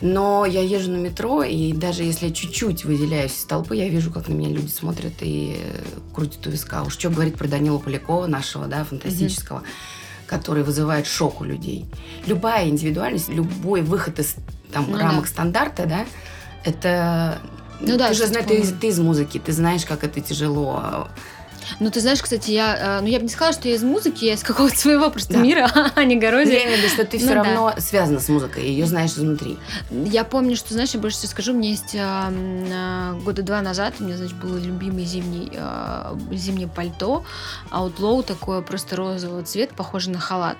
Но 0.00 0.46
я 0.46 0.62
езжу 0.62 0.92
на 0.92 0.98
метро, 0.98 1.42
и 1.42 1.72
даже 1.72 2.04
если 2.04 2.28
я 2.28 2.32
чуть-чуть 2.32 2.84
выделяюсь 2.84 3.36
из 3.36 3.44
толпы, 3.46 3.74
я 3.74 3.88
вижу, 3.88 4.12
как 4.12 4.28
на 4.28 4.34
меня 4.34 4.50
люди 4.50 4.70
смотрят 4.70 5.14
и 5.22 5.60
крутят 6.14 6.46
у 6.46 6.50
виска. 6.50 6.84
Уж 6.84 6.92
что 6.92 7.10
говорить 7.10 7.34
про 7.34 7.48
Данила 7.48 7.78
Полякова, 7.78 8.28
нашего, 8.28 8.66
да, 8.68 8.84
фантастического. 8.84 9.58
Mm-hmm 9.58 10.06
который 10.26 10.64
вызывает 10.64 11.06
шок 11.06 11.40
у 11.40 11.44
людей. 11.44 11.86
Любая 12.26 12.68
индивидуальность, 12.68 13.28
любой 13.28 13.82
выход 13.82 14.18
из 14.18 14.34
там, 14.72 14.86
ну, 14.90 14.98
рамок 14.98 15.22
да. 15.22 15.30
стандарта, 15.30 15.86
да, 15.86 16.04
это... 16.66 17.38
Ну, 17.80 17.96
да, 17.96 18.08
ты 18.08 18.14
же 18.14 18.26
знаешь, 18.26 18.46
ты, 18.46 18.62
ты 18.72 18.88
из 18.88 18.98
музыки, 18.98 19.38
ты 19.38 19.52
знаешь, 19.52 19.84
как 19.84 20.02
это 20.02 20.20
тяжело 20.20 21.08
ну, 21.80 21.90
ты 21.90 22.00
знаешь, 22.00 22.22
кстати, 22.22 22.50
я, 22.50 22.98
э, 22.98 23.00
ну, 23.00 23.08
я 23.08 23.18
бы 23.18 23.24
не 23.24 23.28
сказала, 23.28 23.52
что 23.52 23.68
я 23.68 23.74
из 23.74 23.82
музыки, 23.82 24.24
я 24.24 24.34
из 24.34 24.42
какого-то 24.42 24.76
своего 24.76 25.10
просто 25.10 25.34
да. 25.34 25.40
мира, 25.40 25.70
а 25.94 26.04
не 26.04 26.16
городе. 26.16 26.54
Я 26.54 26.64
имею 26.64 26.78
в 26.78 26.82
виду, 26.82 26.92
что 26.92 27.04
ты 27.04 27.18
все 27.18 27.28
ну, 27.28 27.34
равно 27.34 27.72
да. 27.74 27.80
связана 27.80 28.20
с 28.20 28.28
музыкой, 28.28 28.64
ее 28.64 28.86
знаешь 28.86 29.12
изнутри. 29.12 29.58
Я 29.90 30.24
помню, 30.24 30.56
что, 30.56 30.72
знаешь, 30.74 30.90
я 30.92 31.00
больше 31.00 31.18
тебе 31.18 31.28
скажу, 31.28 31.52
у 31.52 31.56
меня 31.56 31.70
есть 31.70 31.94
а, 31.98 32.32
а, 32.32 33.14
года 33.24 33.42
два 33.42 33.62
назад, 33.62 33.94
у 34.00 34.04
меня, 34.04 34.16
значит, 34.16 34.36
было 34.36 34.58
любимый 34.58 35.04
зимний, 35.04 35.50
а, 35.56 36.16
зимнее 36.32 36.68
пальто, 36.68 37.24
Outlaw, 37.70 38.22
такое 38.22 38.60
просто 38.62 38.96
розового 38.96 39.42
цвета, 39.42 39.74
похоже 39.74 40.10
на 40.10 40.18
халат. 40.18 40.58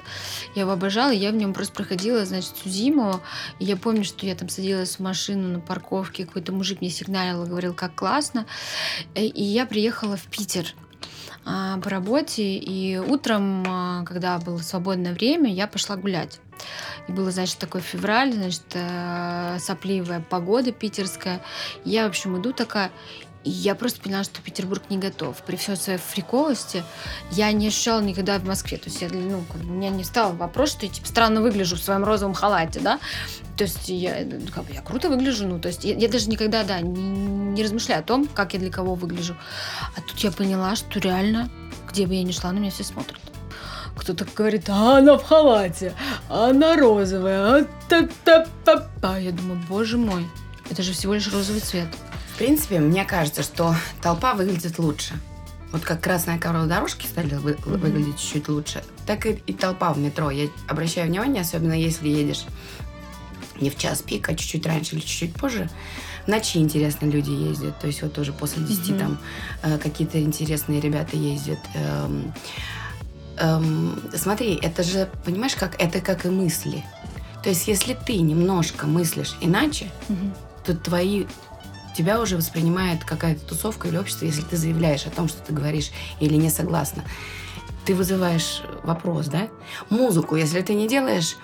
Я 0.54 0.62
его 0.62 0.72
обожала, 0.72 1.10
я 1.10 1.30
в 1.30 1.34
нем 1.34 1.54
просто 1.54 1.74
проходила, 1.74 2.24
значит, 2.24 2.52
всю 2.56 2.68
зиму, 2.68 3.20
и 3.58 3.64
я 3.64 3.76
помню, 3.76 4.04
что 4.04 4.26
я 4.26 4.34
там 4.34 4.48
садилась 4.48 4.96
в 4.96 5.00
машину 5.00 5.48
на 5.48 5.60
парковке, 5.60 6.26
какой-то 6.26 6.52
мужик 6.52 6.80
мне 6.80 6.90
сигналил, 6.90 7.44
говорил, 7.44 7.74
как 7.74 7.94
классно, 7.94 8.46
и 9.14 9.42
я 9.42 9.66
приехала 9.66 10.16
в 10.16 10.24
Питер, 10.24 10.74
по 11.46 11.90
работе, 11.90 12.56
и 12.56 12.98
утром, 12.98 13.64
а, 13.68 14.04
когда 14.04 14.38
было 14.38 14.58
свободное 14.58 15.12
время, 15.12 15.52
я 15.52 15.68
пошла 15.68 15.96
гулять. 15.96 16.40
И 17.06 17.12
было, 17.12 17.30
значит, 17.30 17.58
такой 17.58 17.82
февраль, 17.82 18.32
значит, 18.32 18.64
э, 18.74 19.58
сопливая 19.60 20.20
погода 20.20 20.72
питерская. 20.72 21.40
Я, 21.84 22.04
в 22.04 22.08
общем, 22.08 22.40
иду 22.40 22.52
такая, 22.52 22.90
и 23.46 23.50
я 23.50 23.76
просто 23.76 24.00
поняла, 24.00 24.24
что 24.24 24.42
Петербург 24.42 24.82
не 24.90 24.98
готов. 24.98 25.40
При 25.44 25.54
всей 25.54 25.76
своей 25.76 26.00
фриковости 26.00 26.82
я 27.30 27.52
не 27.52 27.68
ощущала 27.68 28.00
никогда 28.00 28.40
в 28.40 28.44
Москве. 28.44 28.76
То 28.76 28.90
есть 28.90 29.00
я, 29.00 29.08
ну, 29.08 29.44
у 29.54 29.66
меня 29.72 29.88
не 29.88 30.02
стал 30.02 30.32
вопрос, 30.32 30.72
что 30.72 30.84
я 30.84 30.90
типа, 30.90 31.06
странно 31.06 31.40
выгляжу 31.40 31.76
в 31.76 31.78
своем 31.78 32.02
розовом 32.02 32.34
халате, 32.34 32.80
да. 32.80 32.98
То 33.56 33.62
есть 33.62 33.88
я, 33.88 34.16
ну, 34.24 34.40
как 34.52 34.64
бы, 34.64 34.74
я 34.74 34.82
круто 34.82 35.08
выгляжу, 35.08 35.46
ну, 35.46 35.60
то 35.60 35.68
есть 35.68 35.84
я, 35.84 35.94
я 35.94 36.08
даже 36.08 36.28
никогда, 36.28 36.64
да, 36.64 36.80
не, 36.80 37.00
не 37.00 37.62
размышляю 37.62 38.00
о 38.00 38.04
том, 38.04 38.26
как 38.26 38.52
я 38.54 38.58
для 38.58 38.70
кого 38.70 38.96
выгляжу. 38.96 39.36
А 39.96 40.00
тут 40.00 40.18
я 40.18 40.32
поняла, 40.32 40.74
что 40.74 40.98
реально, 40.98 41.48
где 41.88 42.08
бы 42.08 42.14
я 42.14 42.24
ни 42.24 42.32
шла, 42.32 42.50
на 42.50 42.58
меня 42.58 42.72
все 42.72 42.84
смотрят 42.84 43.20
кто-то 43.96 44.26
говорит, 44.36 44.68
а 44.68 44.98
она 44.98 45.16
в 45.16 45.24
халате, 45.24 45.94
а 46.28 46.50
она 46.50 46.76
розовая, 46.76 47.62
а 47.62 47.66
та 47.88 48.06
та 48.24 48.46
та 48.62 48.86
та 49.00 49.16
Я 49.16 49.32
думаю, 49.32 49.58
боже 49.70 49.96
мой, 49.96 50.26
это 50.70 50.82
же 50.82 50.92
всего 50.92 51.14
лишь 51.14 51.32
розовый 51.32 51.62
цвет. 51.62 51.88
В 52.36 52.38
принципе, 52.38 52.80
мне 52.80 53.06
кажется, 53.06 53.42
что 53.42 53.74
толпа 54.02 54.34
выглядит 54.34 54.78
лучше. 54.78 55.14
Вот 55.72 55.80
как 55.80 56.02
красная 56.02 56.38
коровая 56.38 56.68
дорожки 56.68 57.06
стали 57.06 57.34
вы, 57.34 57.52
mm-hmm. 57.52 57.78
выглядеть 57.78 58.18
чуть-чуть 58.20 58.48
лучше, 58.48 58.84
так 59.06 59.24
и, 59.24 59.42
и 59.46 59.54
толпа 59.54 59.94
в 59.94 59.98
метро. 59.98 60.30
Я 60.30 60.48
обращаю 60.68 61.08
внимание, 61.08 61.40
особенно 61.40 61.72
если 61.72 62.10
едешь 62.10 62.44
не 63.58 63.70
в 63.70 63.78
час 63.78 64.02
пик, 64.02 64.28
а 64.28 64.34
чуть-чуть 64.34 64.66
раньше 64.66 64.96
или 64.96 65.00
чуть-чуть 65.00 65.32
позже. 65.32 65.70
Ночи 66.26 66.58
интересные 66.58 67.10
люди 67.10 67.30
ездят. 67.30 67.78
То 67.78 67.86
есть 67.86 68.02
вот 68.02 68.12
тоже 68.12 68.34
после 68.34 68.62
10 68.62 68.80
mm-hmm. 68.82 68.98
там 68.98 69.18
э, 69.62 69.78
какие-то 69.78 70.20
интересные 70.20 70.82
ребята 70.82 71.16
ездят. 71.16 71.60
Эм, 71.74 72.34
эм, 73.38 73.98
смотри, 74.14 74.58
это 74.62 74.82
же, 74.82 75.08
понимаешь, 75.24 75.56
как 75.56 75.80
это 75.80 76.02
как 76.02 76.26
и 76.26 76.28
мысли. 76.28 76.84
То 77.42 77.48
есть 77.48 77.66
если 77.66 77.94
ты 77.94 78.18
немножко 78.18 78.86
мыслишь 78.86 79.38
иначе, 79.40 79.90
mm-hmm. 80.10 80.36
то 80.66 80.76
твои 80.76 81.24
тебя 81.96 82.20
уже 82.20 82.36
воспринимает 82.36 83.04
какая-то 83.04 83.46
тусовка 83.46 83.88
или 83.88 83.96
общество, 83.96 84.26
если 84.26 84.42
ты 84.42 84.56
заявляешь 84.56 85.06
о 85.06 85.10
том, 85.10 85.28
что 85.28 85.40
ты 85.42 85.52
говоришь 85.52 85.90
или 86.20 86.34
не 86.34 86.50
согласна. 86.50 87.04
Ты 87.84 87.94
вызываешь 87.94 88.62
вопрос, 88.82 89.26
да? 89.26 89.48
Музыку, 89.90 90.36
если 90.36 90.60
ты 90.60 90.74
не 90.74 90.88
делаешь 90.88 91.36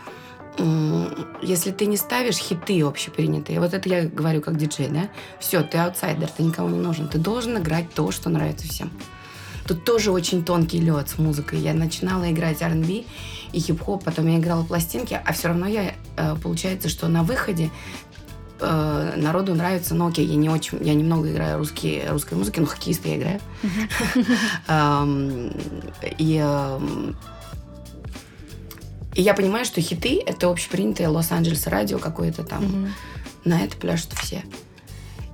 если 1.41 1.71
ты 1.71 1.87
не 1.87 1.97
ставишь 1.97 2.37
хиты 2.37 2.83
общепринятые, 2.83 3.59
вот 3.59 3.73
это 3.73 3.89
я 3.89 4.05
говорю 4.05 4.43
как 4.43 4.59
диджей, 4.59 4.89
да, 4.89 5.09
все, 5.41 5.63
ты 5.63 5.79
аутсайдер, 5.79 6.29
ты 6.29 6.43
никому 6.43 6.69
не 6.69 6.79
нужен, 6.79 7.09
ты 7.09 7.17
должен 7.17 7.57
играть 7.57 7.91
то, 7.95 8.11
что 8.11 8.29
нравится 8.29 8.69
всем. 8.69 8.93
Тут 9.67 9.85
тоже 9.85 10.11
очень 10.11 10.45
тонкий 10.45 10.79
лед 10.79 11.09
с 11.09 11.19
музыкой. 11.19 11.61
Я 11.61 11.73
начинала 11.73 12.31
играть 12.31 12.61
R&B 12.61 13.05
и 13.53 13.61
хип-хоп, 13.61 14.05
потом 14.05 14.27
я 14.27 14.39
играла 14.39 14.65
пластинки, 14.65 15.19
а 15.25 15.33
все 15.33 15.49
равно 15.49 15.67
я, 15.67 15.95
э, 16.17 16.37
получается, 16.43 16.91
что 16.91 17.09
на 17.09 17.23
выходе 17.23 17.71
э, 18.63 19.15
народу 19.17 19.55
нравится, 19.55 19.95
но 19.95 20.07
окей, 20.07 20.27
я 20.27 20.37
не 20.37 20.49
очень, 20.49 20.79
я 20.83 20.95
немного 20.95 21.31
играю 21.31 21.59
русские, 21.59 22.09
русской 22.11 22.35
музыки, 22.35 22.61
но 22.61 22.67
хоккеиста 22.67 23.09
я 23.09 23.17
играю. 23.17 23.41
И 26.19 26.45
и 29.15 29.21
я 29.21 29.35
понимаю, 29.35 29.65
что 29.65 29.81
хиты— 29.81 30.23
это 30.27 30.49
общепринятое 30.49 31.09
Лос-Анджелес 31.09 31.67
радио 31.67 31.99
какое-то 31.99 32.45
там. 32.45 32.95
На 33.45 33.61
это 33.61 33.77
пляшут 33.77 34.13
все. 34.15 34.43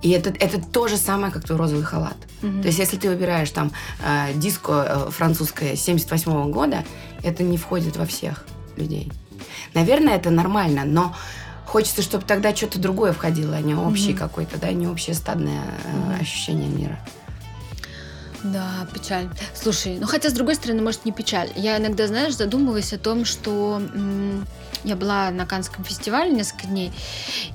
И 0.02 0.10
это, 0.10 0.30
это 0.30 0.60
то 0.60 0.88
же 0.88 0.96
самое, 0.96 1.32
как 1.32 1.44
твой 1.44 1.58
розовый 1.58 1.84
халат. 1.84 2.16
Mm-hmm. 2.42 2.60
То 2.62 2.68
есть, 2.68 2.78
если 2.78 2.96
ты 2.96 3.08
выбираешь 3.08 3.50
там 3.50 3.72
э, 4.00 4.32
диско 4.34 5.06
э, 5.08 5.10
французское 5.10 5.74
78 5.74 6.30
-го 6.32 6.50
года, 6.50 6.84
это 7.24 7.42
не 7.42 7.58
входит 7.58 7.96
во 7.96 8.06
всех 8.06 8.44
людей. 8.76 9.10
Наверное, 9.74 10.14
это 10.14 10.30
нормально, 10.30 10.84
но 10.84 11.16
Хочется, 11.68 12.00
чтобы 12.00 12.24
тогда 12.24 12.56
что-то 12.56 12.78
другое 12.78 13.12
входило, 13.12 13.54
а 13.54 13.60
не 13.60 13.74
общий 13.74 14.12
mm 14.12 14.18
какой-то, 14.18 14.58
да, 14.58 14.72
не 14.72 14.88
общее 14.88 15.14
стадное 15.14 15.62
mm 15.84 16.20
ощущение 16.20 16.68
мира. 16.68 16.98
Да, 18.42 18.86
печаль. 18.94 19.28
Слушай, 19.54 19.98
ну 20.00 20.06
хотя 20.06 20.30
с 20.30 20.32
другой 20.32 20.54
стороны, 20.54 20.80
может, 20.80 21.04
не 21.04 21.12
печаль. 21.12 21.50
Я 21.56 21.76
иногда, 21.76 22.06
знаешь, 22.06 22.36
задумываюсь 22.36 22.92
о 22.94 22.98
том, 22.98 23.26
что 23.26 23.82
м- 23.94 24.46
я 24.84 24.96
была 24.96 25.30
на 25.30 25.44
Канском 25.44 25.84
фестивале 25.84 26.30
несколько 26.30 26.68
дней 26.68 26.90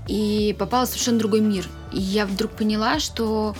и 0.07 0.55
попала 0.59 0.85
в 0.85 0.89
совершенно 0.89 1.17
другой 1.17 1.41
мир. 1.41 1.67
И 1.91 1.99
я 1.99 2.27
вдруг 2.27 2.51
поняла, 2.51 2.99
что 2.99 3.55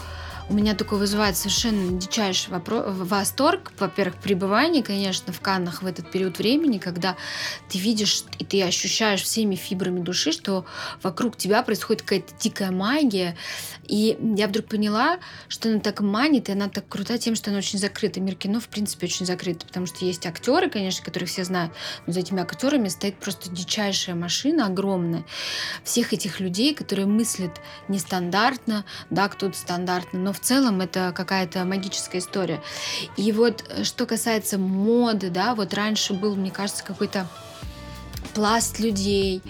у 0.53 0.55
меня 0.55 0.75
такой 0.75 0.99
вызывает 0.99 1.35
совершенно 1.35 1.99
дичайший 1.99 2.51
вопрос, 2.51 2.85
восторг, 2.87 3.71
во-первых, 3.79 4.17
пребывание, 4.17 4.83
конечно, 4.83 5.33
в 5.33 5.41
Каннах 5.41 5.81
в 5.81 5.87
этот 5.87 6.11
период 6.11 6.37
времени, 6.37 6.77
когда 6.77 7.17
ты 7.69 7.79
видишь 7.79 8.23
и 8.37 8.45
ты 8.45 8.61
ощущаешь 8.61 9.23
всеми 9.23 9.55
фибрами 9.55 10.01
души, 10.01 10.31
что 10.31 10.65
вокруг 11.01 11.37
тебя 11.37 11.63
происходит 11.63 12.03
какая-то 12.03 12.33
дикая 12.39 12.71
магия. 12.71 13.35
И 13.87 14.17
я 14.37 14.47
вдруг 14.47 14.67
поняла, 14.67 15.19
что 15.47 15.69
она 15.69 15.79
так 15.79 16.01
манит, 16.01 16.49
и 16.49 16.51
она 16.53 16.69
так 16.69 16.87
крута 16.87 17.17
тем, 17.17 17.35
что 17.35 17.49
она 17.49 17.59
очень 17.59 17.79
закрыта. 17.79 18.19
Мир 18.21 18.35
кино, 18.35 18.59
в 18.59 18.67
принципе, 18.67 19.07
очень 19.07 19.25
закрыт, 19.25 19.65
потому 19.65 19.85
что 19.85 20.05
есть 20.05 20.25
актеры, 20.25 20.69
конечно, 20.69 21.03
которых 21.03 21.29
все 21.29 21.43
знают, 21.43 21.73
но 22.07 22.13
за 22.13 22.21
этими 22.21 22.41
актерами 22.41 22.87
стоит 22.87 23.17
просто 23.17 23.49
дичайшая 23.49 24.15
машина 24.15 24.67
огромная. 24.67 25.25
Всех 25.83 26.13
этих 26.13 26.39
людей, 26.39 26.73
которые 26.73 27.07
мыслят 27.07 27.59
нестандартно, 27.87 28.85
да, 29.09 29.27
кто-то 29.27 29.57
стандартно, 29.57 30.19
но 30.19 30.33
в 30.33 30.39
целом 30.39 30.81
это 30.81 31.13
какая-то 31.15 31.63
магическая 31.65 32.21
история. 32.21 32.61
И 33.17 33.31
вот 33.31 33.63
э, 33.69 33.83
что 33.83 34.05
касается 34.05 34.57
моды, 34.57 35.29
да, 35.29 35.55
вот 35.55 35.73
раньше 35.73 36.13
был, 36.13 36.35
мне 36.35 36.51
кажется, 36.51 36.83
какой-то 36.83 37.27
пласт 38.33 38.79
людей, 38.79 39.41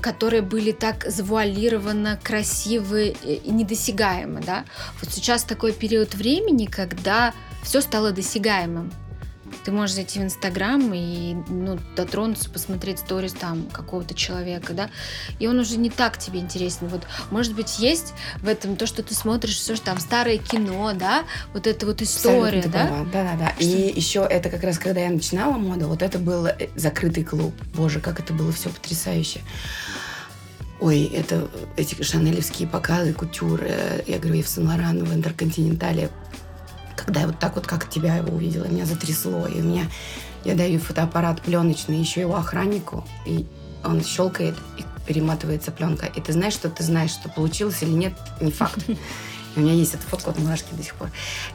которые 0.00 0.42
были 0.42 0.72
так 0.72 1.04
завуалированно 1.06 2.18
красивы 2.22 3.14
и 3.22 3.50
недосягаемы, 3.50 4.40
да. 4.40 4.64
Вот 5.00 5.12
сейчас 5.12 5.44
такой 5.44 5.72
период 5.72 6.14
времени, 6.14 6.66
когда 6.66 7.34
все 7.62 7.80
стало 7.80 8.12
досягаемым. 8.12 8.92
Ты 9.64 9.72
можешь 9.72 9.94
зайти 9.94 10.18
в 10.18 10.22
Инстаграм 10.22 10.92
и 10.94 11.34
ну, 11.48 11.78
дотронуться, 11.96 12.50
посмотреть 12.50 12.98
сторис 12.98 13.32
там 13.32 13.66
какого-то 13.72 14.14
человека, 14.14 14.72
да, 14.72 14.90
и 15.38 15.46
он 15.46 15.58
уже 15.58 15.76
не 15.76 15.90
так 15.90 16.18
тебе 16.18 16.40
интересен. 16.40 16.88
Вот, 16.88 17.02
может 17.30 17.54
быть, 17.54 17.78
есть 17.78 18.14
в 18.36 18.48
этом 18.48 18.76
то, 18.76 18.86
что 18.86 19.02
ты 19.02 19.14
смотришь 19.14 19.56
все, 19.56 19.76
что 19.76 19.86
там 19.86 20.00
старое 20.00 20.38
кино, 20.38 20.92
да, 20.94 21.24
вот 21.52 21.66
эта 21.66 21.86
вот 21.86 22.02
история, 22.02 22.62
да? 22.62 23.04
Да-да-да. 23.12 23.52
И 23.58 23.92
еще 23.94 24.26
это 24.28 24.50
как 24.50 24.62
раз, 24.64 24.78
когда 24.78 25.00
я 25.00 25.10
начинала 25.10 25.56
моду, 25.58 25.88
вот 25.88 26.02
это 26.02 26.18
был 26.18 26.46
э, 26.46 26.68
закрытый 26.74 27.24
клуб. 27.24 27.54
Боже, 27.74 28.00
как 28.00 28.20
это 28.20 28.32
было 28.32 28.52
все 28.52 28.68
потрясающе. 28.68 29.40
Ой, 30.80 31.04
это 31.04 31.48
эти 31.76 32.02
шанелевские 32.02 32.66
показы, 32.66 33.12
кутюры. 33.12 34.02
Я 34.08 34.18
говорю, 34.18 34.38
я 34.38 34.42
в 34.42 34.48
Сен-Лоран, 34.48 35.04
в 35.04 35.14
Интерконтинентале 35.14 36.10
когда 37.04 37.20
я 37.20 37.26
вот 37.26 37.38
так 37.38 37.56
вот, 37.56 37.66
как 37.66 37.88
тебя 37.88 38.16
его 38.16 38.34
увидела, 38.34 38.64
меня 38.64 38.86
затрясло, 38.86 39.46
и 39.46 39.60
у 39.60 39.64
меня, 39.64 39.86
я 40.44 40.54
даю 40.54 40.78
фотоаппарат 40.78 41.42
пленочный 41.42 41.98
еще 41.98 42.20
его 42.20 42.36
охраннику, 42.36 43.04
и 43.26 43.46
он 43.84 44.04
щелкает 44.04 44.54
и 44.78 44.84
перематывается 45.06 45.72
пленка. 45.72 46.06
И 46.06 46.20
ты 46.20 46.32
знаешь, 46.32 46.54
что 46.54 46.70
ты 46.70 46.84
знаешь, 46.84 47.10
что 47.10 47.28
получилось 47.28 47.82
или 47.82 47.90
нет, 47.90 48.12
не 48.40 48.50
факт. 48.50 48.78
У 49.56 49.60
меня 49.60 49.74
есть 49.74 49.92
эта 49.92 50.02
фотка 50.06 50.30
от 50.30 50.38
мурашки 50.38 50.72
до 50.72 50.82
сих 50.82 50.94
пор. 50.94 51.10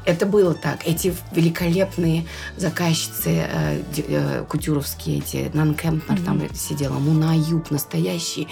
Это 0.05 0.27
было 0.27 0.53
так. 0.53 0.85
Эти 0.85 1.15
великолепные 1.31 2.27
заказчицы 2.55 3.47
э, 3.49 3.81
э, 3.97 4.45
кутюровские, 4.47 5.19
эти 5.19 5.49
Нан 5.55 5.73
Кемпнер 5.73 6.19
mm-hmm. 6.19 6.25
там 6.25 6.55
сидела, 6.55 6.99
Муна 6.99 7.33
Юб, 7.33 7.71
настоящие 7.71 8.47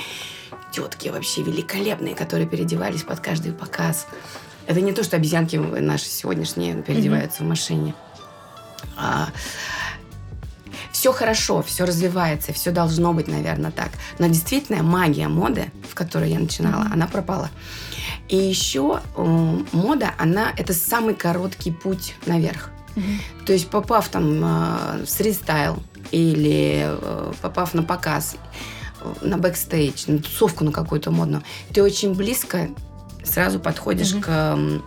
тетки 0.71 1.09
вообще 1.09 1.43
великолепные, 1.43 2.15
которые 2.15 2.47
переодевались 2.47 3.03
под 3.03 3.19
каждый 3.19 3.53
показ. 3.53 4.07
Это 4.67 4.81
не 4.81 4.93
то, 4.93 5.03
что 5.03 5.15
обезьянки 5.15 5.55
наши 5.55 6.05
сегодняшние 6.05 6.81
переодеваются 6.81 7.41
mm-hmm. 7.41 7.45
в 7.45 7.49
машине. 7.49 7.93
А, 8.97 9.29
все 10.91 11.11
хорошо, 11.11 11.61
все 11.61 11.85
развивается, 11.85 12.53
все 12.53 12.71
должно 12.71 13.13
быть, 13.13 13.27
наверное, 13.27 13.71
так. 13.71 13.89
Но 14.17 14.27
действительно 14.27 14.81
магия 14.81 15.27
моды, 15.27 15.71
в 15.89 15.93
которой 15.93 16.31
я 16.31 16.39
начинала, 16.39 16.87
она 16.91 17.05
пропала. 17.05 17.49
И 18.27 18.37
еще 18.37 19.01
э, 19.15 19.57
мода, 19.71 20.13
она 20.17 20.51
это 20.57 20.73
самый 20.73 21.13
короткий 21.13 21.71
путь 21.71 22.15
наверх. 22.25 22.71
Mm-hmm. 22.95 23.45
То 23.45 23.53
есть 23.53 23.69
попав 23.69 24.07
там 24.09 24.43
э, 24.43 25.03
в 25.03 25.09
street 25.09 25.50
style 25.50 25.83
или 26.11 26.85
э, 26.87 27.33
попав 27.41 27.73
на 27.73 27.83
показ, 27.83 28.37
э, 29.01 29.13
на 29.21 29.37
бэкстейдж, 29.37 30.05
на 30.07 30.19
тусовку 30.19 30.63
на 30.63 30.71
какую-то 30.71 31.11
модную, 31.11 31.43
ты 31.73 31.83
очень 31.83 32.13
близко 32.13 32.69
сразу 33.25 33.59
подходишь 33.59 34.13
mm-hmm. 34.13 34.81
к, 34.81 34.83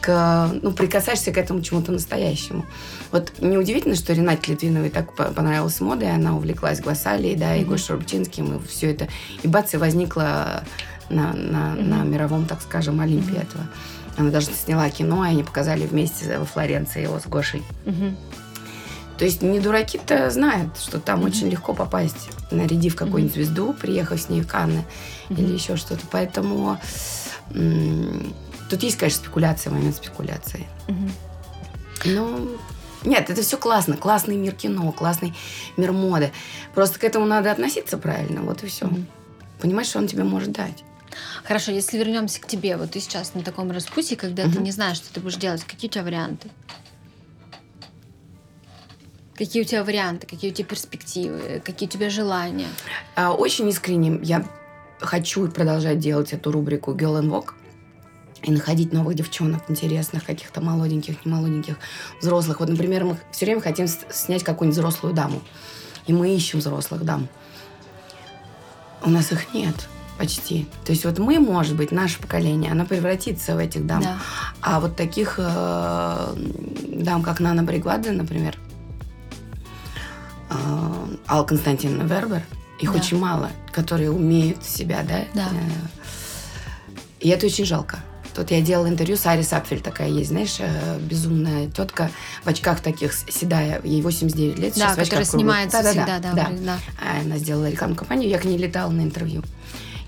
к, 0.00 0.50
ну, 0.62 0.72
прикасаешься 0.72 1.32
к 1.32 1.38
этому 1.38 1.62
чему-то 1.62 1.92
настоящему. 1.92 2.66
Вот 3.12 3.32
неудивительно, 3.40 3.94
что 3.94 4.12
Ренате 4.12 4.52
Литвиновой 4.52 4.90
так 4.90 5.14
понравилась 5.14 5.80
мода, 5.80 6.06
и 6.06 6.08
она 6.08 6.36
увлеклась 6.36 6.80
Гвасалией, 6.80 7.36
да, 7.36 7.54
и 7.54 7.62
mm-hmm. 7.62 7.66
Гошей 7.66 7.96
Рубчинским, 7.96 8.56
и 8.56 8.66
все 8.66 8.90
это. 8.90 9.08
И 9.42 9.48
бац, 9.48 9.74
и 9.74 9.76
возникла 9.76 10.64
на, 11.08 11.32
на, 11.32 11.74
mm-hmm. 11.74 11.84
на 11.84 12.04
мировом, 12.04 12.46
так 12.46 12.60
скажем, 12.62 13.00
Олимпе 13.00 13.34
mm-hmm. 13.34 13.42
этого. 13.42 13.64
Она 14.16 14.30
даже 14.30 14.46
сняла 14.46 14.88
кино, 14.90 15.24
и 15.26 15.30
они 15.30 15.42
показали 15.42 15.86
вместе 15.86 16.38
во 16.38 16.44
Флоренции 16.44 17.02
его 17.02 17.20
с 17.20 17.26
Гошей. 17.26 17.62
Mm-hmm. 17.84 18.14
То 19.18 19.24
есть 19.24 19.42
не 19.42 19.60
дураки-то 19.60 20.30
знают, 20.30 20.76
что 20.78 21.00
там 21.00 21.20
mm-hmm. 21.20 21.26
очень 21.26 21.48
легко 21.48 21.72
попасть, 21.72 22.28
нарядив 22.50 22.96
какую-нибудь 22.96 23.36
mm-hmm. 23.36 23.44
звезду, 23.44 23.72
приехав 23.72 24.20
с 24.20 24.28
ней 24.28 24.42
в 24.42 24.46
Канны 24.46 24.84
mm-hmm. 25.28 25.40
или 25.40 25.52
еще 25.52 25.76
что-то. 25.76 26.06
Поэтому 26.10 26.78
м- 27.50 28.34
тут 28.68 28.82
есть, 28.82 28.98
конечно, 28.98 29.22
спекуляция, 29.22 29.72
момент 29.72 29.96
спекуляции. 29.96 30.66
Mm-hmm. 30.88 31.10
Но 32.06 32.40
нет, 33.04 33.30
это 33.30 33.42
все 33.42 33.56
классно. 33.56 33.96
Классный 33.96 34.36
мир 34.36 34.54
кино, 34.54 34.92
классный 34.92 35.34
мир 35.76 35.92
моды. 35.92 36.32
Просто 36.74 36.98
к 36.98 37.04
этому 37.04 37.24
надо 37.24 37.50
относиться 37.50 37.96
правильно, 37.96 38.42
вот 38.42 38.62
и 38.64 38.66
все. 38.66 38.86
Mm-hmm. 38.86 39.04
Понимаешь, 39.60 39.88
что 39.88 39.98
он 39.98 40.06
тебе 40.06 40.24
может 40.24 40.52
дать. 40.52 40.84
Хорошо, 41.44 41.72
если 41.72 41.98
вернемся 41.98 42.40
к 42.40 42.46
тебе, 42.46 42.76
вот 42.76 42.92
ты 42.92 43.00
сейчас 43.00 43.34
на 43.34 43.42
таком 43.42 43.70
распутье, 43.70 44.16
когда 44.16 44.44
угу. 44.44 44.52
ты 44.52 44.60
не 44.60 44.70
знаешь, 44.70 44.98
что 44.98 45.12
ты 45.12 45.20
будешь 45.20 45.36
делать, 45.36 45.64
какие 45.64 45.88
у 45.88 45.92
тебя 45.92 46.04
варианты? 46.04 46.48
Какие 49.36 49.62
у 49.62 49.64
тебя 49.66 49.84
варианты, 49.84 50.26
какие 50.26 50.50
у 50.50 50.54
тебя 50.54 50.66
перспективы, 50.66 51.60
какие 51.64 51.88
у 51.88 51.92
тебя 51.92 52.08
желания? 52.08 52.68
А, 53.14 53.32
очень 53.32 53.68
искренне 53.68 54.18
я 54.22 54.46
хочу 54.98 55.46
продолжать 55.48 55.98
делать 55.98 56.32
эту 56.32 56.50
рубрику 56.50 56.92
Girl 56.92 57.20
and 57.20 57.28
Walk 57.28 57.52
и 58.42 58.50
находить 58.50 58.92
новых 58.92 59.14
девчонок 59.14 59.62
интересных, 59.68 60.24
каких-то 60.24 60.60
молоденьких, 60.60 61.24
не 61.24 61.32
молоденьких, 61.32 61.76
взрослых. 62.20 62.60
Вот, 62.60 62.68
например, 62.68 63.04
мы 63.04 63.18
все 63.30 63.44
время 63.44 63.60
хотим 63.60 63.86
снять 63.88 64.42
какую-нибудь 64.42 64.78
взрослую 64.78 65.14
даму. 65.14 65.42
И 66.06 66.12
мы 66.12 66.34
ищем 66.34 66.60
взрослых 66.60 67.04
дам. 67.04 67.28
У 69.02 69.10
нас 69.10 69.32
их 69.32 69.52
нет 69.52 69.74
почти. 70.16 70.66
То 70.84 70.92
есть 70.92 71.04
вот 71.04 71.18
мы, 71.18 71.38
может 71.38 71.76
быть, 71.76 71.92
наше 71.92 72.20
поколение, 72.20 72.72
оно 72.72 72.86
превратится 72.86 73.54
в 73.54 73.58
этих 73.58 73.86
дам. 73.86 74.02
Да. 74.02 74.18
А 74.62 74.80
вот 74.80 74.96
таких 74.96 75.34
э, 75.38 76.34
дам, 76.88 77.22
как 77.22 77.40
Нана 77.40 77.62
Бригвада, 77.62 78.12
например, 78.12 78.56
э, 80.50 81.16
Алла 81.28 81.44
Константиновна 81.44 82.02
Вербер, 82.12 82.42
их 82.80 82.92
да. 82.92 82.98
очень 82.98 83.18
мало, 83.18 83.50
которые 83.72 84.10
умеют 84.10 84.64
себя, 84.64 85.02
да? 85.02 85.24
Да. 85.34 85.48
Э, 85.52 86.94
и 87.20 87.28
это 87.28 87.46
очень 87.46 87.64
жалко. 87.64 87.98
Тут 88.34 88.50
я 88.50 88.60
делала 88.60 88.86
интервью 88.86 89.16
с 89.16 89.24
Арис 89.24 89.54
Апфель, 89.54 89.80
такая 89.80 90.10
есть, 90.10 90.28
знаешь, 90.28 90.56
э, 90.58 90.98
безумная 91.00 91.70
тетка 91.70 92.10
в 92.44 92.48
очках 92.48 92.80
таких, 92.80 93.14
седая, 93.14 93.80
ей 93.82 94.02
89 94.02 94.58
лет. 94.58 94.74
Да, 94.76 94.94
которая 94.94 95.24
снимается 95.24 95.82
да, 95.82 95.90
всегда, 95.90 96.18
да, 96.18 96.32
да, 96.32 96.48
да. 96.50 96.50
да. 96.60 96.78
Она 97.22 97.38
сделала 97.38 97.70
рекламную 97.70 97.96
кампанию, 97.96 98.28
я 98.28 98.38
к 98.38 98.44
ней 98.44 98.58
летала 98.58 98.90
на 98.90 99.00
интервью. 99.00 99.42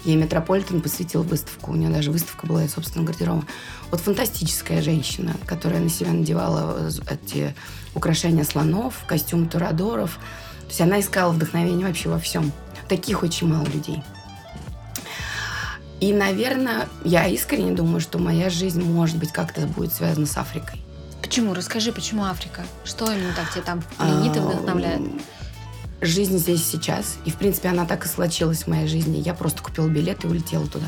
Ей 0.05 0.17
Метрополитен 0.17 0.81
посвятил 0.81 1.23
выставку. 1.23 1.73
У 1.73 1.75
нее 1.75 1.91
даже 1.91 2.13
выставка 2.13 2.47
была 2.47 2.65
из 2.65 2.73
собственного 2.73 3.09
гардероба. 3.09 3.45
Вот 3.91 4.01
фантастическая 4.01 4.83
женщина, 4.83 5.35
которая 5.47 5.81
на 5.81 5.89
себя 5.89 6.13
надевала 6.13 6.91
эти 7.11 7.55
украшения 7.95 8.45
слонов, 8.45 9.05
костюм 9.07 9.49
турадоров. 9.49 10.19
То 10.63 10.69
есть 10.69 10.81
она 10.81 11.01
искала 11.01 11.33
вдохновение 11.33 11.87
вообще 11.87 12.09
во 12.09 12.19
всем. 12.19 12.53
Таких 12.89 13.23
очень 13.23 13.49
мало 13.49 13.65
людей. 13.67 14.03
И, 16.01 16.13
наверное, 16.13 16.89
я 17.05 17.27
искренне 17.27 17.73
думаю, 17.73 18.01
что 18.01 18.19
моя 18.19 18.51
жизнь, 18.51 18.83
может 18.83 19.17
быть, 19.17 19.33
как-то 19.33 19.67
будет 19.67 19.93
связана 19.93 20.27
с 20.27 20.37
Африкой. 20.37 20.81
Почему? 21.23 21.55
Расскажи, 21.55 21.93
почему 21.93 22.25
Африка? 22.25 22.63
Что 22.85 23.11
именно 23.11 23.33
так 23.35 23.51
тебе 23.51 23.63
там 23.63 23.83
пленит 23.99 24.37
и 24.37 24.39
вдохновляет? 24.39 25.03
Жизнь 26.01 26.39
здесь 26.39 26.65
сейчас. 26.65 27.17
И, 27.25 27.31
в 27.31 27.37
принципе, 27.37 27.71
она 27.71 27.85
так 27.85 28.05
и 28.05 28.09
случилась 28.09 28.63
в 28.63 28.67
моей 28.69 28.87
жизни. 28.87 29.19
Я 29.19 29.35
просто 29.35 29.61
купила 29.63 29.89
билет 29.89 30.25
и 30.25 30.29
улетела 30.29 30.67
туда. 30.69 30.87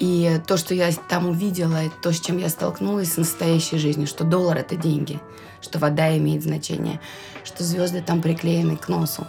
И 0.00 0.40
то, 0.46 0.56
что 0.56 0.74
я 0.74 0.90
там 1.08 1.28
увидела, 1.28 1.82
то, 2.02 2.10
с 2.10 2.20
чем 2.20 2.38
я 2.38 2.48
столкнулась 2.48 3.12
с 3.12 3.16
настоящей 3.18 3.76
жизнью, 3.76 4.06
что 4.06 4.24
доллар– 4.24 4.56
это 4.58 4.74
деньги, 4.74 5.20
что 5.60 5.78
вода 5.78 6.16
имеет 6.16 6.42
значение, 6.42 7.00
что 7.44 7.62
звезды 7.62 8.00
там 8.00 8.22
приклеены 8.22 8.78
к 8.78 8.88
носу, 8.88 9.26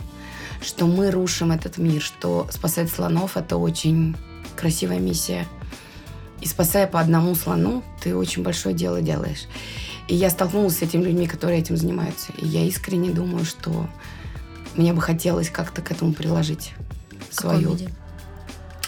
что 0.61 0.87
мы 0.87 1.11
рушим 1.11 1.51
этот 1.51 1.77
мир, 1.77 2.01
что 2.01 2.47
спасать 2.49 2.89
слонов– 2.89 3.35
это 3.35 3.57
очень 3.57 4.15
красивая 4.55 4.99
миссия. 4.99 5.45
И 6.39 6.47
спасая 6.47 6.87
по 6.87 7.01
одному 7.01 7.35
слону, 7.35 7.83
ты 8.01 8.15
очень 8.15 8.41
большое 8.41 8.73
дело 8.73 9.01
делаешь. 9.01 9.47
И 10.07 10.15
я 10.15 10.29
столкнулась 10.29 10.77
с 10.77 10.81
этими 10.81 11.03
людьми, 11.03 11.27
которые 11.27 11.59
этим 11.59 11.75
занимаются. 11.75 12.31
И 12.37 12.47
я 12.47 12.63
искренне 12.63 13.11
думаю, 13.11 13.43
что 13.43 13.89
мне 14.75 14.93
бы 14.93 15.01
хотелось 15.01 15.49
как-то 15.49 15.81
к 15.81 15.91
этому 15.91 16.13
приложить 16.13 16.73
свою. 17.29 17.73
Виде? 17.73 17.89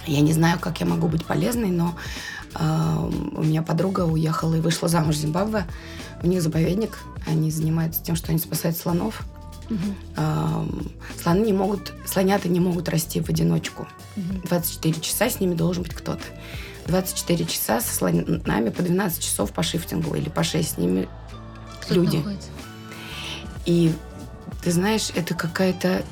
Я 0.05 0.21
не 0.21 0.33
знаю, 0.33 0.59
как 0.59 0.79
я 0.79 0.85
могу 0.85 1.07
быть 1.07 1.25
полезной, 1.25 1.69
но 1.69 1.95
э, 2.55 3.09
у 3.35 3.43
меня 3.43 3.61
подруга 3.61 4.01
уехала 4.01 4.55
и 4.55 4.59
вышла 4.59 4.87
замуж 4.87 5.15
в 5.15 5.19
Зимбабве. 5.19 5.65
У 6.21 6.27
них 6.27 6.41
заповедник. 6.41 6.99
Они 7.25 7.51
занимаются 7.51 8.03
тем, 8.03 8.15
что 8.15 8.31
они 8.31 8.39
спасают 8.39 8.77
слонов. 8.77 9.21
Угу. 9.69 9.77
Э, 10.17 10.65
слоны 11.21 11.45
не 11.45 11.53
могут, 11.53 11.93
слонята 12.05 12.49
не 12.49 12.59
могут 12.59 12.89
расти 12.89 13.21
в 13.21 13.29
одиночку. 13.29 13.87
Угу. 14.17 14.47
24 14.47 15.01
часа 15.01 15.29
с 15.29 15.39
ними 15.39 15.55
должен 15.55 15.83
быть 15.83 15.93
кто-то. 15.93 16.23
24 16.87 17.45
часа 17.45 17.79
со 17.79 17.95
слонами 17.95 18.69
по 18.69 18.81
12 18.81 19.23
часов 19.23 19.51
по 19.51 19.63
шифтингу 19.63 20.15
или 20.15 20.29
по 20.29 20.43
6 20.43 20.73
с 20.73 20.77
ними 20.77 21.07
Кто 21.81 21.93
люди. 21.93 22.17
Находится? 22.17 22.49
И 23.65 23.93
ты 24.61 24.71
знаешь, 24.71 25.09
это 25.15 25.33
какая-то 25.33 26.03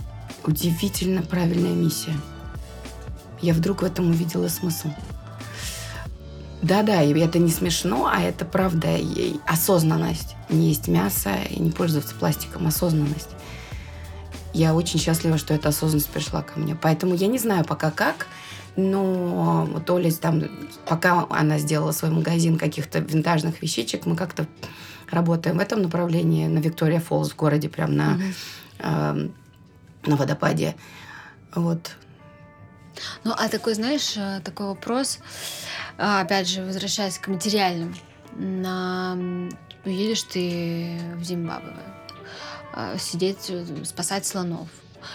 удивительно 0.46 1.22
правильная 1.22 1.74
миссия. 1.74 2.14
Я 3.42 3.54
вдруг 3.54 3.82
в 3.82 3.86
этом 3.86 4.10
увидела 4.10 4.48
смысл. 4.48 4.89
Да-да, 6.62 7.02
это 7.02 7.39
не 7.39 7.50
смешно, 7.50 8.08
а 8.12 8.22
это 8.22 8.46
правда 8.46 8.96
и 8.96 9.38
осознанность. 9.48 10.36
Не 10.50 10.70
есть 10.70 10.88
мясо 10.88 11.32
и 11.50 11.60
не 11.60 11.72
пользоваться 11.72 12.14
пластиком. 12.14 12.68
Осознанность. 12.68 13.30
Я 14.54 14.76
очень 14.76 15.00
счастлива, 15.00 15.38
что 15.38 15.54
эта 15.54 15.70
осознанность 15.70 16.10
пришла 16.10 16.44
ко 16.44 16.60
мне. 16.60 16.76
Поэтому 16.76 17.16
я 17.16 17.28
не 17.28 17.39
знаю 17.39 17.66
пока 17.66 17.89
как, 17.89 18.28
но 18.76 19.68
вот 19.72 19.89
Оля 19.89 20.12
там, 20.12 20.44
пока 20.86 21.26
она 21.30 21.58
сделала 21.58 21.94
свой 21.94 22.12
магазин 22.12 22.58
каких-то 22.58 23.00
винтажных 23.00 23.62
вещичек, 23.62 24.06
мы 24.06 24.16
как-то 24.16 24.46
работаем 25.10 25.58
в 25.58 25.62
этом 25.62 25.82
направлении 25.82 26.48
на 26.48 26.60
Виктория 26.60 27.00
Фоллс 27.00 27.32
в 27.32 27.36
городе, 27.36 27.70
прям 27.70 27.96
на, 27.96 28.14
угу. 28.14 28.24
э, 28.80 29.28
на 30.06 30.16
водопаде. 30.16 30.76
Вот. 31.56 31.98
Ну, 33.24 33.34
а 33.38 33.49
такой, 33.49 33.74
знаешь, 33.74 34.14
э, 34.16 34.41
такой 34.43 34.68
вопрос, 34.68 35.20
а, 35.97 36.22
опять 36.22 36.47
же, 36.47 36.64
возвращаясь 36.64 37.18
к 37.18 37.28
материальным. 37.28 37.95
На... 38.36 39.18
Уедешь 39.84 40.24
ты 40.24 40.99
в 41.16 41.24
Зимбабве, 41.24 41.74
а, 42.74 42.97
сидеть, 42.97 43.49
э, 43.49 43.66
спасать 43.84 44.26
слонов. 44.26 44.68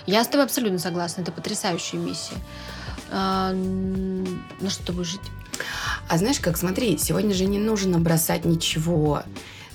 Я 0.07 0.25
с 0.25 0.29
тобой 0.29 0.45
абсолютно 0.45 0.79
согласна, 0.79 1.23
это 1.23 1.33
потрясающая 1.33 1.99
миссия. 1.99 2.37
А, 3.11 3.53
на 3.53 4.71
что 4.71 4.87
ты 4.87 4.93
будешь 4.93 5.13
жить? 5.13 5.21
А 6.09 6.19
знаешь 6.19 6.41
как, 6.41 6.57
смотри, 6.57 6.99
сегодня 6.99 7.35
же 7.35 7.47
не 7.47 7.59
нужно 7.59 7.99
бросать 7.99 8.45
ничего. 8.45 9.23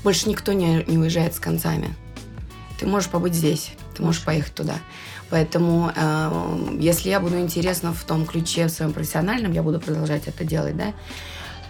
Больше 0.03 0.30
никто 0.30 0.53
не, 0.53 0.84
не 0.84 0.97
уезжает 0.97 1.36
с 1.36 1.39
концами. 1.39 1.95
Ты 2.80 2.88
можешь 2.88 3.09
побыть 3.09 3.34
здесь. 3.34 3.72
ты 3.95 4.03
можешь 4.03 4.24
поехать 4.24 4.55
туда. 4.55 4.76
Поэтому, 5.32 5.92
э, 5.96 6.76
если 6.78 7.10
я 7.10 7.22
буду 7.22 7.40
интересна 7.40 7.94
в 7.94 8.04
том 8.04 8.26
ключе 8.26 8.68
в 8.68 8.70
своем 8.70 8.92
профессиональном, 8.92 9.54
я 9.54 9.64
буду 9.64 9.80
продолжать 9.80 10.28
это 10.28 10.44
делать, 10.44 10.76
да. 10.76 10.94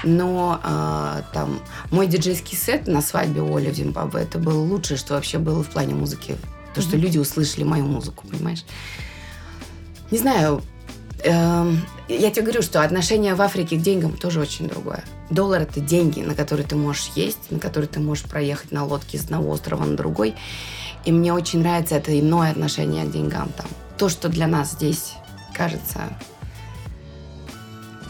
Но 0.03 0.59
э, 0.63 1.21
там 1.31 1.59
мой 1.91 2.07
диджейский 2.07 2.57
сет 2.57 2.87
на 2.87 3.03
свадьбе 3.03 3.41
Оли 3.41 3.69
в 3.69 3.75
Зимбабве 3.75 4.23
это 4.23 4.39
было 4.39 4.59
лучшее, 4.59 4.97
что 4.97 5.13
вообще 5.13 5.37
было 5.37 5.63
в 5.63 5.69
плане 5.69 5.93
музыки. 5.93 6.35
То, 6.73 6.81
mm-hmm. 6.81 6.83
что 6.83 6.97
люди 6.97 7.19
услышали 7.19 7.63
мою 7.63 7.85
музыку, 7.85 8.25
понимаешь? 8.27 8.65
Не 10.09 10.17
знаю, 10.17 10.63
э, 11.23 11.73
я 12.09 12.31
тебе 12.31 12.41
говорю, 12.41 12.63
что 12.63 12.81
отношение 12.81 13.35
в 13.35 13.41
Африке 13.43 13.77
к 13.77 13.81
деньгам 13.81 14.17
тоже 14.17 14.39
очень 14.39 14.67
другое. 14.67 15.03
Доллар 15.29 15.61
это 15.61 15.79
деньги, 15.81 16.21
на 16.21 16.33
которые 16.33 16.65
ты 16.65 16.75
можешь 16.75 17.11
есть, 17.15 17.51
на 17.51 17.59
которые 17.59 17.87
ты 17.87 17.99
можешь 17.99 18.23
проехать 18.23 18.71
на 18.71 18.85
лодке 18.85 19.19
с 19.19 19.25
одного 19.25 19.51
острова 19.51 19.85
на 19.85 19.95
другой. 19.95 20.33
И 21.05 21.11
мне 21.11 21.33
очень 21.33 21.59
нравится 21.59 21.95
это 21.95 22.17
иное 22.19 22.51
отношение 22.51 23.05
к 23.05 23.11
деньгам 23.11 23.49
там. 23.57 23.67
То, 23.97 24.09
что 24.09 24.29
для 24.29 24.47
нас 24.47 24.71
здесь 24.71 25.13
кажется... 25.53 26.01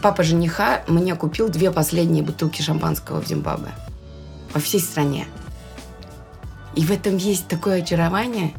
Папа 0.02 0.24
жениха 0.24 0.82
мне 0.88 1.14
купил 1.14 1.48
две 1.48 1.70
последние 1.70 2.24
бутылки 2.24 2.60
шампанского 2.60 3.22
в 3.22 3.28
Зимбабве. 3.28 3.70
Во 4.52 4.60
всей 4.60 4.80
стране. 4.80 5.26
И 6.74 6.84
в 6.84 6.90
этом 6.90 7.16
есть 7.16 7.46
такое 7.46 7.82
очарование. 7.82 8.52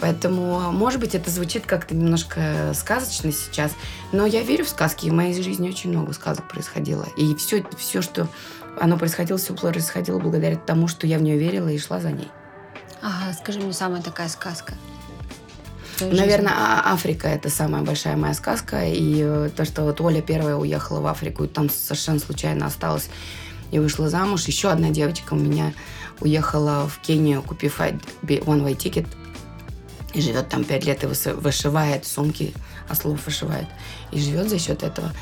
Поэтому, 0.00 0.72
может 0.72 0.98
быть, 0.98 1.14
это 1.14 1.30
звучит 1.30 1.66
как-то 1.66 1.94
немножко 1.94 2.72
сказочно 2.74 3.32
сейчас, 3.32 3.72
но 4.12 4.24
я 4.24 4.42
верю 4.42 4.64
в 4.64 4.68
сказки, 4.70 5.06
и 5.06 5.10
в 5.10 5.12
моей 5.12 5.40
жизни 5.42 5.68
очень 5.68 5.90
много 5.90 6.14
сказок 6.14 6.48
происходило. 6.48 7.06
И 7.18 7.34
все, 7.34 7.62
все 7.76 8.00
что 8.00 8.26
оно 8.80 8.96
происходило, 8.96 9.38
все 9.38 9.54
происходило 9.54 10.18
благодаря 10.18 10.56
тому, 10.56 10.88
что 10.88 11.06
я 11.06 11.18
в 11.18 11.22
нее 11.22 11.36
верила 11.36 11.68
и 11.68 11.78
шла 11.78 12.00
за 12.00 12.12
ней. 12.12 12.28
Ага, 13.02 13.32
скажи 13.32 13.60
мне 13.60 13.72
самая 13.72 14.02
такая 14.02 14.28
сказка. 14.28 14.74
Наверное, 16.00 16.52
а, 16.56 16.92
Африка 16.92 17.28
это 17.28 17.50
самая 17.50 17.82
большая 17.82 18.16
моя 18.16 18.34
сказка. 18.34 18.84
И 18.86 19.20
э, 19.22 19.50
то, 19.54 19.64
что 19.64 19.82
вот 19.82 20.00
Оля 20.00 20.22
первая 20.22 20.56
уехала 20.56 21.00
в 21.00 21.06
Африку, 21.06 21.44
и 21.44 21.48
там 21.48 21.68
совершенно 21.68 22.18
случайно 22.18 22.66
осталась 22.66 23.10
и 23.70 23.78
вышла 23.78 24.08
замуж. 24.08 24.46
Еще 24.46 24.70
одна 24.70 24.90
девочка 24.90 25.34
у 25.34 25.36
меня 25.36 25.72
уехала 26.20 26.88
в 26.88 27.00
Кению, 27.00 27.42
купив 27.42 27.80
one-way 27.80 28.76
ticket. 28.76 29.06
И 30.12 30.20
живет 30.20 30.48
там 30.48 30.64
пять 30.64 30.84
лет 30.84 31.04
и 31.04 31.06
вышивает 31.06 32.04
сумки, 32.04 32.52
ослов 32.88 33.24
вышивает. 33.24 33.68
И 34.10 34.20
живет 34.20 34.48
за 34.48 34.58
счет 34.58 34.82
этого. 34.82 35.12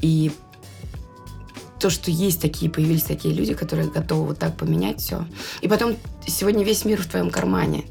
И 0.00 0.32
то, 1.78 1.90
что 1.90 2.10
есть 2.10 2.40
такие, 2.40 2.70
появились 2.70 3.04
такие 3.04 3.34
люди, 3.34 3.54
которые 3.54 3.90
готовы 3.90 4.28
вот 4.28 4.38
так 4.38 4.56
поменять 4.56 5.00
все. 5.00 5.24
И 5.60 5.68
потом 5.68 5.96
сегодня 6.26 6.64
весь 6.64 6.84
мир 6.84 7.00
в 7.00 7.06
твоем 7.06 7.30
кармане. 7.30 7.84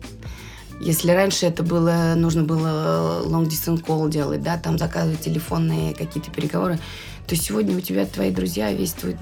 Если 0.79 1.09
раньше 1.09 1.47
это 1.47 1.63
было, 1.63 2.13
нужно 2.15 2.43
было 2.43 3.23
long 3.25 3.47
distance 3.47 3.83
call 3.83 4.09
делать, 4.09 4.43
да, 4.43 4.57
там 4.57 4.77
заказывать 4.77 5.21
телефонные 5.21 5.95
какие-то 5.95 6.29
переговоры, 6.29 6.79
то 7.25 7.35
сегодня 7.35 7.75
у 7.75 7.81
тебя 7.81 8.05
твои 8.05 8.31
друзья, 8.31 8.71
весь 8.71 8.93
твой 8.93 9.17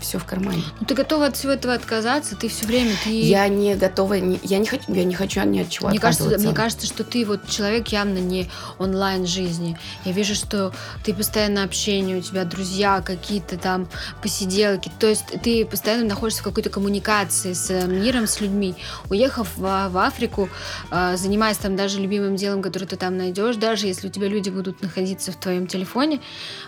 все 0.00 0.18
в 0.18 0.24
кармане. 0.24 0.62
Ну, 0.80 0.86
ты 0.86 0.94
готова 0.94 1.26
от 1.26 1.36
всего 1.36 1.52
этого 1.52 1.74
отказаться? 1.74 2.36
Ты 2.36 2.48
все 2.48 2.66
время 2.66 2.92
ты. 3.04 3.10
Я 3.10 3.48
не 3.48 3.74
готова, 3.74 4.14
не, 4.14 4.38
я 4.42 4.58
не 4.58 4.66
хочу, 4.66 4.84
я 4.88 5.04
не 5.04 5.14
хочу 5.14 5.42
ни 5.44 5.60
от 5.60 5.70
чего 5.70 5.88
мне 5.88 5.98
кажется, 5.98 6.38
мне 6.38 6.52
кажется, 6.52 6.86
что 6.86 7.04
ты 7.04 7.24
вот 7.24 7.48
человек 7.48 7.88
явно 7.88 8.18
не 8.18 8.50
онлайн 8.78 9.26
жизни. 9.26 9.78
Я 10.04 10.12
вижу, 10.12 10.34
что 10.34 10.72
ты 11.04 11.14
постоянно 11.14 11.64
общение, 11.64 12.18
у 12.18 12.20
тебя 12.20 12.44
друзья 12.44 13.00
какие-то 13.00 13.56
там 13.56 13.88
посиделки. 14.22 14.90
То 14.98 15.06
есть 15.06 15.24
ты 15.42 15.64
постоянно 15.64 16.04
находишься 16.06 16.42
в 16.42 16.44
какой-то 16.44 16.70
коммуникации 16.70 17.52
с 17.52 17.70
миром, 17.86 18.26
с 18.26 18.40
людьми. 18.40 18.74
Уехав 19.10 19.48
в, 19.56 19.88
в 19.88 19.98
Африку, 19.98 20.48
э, 20.90 21.16
занимаясь 21.16 21.58
там 21.58 21.76
даже 21.76 22.00
любимым 22.00 22.36
делом, 22.36 22.62
которое 22.62 22.86
ты 22.86 22.96
там 22.96 23.16
найдешь, 23.16 23.56
даже 23.56 23.86
если 23.86 24.08
у 24.08 24.10
тебя 24.10 24.28
люди 24.28 24.50
будут 24.50 24.82
находиться 24.82 25.32
в 25.32 25.36
твоем 25.36 25.66
телефоне, 25.66 26.20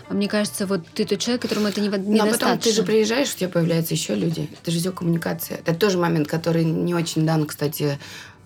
мне 0.09 0.27
кажется, 0.27 0.65
вот 0.65 0.81
ты 0.93 1.05
тот 1.05 1.19
человек, 1.19 1.41
которому 1.41 1.67
это 1.67 1.81
не, 1.81 1.87
недостаточно. 1.87 2.25
Но 2.25 2.31
потом 2.31 2.59
ты 2.59 2.71
же 2.71 2.83
приезжаешь 2.83 3.16
знаешь, 3.17 3.33
у 3.33 3.37
тебя 3.39 3.49
появляются 3.49 3.95
еще 3.95 4.13
люди. 4.13 4.47
Это 4.61 4.69
же 4.69 4.77
все 4.77 4.91
коммуникация. 4.91 5.57
Это 5.65 5.73
тоже 5.73 5.97
момент, 5.97 6.27
который 6.27 6.63
не 6.63 6.93
очень 6.93 7.25
дан, 7.25 7.47
кстати, 7.47 7.97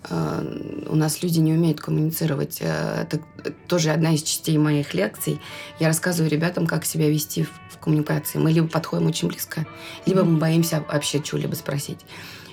э, 0.09 0.85
у 0.87 0.95
нас 0.95 1.21
люди 1.21 1.39
не 1.39 1.51
умеют 1.51 1.81
коммуницировать. 1.81 2.59
Э, 2.61 3.01
это 3.01 3.19
тоже 3.67 3.89
одна 3.89 4.13
из 4.13 4.23
частей 4.23 4.57
моих 4.57 4.93
лекций. 4.93 5.41
Я 5.77 5.87
рассказываю 5.87 6.31
ребятам, 6.31 6.67
как 6.67 6.85
себя 6.85 7.09
вести 7.09 7.43
в 7.43 7.77
коммуникации. 7.79 8.39
Мы 8.39 8.53
либо 8.53 8.69
подходим 8.69 9.07
очень 9.07 9.27
близко, 9.27 9.67
либо 10.05 10.23
мы 10.23 10.37
боимся 10.37 10.85
вообще 10.89 11.21
чего-либо 11.21 11.55
спросить. 11.55 11.99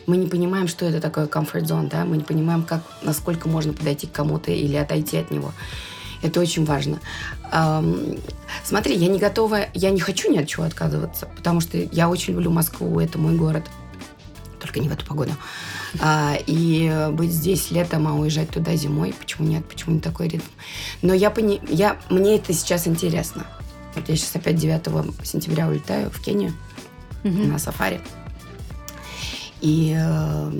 Мы 0.09 0.17
не 0.17 0.27
понимаем, 0.27 0.67
что 0.67 0.87
это 0.87 1.01
такое 1.01 1.27
comfort 1.27 1.67
zone, 1.67 1.89
да? 1.89 2.05
Мы 2.05 2.17
не 2.17 2.25
понимаем, 2.25 2.65
как, 2.65 2.83
насколько 3.03 3.49
можно 3.49 3.73
подойти 3.73 4.09
к 4.09 4.13
кому-то 4.13 4.51
или 4.51 4.75
отойти 4.75 5.19
от 5.19 5.31
него. 5.31 5.53
Это 6.23 6.41
очень 6.41 6.65
важно. 6.65 6.99
Смотри, 8.65 8.97
я 8.97 9.09
не 9.09 9.19
готова, 9.19 9.67
я 9.75 9.91
не 9.91 10.01
хочу 10.01 10.31
ни 10.31 10.39
от 10.39 10.49
чего 10.49 10.65
отказываться, 10.65 11.27
потому 11.37 11.61
что 11.61 11.79
я 11.79 12.09
очень 12.09 12.35
люблю 12.35 12.51
Москву, 12.51 13.01
это 13.01 13.19
мой 13.19 13.35
город. 13.37 13.65
Только 14.61 14.81
не 14.81 14.89
в 14.89 14.93
эту 14.93 15.07
погоду. 15.07 15.33
А, 16.01 16.37
и 16.47 17.09
быть 17.13 17.31
здесь 17.31 17.71
летом, 17.71 18.09
а 18.09 18.15
уезжать 18.15 18.51
туда 18.51 18.75
зимой, 18.77 19.15
почему 19.19 19.47
нет, 19.47 19.65
почему 19.67 19.95
не 19.95 20.01
такой 20.01 20.29
ритм? 20.29 20.45
Но 21.01 21.15
я, 21.15 21.31
пони, 21.31 21.61
я, 21.69 21.97
мне 22.11 22.37
это 22.37 22.53
сейчас 22.53 22.87
интересно. 22.87 23.47
Вот 23.95 24.09
я 24.09 24.17
сейчас 24.17 24.35
опять 24.37 24.57
9 24.57 25.25
сентября 25.25 25.69
улетаю 25.69 26.11
в 26.11 26.21
Кению 26.21 26.53
mm-hmm. 27.23 27.47
на 27.47 27.59
сафари. 27.59 28.01
И 29.61 29.97
э, 29.99 30.53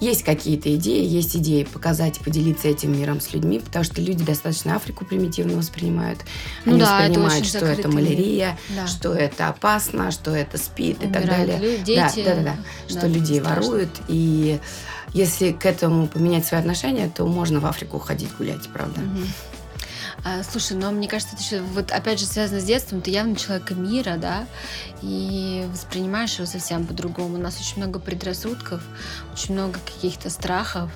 есть 0.00 0.22
какие-то 0.22 0.74
идеи, 0.76 1.04
есть 1.04 1.36
идеи 1.36 1.64
показать, 1.64 2.18
поделиться 2.20 2.68
этим 2.68 2.98
миром 2.98 3.20
с 3.20 3.32
людьми, 3.32 3.58
потому 3.58 3.84
что 3.84 4.00
люди 4.00 4.24
достаточно 4.24 4.76
Африку 4.76 5.04
примитивно 5.04 5.56
воспринимают. 5.56 6.20
Ну 6.64 6.72
Они 6.72 6.80
да, 6.80 6.98
воспринимают, 6.98 7.46
это 7.46 7.58
что 7.58 7.66
это 7.66 7.88
малярия, 7.88 8.58
да. 8.70 8.86
что 8.86 9.12
это 9.12 9.48
опасно, 9.48 10.10
что 10.10 10.30
это 10.30 10.58
спит 10.58 11.02
Умирают 11.02 11.10
и 11.10 11.20
так 11.20 11.26
далее. 11.26 11.78
Дети, 11.78 12.24
да, 12.24 12.34
да, 12.34 12.34
да, 12.34 12.42
да, 12.42 12.56
что 12.88 13.00
да, 13.02 13.06
людей 13.08 13.40
страшно. 13.40 13.62
воруют. 13.62 13.90
И 14.08 14.60
если 15.12 15.52
к 15.52 15.66
этому 15.66 16.06
поменять 16.06 16.46
свои 16.46 16.60
отношения, 16.60 17.10
то 17.14 17.26
можно 17.26 17.60
в 17.60 17.66
Африку 17.66 17.98
ходить 17.98 18.30
гулять, 18.38 18.68
правда. 18.72 19.00
Угу. 19.00 19.57
А, 20.24 20.42
слушай, 20.42 20.76
но 20.76 20.90
мне 20.90 21.08
кажется, 21.08 21.34
это 21.34 21.42
еще, 21.42 21.60
вот 21.60 21.92
опять 21.92 22.18
же 22.18 22.26
связано 22.26 22.60
с 22.60 22.64
детством, 22.64 23.00
ты 23.00 23.10
явно 23.10 23.36
человек 23.36 23.70
мира, 23.70 24.16
да, 24.16 24.46
и 25.00 25.64
воспринимаешь 25.72 26.34
его 26.34 26.46
совсем 26.46 26.86
по-другому. 26.86 27.36
У 27.36 27.40
нас 27.40 27.58
очень 27.60 27.76
много 27.76 27.98
предрассудков, 27.98 28.82
очень 29.32 29.54
много 29.54 29.78
каких-то 29.86 30.28
страхов, 30.28 30.90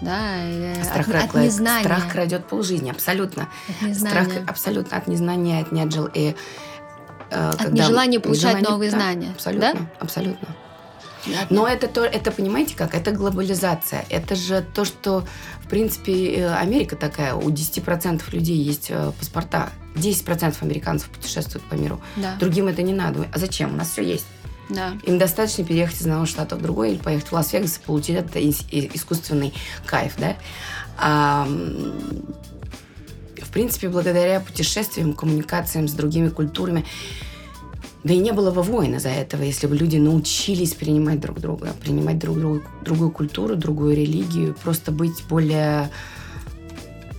да, 0.00 0.36
страх, 0.84 1.08
от, 1.08 1.14
от 1.14 1.34
незнания. 1.34 1.84
Страх 1.84 2.12
крадет 2.12 2.46
полжизни, 2.46 2.90
абсолютно. 2.90 3.48
От 3.68 3.88
незнания. 3.88 4.24
Страх 4.24 4.48
абсолютно 4.48 4.96
от 4.96 5.06
незнания, 5.08 5.60
от 5.60 5.72
неджел 5.72 6.08
и 6.12 6.36
э, 7.30 7.50
от 7.50 7.72
нежелания 7.72 8.20
получать 8.20 8.56
нежелание, 8.56 8.70
новые 8.70 8.90
да, 8.90 8.96
знания. 8.96 9.30
Абсолютно, 9.32 9.72
да? 9.72 9.90
абсолютно. 9.98 10.48
Но 11.50 11.66
это 11.66 11.88
то, 11.88 12.04
это 12.04 12.30
понимаете 12.30 12.74
как? 12.76 12.94
Это 12.94 13.10
глобализация. 13.12 14.04
Это 14.08 14.34
же 14.34 14.64
то, 14.74 14.84
что 14.84 15.24
принципе, 15.70 16.34
э, 16.34 16.54
Америка 16.54 16.96
такая. 16.96 17.34
У 17.34 17.50
10% 17.50 18.22
людей 18.32 18.56
есть 18.56 18.86
э, 18.90 19.12
паспорта. 19.18 19.70
10% 19.94 20.56
американцев 20.60 21.08
путешествуют 21.08 21.64
по 21.68 21.74
миру. 21.74 22.00
Да. 22.16 22.36
Другим 22.38 22.68
это 22.68 22.82
не 22.82 22.92
надо. 22.92 23.26
А 23.32 23.38
зачем? 23.38 23.74
У 23.74 23.76
нас 23.76 23.90
все 23.90 24.02
есть. 24.02 24.26
Да. 24.68 24.92
Им 25.04 25.18
достаточно 25.18 25.64
переехать 25.64 25.96
из 25.96 26.02
одного 26.02 26.26
штата 26.26 26.56
в 26.56 26.62
другой 26.62 26.92
или 26.92 26.98
поехать 26.98 27.28
в 27.28 27.32
Лас-Вегас 27.32 27.78
и 27.78 27.80
получить 27.80 28.16
этот 28.16 28.36
искусственный 28.36 29.52
кайф, 29.84 30.14
да. 30.18 30.36
А, 30.96 31.48
в 33.42 33.52
принципе, 33.52 33.88
благодаря 33.88 34.38
путешествиям, 34.40 35.14
коммуникациям 35.14 35.88
с 35.88 35.92
другими 35.92 36.28
культурами, 36.28 36.84
да 38.02 38.14
и 38.14 38.18
не 38.18 38.32
было 38.32 38.50
бы 38.50 38.62
войны 38.62 38.98
за 38.98 39.10
этого, 39.10 39.42
если 39.42 39.66
бы 39.66 39.76
люди 39.76 39.98
научились 39.98 40.74
принимать 40.74 41.20
друг 41.20 41.40
друга, 41.40 41.74
принимать 41.80 42.18
друг 42.18 42.38
другу, 42.38 42.62
другую 42.82 43.10
культуру, 43.10 43.56
другую 43.56 43.94
религию, 43.94 44.54
просто 44.54 44.90
быть 44.90 45.22
более 45.28 45.90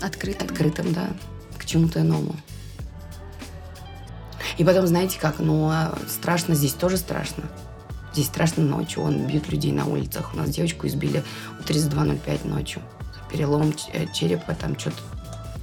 открытым, 0.02 0.48
открытым 0.48 0.94
да, 0.94 1.10
к 1.58 1.66
чему-то 1.66 2.02
иному. 2.02 2.36
И 4.58 4.64
потом, 4.64 4.88
знаете 4.88 5.20
как, 5.20 5.40
ну, 5.40 5.70
а 5.70 5.98
страшно 6.08 6.56
здесь 6.56 6.74
тоже 6.74 6.98
страшно. 6.98 7.44
Здесь 8.14 8.28
страшно 8.28 8.64
ночью, 8.64 9.04
он 9.04 9.28
бьют 9.28 9.50
людей 9.50 9.72
на 9.72 9.86
улицах. 9.86 10.34
У 10.34 10.38
нас 10.38 10.50
девочку 10.50 10.88
избили 10.88 11.24
в 11.60 11.66
32.05 11.66 12.48
ночью. 12.48 12.82
Перелом 13.32 13.74
э, 13.94 14.08
черепа, 14.14 14.54
там 14.54 14.78
что-то 14.78 14.98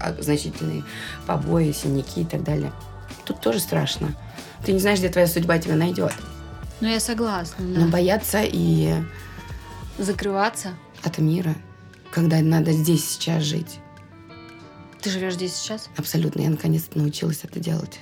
а, 0.01 0.15
значительные 0.21 0.85
побои, 1.27 1.73
синяки 1.73 2.23
и 2.23 2.25
так 2.25 2.43
далее. 2.43 2.73
Тут 3.27 3.41
тоже 3.41 3.59
страшно. 3.59 4.15
Ты 4.65 4.73
не 4.73 4.79
знаешь, 4.79 4.99
где 4.99 5.09
твоя 5.09 5.27
судьба 5.27 5.59
тебя 5.59 5.77
найдет. 5.77 6.13
Ну, 6.81 6.89
я 6.89 7.01
согласна. 7.01 7.57
Да. 7.59 7.81
Но 7.81 7.89
бояться 7.89 8.43
и... 8.43 8.95
Закрываться? 9.99 10.75
От 11.03 11.19
мира. 11.19 11.55
Когда 12.13 12.41
надо 12.41 12.73
здесь 12.73 13.09
сейчас 13.09 13.43
жить. 13.43 13.79
Ты 15.01 15.11
живешь 15.11 15.35
здесь 15.35 15.55
сейчас? 15.55 15.89
Абсолютно. 15.97 16.43
Я 16.43 16.51
наконец-то 16.51 16.99
научилась 16.99 17.41
это 17.43 17.61
делать. 17.61 18.01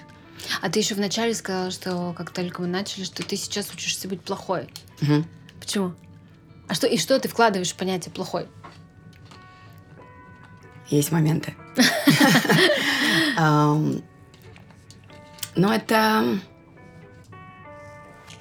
А 0.61 0.71
ты 0.71 0.79
еще 0.79 0.95
вначале 0.95 1.35
сказала, 1.35 1.71
что 1.71 2.15
как 2.17 2.31
только 2.31 2.63
мы 2.63 2.69
начали, 2.69 3.05
что 3.05 3.23
ты 3.23 3.37
сейчас 3.37 3.73
учишься 3.73 4.09
быть 4.09 4.21
плохой. 4.21 4.69
Угу. 5.03 5.25
Почему? 5.61 5.95
А 6.69 6.75
что, 6.75 6.87
и 6.87 6.99
что 6.99 7.19
ты 7.19 7.29
вкладываешь 7.29 7.73
в 7.73 7.77
понятие 7.77 8.13
плохой? 8.13 8.47
Есть 10.89 11.13
моменты. 11.13 11.55
Но 15.57 15.75
это 15.75 16.39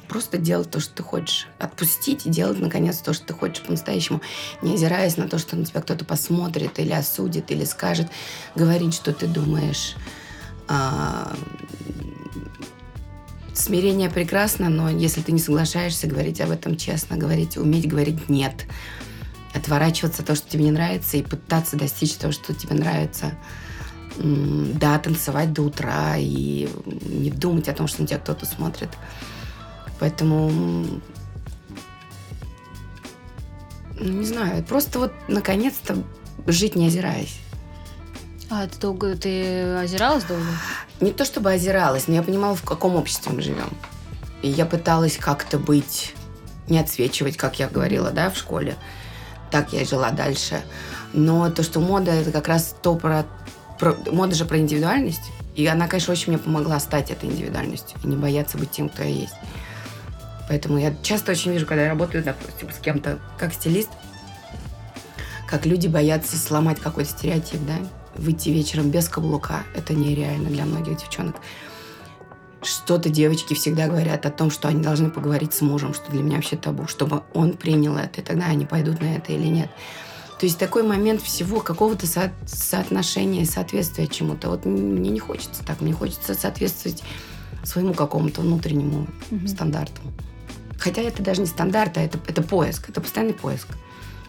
просто 0.07 0.37
делать 0.37 0.69
то, 0.69 0.79
что 0.79 0.95
ты 0.95 1.03
хочешь. 1.03 1.47
Отпустить 1.59 2.25
и 2.25 2.29
делать, 2.29 2.59
наконец, 2.59 2.97
то, 2.97 3.13
что 3.13 3.27
ты 3.27 3.33
хочешь 3.33 3.63
по-настоящему. 3.63 4.21
Не 4.61 4.75
озираясь 4.75 5.17
на 5.17 5.27
то, 5.27 5.37
что 5.37 5.55
на 5.55 5.65
тебя 5.65 5.81
кто-то 5.81 6.05
посмотрит 6.05 6.77
или 6.79 6.91
осудит, 6.91 7.51
или 7.51 7.63
скажет. 7.63 8.09
Говорить, 8.55 8.93
что 8.93 9.13
ты 9.13 9.27
думаешь. 9.27 9.95
А, 10.67 11.35
смирение 13.53 14.09
прекрасно, 14.09 14.69
но 14.69 14.89
если 14.89 15.21
ты 15.21 15.31
не 15.31 15.39
соглашаешься 15.39 16.07
говорить 16.07 16.41
об 16.41 16.51
этом 16.51 16.75
честно, 16.77 17.17
говорить, 17.17 17.57
уметь 17.57 17.87
говорить 17.87 18.29
«нет», 18.29 18.65
отворачиваться 19.53 20.21
от 20.21 20.27
того, 20.27 20.37
что 20.37 20.49
тебе 20.49 20.65
не 20.65 20.71
нравится, 20.71 21.17
и 21.17 21.21
пытаться 21.21 21.77
достичь 21.77 22.15
того, 22.15 22.33
что 22.33 22.53
тебе 22.53 22.75
нравится. 22.75 23.31
Да, 24.17 24.97
танцевать 24.99 25.51
до 25.51 25.63
утра 25.63 26.15
и 26.17 26.69
не 26.85 27.29
думать 27.29 27.67
о 27.67 27.73
том, 27.73 27.87
что 27.87 28.01
на 28.01 28.07
тебя 28.07 28.19
кто-то 28.19 28.45
смотрит. 28.45 28.89
Поэтому, 29.99 30.49
ну, 33.99 34.11
не 34.11 34.25
знаю, 34.25 34.63
просто 34.63 34.99
вот 34.99 35.13
наконец-то 35.27 35.97
жить 36.47 36.75
не 36.75 36.87
озираясь. 36.87 37.39
А 38.49 38.67
ты 38.67 38.79
долго 38.79 39.15
ты 39.15 39.75
озиралась 39.75 40.23
долго? 40.23 40.45
Не 41.01 41.11
то 41.11 41.25
чтобы 41.25 41.51
озиралась, 41.51 42.07
но 42.07 42.13
я 42.13 42.23
понимала, 42.23 42.55
в 42.55 42.63
каком 42.63 42.95
обществе 42.95 43.33
мы 43.33 43.41
живем. 43.41 43.69
И 44.41 44.49
я 44.49 44.65
пыталась 44.65 45.17
как-то 45.17 45.57
быть, 45.57 46.13
не 46.69 46.79
отсвечивать, 46.79 47.37
как 47.37 47.59
я 47.59 47.67
говорила, 47.67 48.11
да, 48.11 48.29
в 48.29 48.37
школе. 48.37 48.75
Так 49.51 49.73
я 49.73 49.81
и 49.81 49.85
жила 49.85 50.11
дальше. 50.11 50.61
Но 51.13 51.49
то, 51.49 51.63
что 51.63 51.79
мода, 51.79 52.11
это 52.11 52.31
как 52.31 52.47
раз 52.47 52.75
то 52.81 52.95
про, 52.95 53.25
про... 53.79 53.95
Мода 54.11 54.35
же 54.35 54.45
про 54.45 54.57
индивидуальность. 54.57 55.31
И 55.55 55.65
она, 55.67 55.87
конечно, 55.87 56.11
очень 56.11 56.33
мне 56.33 56.37
помогла 56.37 56.79
стать 56.79 57.11
этой 57.11 57.29
индивидуальностью. 57.29 57.97
И 58.03 58.07
не 58.07 58.15
бояться 58.15 58.57
быть 58.57 58.71
тем, 58.71 58.89
кто 58.89 59.03
я 59.03 59.09
есть. 59.09 59.35
Поэтому 60.47 60.77
я 60.77 60.93
часто 61.01 61.31
очень 61.31 61.51
вижу, 61.51 61.65
когда 61.65 61.83
я 61.83 61.89
работаю, 61.89 62.23
допустим, 62.23 62.71
с 62.71 62.77
кем-то 62.77 63.19
как 63.37 63.53
стилист, 63.53 63.89
как 65.47 65.65
люди 65.65 65.87
боятся 65.87 66.37
сломать 66.37 66.79
какой-то 66.79 67.09
стереотип, 67.09 67.61
да, 67.65 67.77
выйти 68.15 68.49
вечером 68.49 68.89
без 68.89 69.09
каблука. 69.09 69.63
Это 69.75 69.93
нереально 69.93 70.49
для 70.49 70.65
многих 70.65 70.97
девчонок. 70.97 71.35
Что-то 72.61 73.09
девочки 73.09 73.53
всегда 73.53 73.87
говорят 73.87 74.25
о 74.25 74.31
том, 74.31 74.49
что 74.49 74.67
они 74.67 74.81
должны 74.81 75.09
поговорить 75.11 75.53
с 75.53 75.61
мужем, 75.61 75.93
что 75.93 76.11
для 76.11 76.23
меня 76.23 76.37
вообще 76.37 76.57
табу, 76.57 76.87
чтобы 76.87 77.23
он 77.33 77.53
принял 77.53 77.95
это, 77.95 78.21
и 78.21 78.23
тогда 78.23 78.45
они 78.45 78.65
пойдут 78.65 79.01
на 79.01 79.15
это 79.15 79.33
или 79.33 79.47
нет. 79.47 79.69
То 80.45 80.47
есть 80.47 80.59
такой 80.59 80.83
момент 80.83 81.23
всего 81.23 81.59
какого-то 81.59 82.05
со- 82.05 82.31
соотношения, 82.45 83.47
соответствия 83.47 84.05
чему-то. 84.05 84.51
Вот 84.51 84.63
мне 84.63 85.09
не 85.09 85.17
хочется 85.17 85.65
так, 85.65 85.81
мне 85.81 85.91
хочется 85.91 86.35
соответствовать 86.35 87.01
своему 87.63 87.95
какому-то 87.95 88.41
внутреннему 88.41 89.07
mm-hmm. 89.31 89.47
стандарту. 89.47 90.03
Хотя 90.77 91.01
это 91.01 91.23
даже 91.23 91.41
не 91.41 91.47
стандарт, 91.47 91.97
а 91.97 92.01
это, 92.01 92.19
это 92.27 92.43
поиск, 92.43 92.89
это 92.89 93.01
постоянный 93.01 93.33
поиск. 93.33 93.69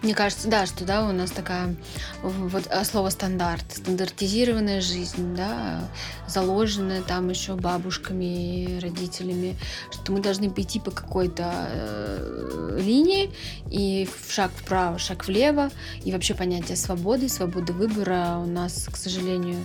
Мне 0.03 0.15
кажется, 0.15 0.49
да, 0.49 0.67
что 0.67 0.85
да, 0.85 1.09
у 1.09 1.13
нас 1.13 1.31
такая 1.31 1.75
вот 2.23 2.67
а, 2.71 2.85
слово 2.85 3.11
стандарт, 3.11 3.65
стандартизированная 3.69 4.81
жизнь, 4.81 5.35
да, 5.35 5.81
заложенная 6.27 7.03
там 7.03 7.29
еще 7.31 7.55
бабушками, 7.55 8.79
родителями, 8.81 9.57
что 9.91 10.13
мы 10.13 10.21
должны 10.21 10.51
пойти 10.51 10.81
по 10.81 10.91
какой-то 10.91 11.69
э, 11.71 12.79
линии 12.81 13.33
и 13.71 14.09
шаг 14.29 14.51
вправо, 14.55 14.99
шаг 14.99 15.27
влево, 15.27 15.71
и 16.05 16.13
вообще 16.13 16.35
понятие 16.35 16.77
свободы, 16.77 17.29
свободы 17.29 17.73
выбора 17.73 18.39
у 18.39 18.47
нас, 18.47 18.89
к 18.91 18.97
сожалению, 18.97 19.65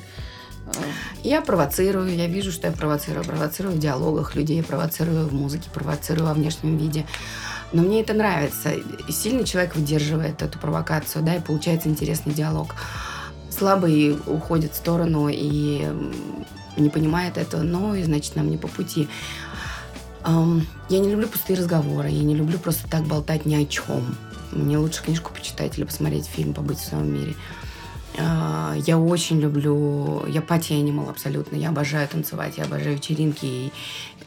я 1.24 1.42
провоцирую, 1.42 2.16
я 2.16 2.28
вижу, 2.28 2.52
что 2.52 2.68
я 2.68 2.74
провоцирую. 2.74 3.26
Провоцирую 3.26 3.76
в 3.76 3.80
диалогах 3.80 4.36
людей, 4.36 4.62
провоцирую 4.64 5.28
в 5.28 5.34
музыке, 5.34 5.70
провоцирую 5.74 6.28
во 6.28 6.34
внешнем 6.34 6.78
виде. 6.78 7.06
Но 7.74 7.82
мне 7.82 8.02
это 8.02 8.14
нравится. 8.14 8.72
И 8.72 9.12
сильный 9.12 9.46
человек 9.46 9.76
выдерживает 9.76 10.42
эту 10.42 10.60
провокацию, 10.60 11.24
да, 11.24 11.36
и 11.36 11.42
получается 11.42 11.88
интересный 11.90 12.34
диалог. 12.34 12.76
Слабый 13.50 14.18
уходит 14.26 14.74
в 14.74 14.78
сторону 14.78 15.30
и 15.30 15.88
не 16.78 16.90
понимает 16.90 17.38
этого, 17.38 17.62
но 17.62 17.96
и 17.96 18.04
значит 18.04 18.36
нам 18.36 18.50
не 18.50 18.58
по 18.58 18.68
пути. 18.68 19.08
Я 20.26 21.00
не 21.00 21.10
люблю 21.10 21.28
пустые 21.28 21.58
разговоры, 21.58 22.10
я 22.10 22.24
не 22.24 22.36
люблю 22.36 22.60
просто 22.60 22.90
так 22.90 23.04
болтать 23.04 23.46
ни 23.46 23.56
о 23.56 23.66
чем. 23.66 24.16
Мне 24.52 24.78
лучше 24.78 25.04
книжку 25.04 25.32
почитать 25.34 25.78
или 25.78 25.86
посмотреть 25.86 26.26
фильм, 26.26 26.54
побыть 26.54 26.80
в 26.80 26.86
своем 26.86 27.14
мире. 27.14 27.36
А, 28.18 28.76
я 28.86 28.97
очень 28.97 29.39
люблю... 29.39 30.26
Я 30.28 30.41
пати 30.41 30.74
анимал 30.74 31.09
абсолютно. 31.09 31.55
Я 31.55 31.70
обожаю 31.70 32.07
танцевать, 32.07 32.57
я 32.57 32.66
обожаю 32.66 32.95
вечеринки. 32.95 33.45
И 33.45 33.72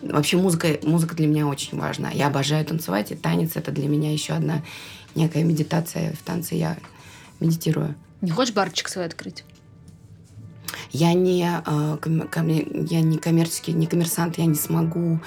вообще 0.02 0.36
музыка, 0.36 0.78
музыка 0.82 1.14
для 1.14 1.26
меня 1.26 1.46
очень 1.46 1.78
важна. 1.78 2.10
Я 2.10 2.28
обожаю 2.28 2.64
танцевать, 2.64 3.12
и 3.12 3.14
танец— 3.14 3.52
это 3.54 3.72
для 3.72 3.88
меня 3.88 4.12
еще 4.12 4.34
одна 4.34 4.62
некая 5.14 5.44
медитация. 5.44 6.12
В 6.12 6.22
танце 6.22 6.54
я 6.54 6.76
медитирую. 7.40 7.94
Не 8.20 8.30
хочешь 8.30 8.54
барчик 8.54 8.88
свой 8.88 9.04
открыть? 9.06 9.44
Я 10.90 11.12
не, 11.12 11.44
а, 11.44 11.98
я 12.04 13.00
не 13.00 13.18
коммерческий, 13.18 13.72
не 13.72 13.86
коммерсант, 13.86 14.38
я 14.38 14.46
не 14.46 14.54
смогу 14.54 15.20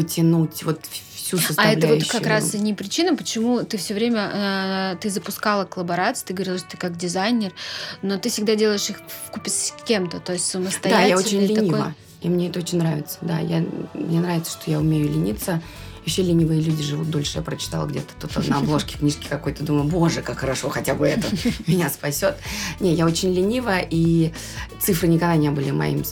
потянуть 0.00 0.62
вот 0.62 0.80
всю 1.14 1.36
составляющую. 1.36 1.84
А 1.84 1.94
это 1.94 1.94
вот 1.94 2.10
как 2.10 2.26
раз 2.26 2.54
не 2.54 2.72
причина, 2.72 3.14
почему 3.14 3.62
ты 3.64 3.76
все 3.76 3.92
время 3.92 4.30
э, 4.32 4.96
ты 4.98 5.10
запускала 5.10 5.66
коллаборации, 5.66 6.24
ты 6.26 6.34
говорила, 6.34 6.56
что 6.58 6.70
ты 6.70 6.76
как 6.78 6.96
дизайнер, 6.96 7.52
но 8.00 8.18
ты 8.18 8.30
всегда 8.30 8.54
делаешь 8.54 8.88
их 8.88 8.96
в 9.26 9.30
купе 9.30 9.50
с 9.50 9.74
кем-то, 9.86 10.20
то 10.20 10.32
есть 10.32 10.46
самостоятельно. 10.46 11.02
Да, 11.02 11.06
я 11.06 11.18
очень 11.18 11.40
ленива, 11.40 11.78
такой... 11.78 11.92
и 12.22 12.28
мне 12.28 12.48
это 12.48 12.60
очень 12.60 12.78
нравится. 12.78 13.18
Да, 13.20 13.38
я, 13.40 13.62
мне 13.92 14.20
нравится, 14.20 14.52
что 14.52 14.70
я 14.70 14.78
умею 14.78 15.06
лениться. 15.06 15.60
Еще 16.06 16.22
ленивые 16.22 16.62
люди 16.62 16.82
живут 16.82 17.10
дольше. 17.10 17.36
Я 17.36 17.42
прочитала 17.42 17.86
где-то 17.86 18.14
тут 18.18 18.48
на 18.48 18.56
обложке 18.56 18.96
книжки 18.96 19.26
какой-то. 19.28 19.62
Думаю, 19.64 19.84
боже, 19.84 20.22
как 20.22 20.38
хорошо, 20.38 20.70
хотя 20.70 20.94
бы 20.94 21.06
это 21.06 21.28
меня 21.66 21.90
спасет. 21.90 22.38
Не, 22.80 22.94
я 22.94 23.04
очень 23.04 23.34
ленива, 23.34 23.78
и 23.78 24.32
цифры 24.80 25.08
никогда 25.08 25.36
не 25.36 25.50
были 25.50 25.70
моим 25.72 26.02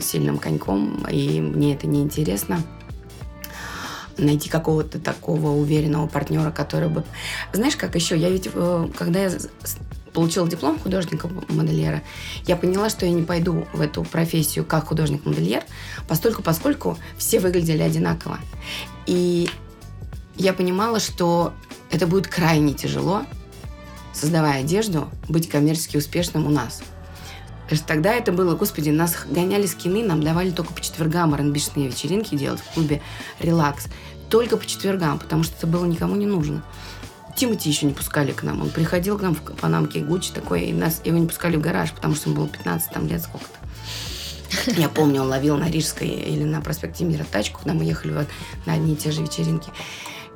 сильным 0.00 0.38
коньком, 0.38 1.04
и 1.10 1.40
мне 1.40 1.74
это 1.74 1.88
не 1.88 2.02
интересно 2.02 2.62
найти 4.24 4.48
какого-то 4.48 4.98
такого 4.98 5.50
уверенного 5.50 6.06
партнера, 6.06 6.50
который 6.50 6.88
бы... 6.88 7.04
Знаешь, 7.52 7.76
как 7.76 7.94
еще? 7.94 8.16
Я 8.16 8.30
ведь, 8.30 8.48
э, 8.52 8.88
когда 8.96 9.24
я 9.24 9.30
получила 10.12 10.48
диплом 10.48 10.78
художника-модельера, 10.78 12.02
я 12.46 12.56
поняла, 12.56 12.90
что 12.90 13.06
я 13.06 13.12
не 13.12 13.22
пойду 13.22 13.66
в 13.72 13.80
эту 13.80 14.04
профессию 14.04 14.64
как 14.64 14.88
художник-модельер, 14.88 15.62
постольку, 16.08 16.42
поскольку 16.42 16.98
все 17.16 17.40
выглядели 17.40 17.82
одинаково. 17.82 18.38
И 19.06 19.48
я 20.36 20.52
понимала, 20.52 21.00
что 21.00 21.52
это 21.90 22.06
будет 22.06 22.26
крайне 22.26 22.74
тяжело, 22.74 23.22
создавая 24.12 24.60
одежду, 24.60 25.08
быть 25.28 25.48
коммерчески 25.48 25.96
успешным 25.96 26.46
у 26.46 26.50
нас. 26.50 26.82
Тогда 27.86 28.12
это 28.14 28.32
было, 28.32 28.56
господи, 28.56 28.90
нас 28.90 29.16
гоняли 29.28 29.66
скины, 29.66 30.02
нам 30.02 30.22
давали 30.22 30.50
только 30.50 30.72
по 30.72 30.80
четвергам 30.80 31.34
рнбишные 31.34 31.88
вечеринки 31.88 32.34
делать 32.34 32.60
в 32.60 32.74
клубе 32.74 33.00
«Релакс» 33.38 33.86
только 34.30 34.56
по 34.56 34.64
четвергам, 34.64 35.18
потому 35.18 35.42
что 35.42 35.56
это 35.56 35.66
было 35.66 35.84
никому 35.84 36.16
не 36.16 36.26
нужно. 36.26 36.62
Тимати 37.36 37.68
еще 37.68 37.86
не 37.86 37.92
пускали 37.92 38.32
к 38.32 38.42
нам. 38.42 38.62
Он 38.62 38.70
приходил 38.70 39.18
к 39.18 39.22
нам 39.22 39.34
в 39.34 39.40
Панамке 39.40 40.00
Гуччи 40.00 40.32
такой, 40.32 40.64
и 40.66 40.72
нас 40.72 41.00
его 41.04 41.18
не 41.18 41.26
пускали 41.26 41.56
в 41.56 41.60
гараж, 41.60 41.92
потому 41.92 42.14
что 42.14 42.30
ему 42.30 42.40
было 42.40 42.48
15 42.48 42.92
там, 42.92 43.06
лет 43.06 43.22
сколько-то. 43.22 43.60
Я 44.80 44.88
помню, 44.88 45.22
он 45.22 45.28
ловил 45.28 45.56
на 45.56 45.70
Рижской 45.70 46.08
или 46.08 46.44
на 46.44 46.60
проспекте 46.60 47.04
Мира 47.04 47.24
тачку, 47.30 47.58
когда 47.58 47.74
мы 47.74 47.84
ехали 47.84 48.12
вот 48.12 48.26
на 48.66 48.74
одни 48.74 48.94
и 48.94 48.96
те 48.96 49.10
же 49.10 49.22
вечеринки. 49.22 49.70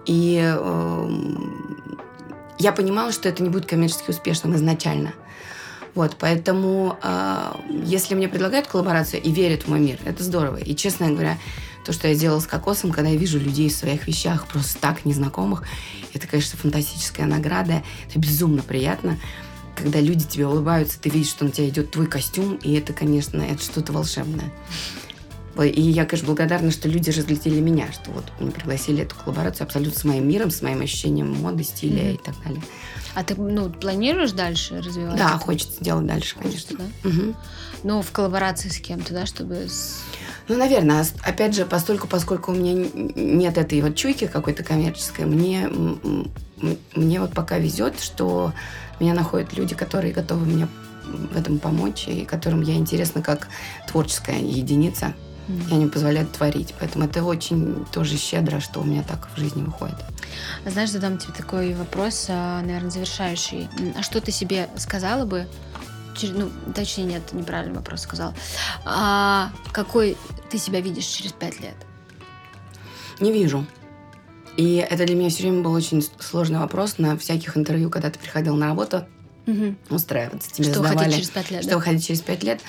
И 0.06 0.40
э, 0.42 1.08
я 2.58 2.72
понимала, 2.72 3.12
что 3.12 3.28
это 3.28 3.42
не 3.42 3.48
будет 3.48 3.66
коммерчески 3.66 4.10
успешным 4.10 4.54
изначально. 4.54 5.14
Вот, 5.94 6.16
поэтому 6.18 6.98
э, 7.02 7.52
если 7.84 8.14
мне 8.14 8.28
предлагают 8.28 8.66
коллаборацию 8.66 9.22
и 9.22 9.30
верят 9.30 9.62
в 9.62 9.68
мой 9.68 9.80
мир, 9.80 9.98
это 10.04 10.22
здорово. 10.22 10.56
И, 10.56 10.74
честно 10.74 11.10
говоря, 11.10 11.38
то, 11.84 11.92
что 11.92 12.08
я 12.08 12.14
сделала 12.14 12.40
с 12.40 12.46
кокосом, 12.46 12.90
когда 12.90 13.10
я 13.10 13.16
вижу 13.16 13.38
людей 13.38 13.68
в 13.68 13.76
своих 13.76 14.06
вещах, 14.06 14.46
просто 14.46 14.78
так, 14.80 15.04
незнакомых, 15.04 15.64
это, 16.12 16.26
конечно, 16.26 16.58
фантастическая 16.58 17.26
награда. 17.26 17.82
Это 18.08 18.18
безумно 18.18 18.62
приятно. 18.62 19.18
Когда 19.76 20.00
люди 20.00 20.24
тебе 20.24 20.46
улыбаются, 20.46 21.00
ты 21.00 21.10
видишь, 21.10 21.30
что 21.30 21.44
на 21.44 21.50
тебя 21.50 21.68
идет 21.68 21.90
твой 21.90 22.06
костюм, 22.06 22.54
и 22.56 22.74
это, 22.74 22.92
конечно, 22.92 23.42
это 23.42 23.62
что-то 23.62 23.92
волшебное. 23.92 24.52
И 25.62 25.80
я, 25.80 26.04
конечно, 26.04 26.26
благодарна, 26.26 26.72
что 26.72 26.88
люди 26.88 27.10
разглядели 27.10 27.60
меня, 27.60 27.92
что 27.92 28.10
вот 28.10 28.24
мне 28.40 28.50
пригласили 28.50 29.02
эту 29.02 29.14
коллаборацию 29.14 29.64
абсолютно 29.64 29.98
с 29.98 30.04
моим 30.04 30.26
миром, 30.26 30.50
с 30.50 30.62
моим 30.62 30.80
ощущением 30.80 31.32
моды, 31.32 31.62
стиля 31.62 32.02
mm-hmm. 32.02 32.14
и 32.14 32.18
так 32.18 32.34
далее. 32.42 32.62
А 33.14 33.22
ты 33.22 33.36
ну, 33.36 33.70
планируешь 33.70 34.32
дальше 34.32 34.80
развиваться? 34.80 35.18
Да, 35.18 35.38
хочется 35.38 35.82
делать 35.82 36.06
дальше, 36.06 36.34
конечно. 36.34 36.76
Хочется, 36.76 36.76
да? 37.04 37.08
Угу. 37.08 37.36
Ну, 37.84 38.02
в 38.02 38.10
коллаборации 38.10 38.68
с 38.68 38.78
кем-то, 38.78 39.14
да, 39.14 39.26
чтобы... 39.26 39.68
Ну, 40.46 40.56
наверное, 40.58 41.06
опять 41.22 41.54
же, 41.54 41.64
постольку, 41.64 42.06
поскольку 42.06 42.52
у 42.52 42.54
меня 42.54 42.86
нет 43.14 43.56
этой 43.56 43.80
вот 43.80 43.96
чуйки 43.96 44.26
какой-то 44.26 44.62
коммерческой, 44.62 45.24
мне, 45.24 45.70
мне 46.94 47.20
вот 47.20 47.32
пока 47.32 47.58
везет, 47.58 47.98
что 48.00 48.52
меня 49.00 49.14
находят 49.14 49.54
люди, 49.54 49.74
которые 49.74 50.12
готовы 50.12 50.44
мне 50.44 50.68
в 51.06 51.36
этом 51.36 51.58
помочь, 51.58 52.08
и 52.08 52.24
которым 52.24 52.62
я 52.62 52.74
интересна 52.74 53.22
как 53.22 53.48
творческая 53.88 54.38
единица, 54.38 55.14
М. 55.48 55.60
и 55.70 55.74
они 55.74 55.86
позволяют 55.86 56.32
творить. 56.32 56.74
Поэтому 56.78 57.04
это 57.04 57.22
очень 57.22 57.84
тоже 57.92 58.16
щедро, 58.16 58.60
что 58.60 58.80
у 58.80 58.84
меня 58.84 59.02
так 59.02 59.28
в 59.34 59.38
жизни 59.38 59.62
выходит. 59.62 59.96
А 60.64 60.70
Знаешь, 60.70 60.90
задам 60.90 61.18
тебе 61.18 61.34
такой 61.34 61.74
вопрос, 61.74 62.26
а, 62.28 62.62
наверное, 62.62 62.90
завершающий. 62.90 63.68
А 63.98 64.02
что 64.02 64.20
ты 64.20 64.30
себе 64.32 64.68
сказала 64.76 65.24
бы? 65.26 65.46
Ну, 66.22 66.50
точнее, 66.74 67.04
нет, 67.04 67.32
неправильный 67.32 67.76
вопрос 67.76 68.02
сказала. 68.02 68.34
А 68.84 69.50
какой 69.72 70.16
ты 70.50 70.58
себя 70.58 70.80
видишь 70.80 71.04
через 71.06 71.32
пять 71.32 71.60
лет? 71.60 71.74
Не 73.20 73.32
вижу. 73.32 73.66
И 74.56 74.76
это 74.76 75.04
для 75.06 75.16
меня 75.16 75.30
все 75.30 75.42
время 75.42 75.62
был 75.62 75.72
очень 75.72 76.06
сложный 76.20 76.58
вопрос 76.60 76.98
на 76.98 77.16
всяких 77.18 77.56
интервью, 77.56 77.90
когда 77.90 78.10
ты 78.10 78.18
приходил 78.18 78.54
на 78.56 78.66
работу 78.66 79.04
Мгм. 79.46 79.76
устраиваться. 79.90 80.50
Тебе 80.52 80.70
Что 80.70 80.82
задавали, 80.82 81.10
через 81.12 81.30
пять 81.30 81.50
лет? 81.50 81.62
что 81.62 81.70
да? 81.72 81.76
вы 81.76 81.82
хотите 81.82 82.06
через 82.06 82.20
пять 82.22 82.42
лет. 82.44 82.60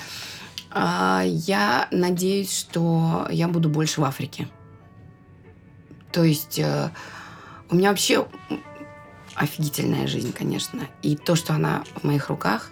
А, 0.70 1.22
я 1.24 1.88
надеюсь, 1.90 2.52
что 2.56 3.26
я 3.30 3.48
буду 3.48 3.68
больше 3.68 4.00
в 4.00 4.04
Африке. 4.04 4.48
То 6.12 6.24
есть 6.24 6.58
э, 6.58 6.90
у 7.70 7.76
меня 7.76 7.90
вообще 7.90 8.26
офигительная 9.34 10.06
жизнь, 10.06 10.32
конечно. 10.32 10.82
И 11.02 11.16
то, 11.16 11.34
что 11.36 11.52
она 11.54 11.84
в 11.94 12.04
моих 12.04 12.28
руках, 12.28 12.70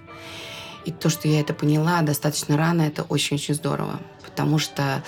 и 0.85 0.93
то, 0.93 1.09
что 1.09 1.29
я 1.29 1.41
это 1.41 1.55
поняла 1.55 2.03
достаточно 2.03 2.57
рано, 2.57 2.83
это 2.83 3.03
очень-очень 3.03 3.55
здорово. 3.55 4.01
Потому 4.25 4.59
что 4.59 5.03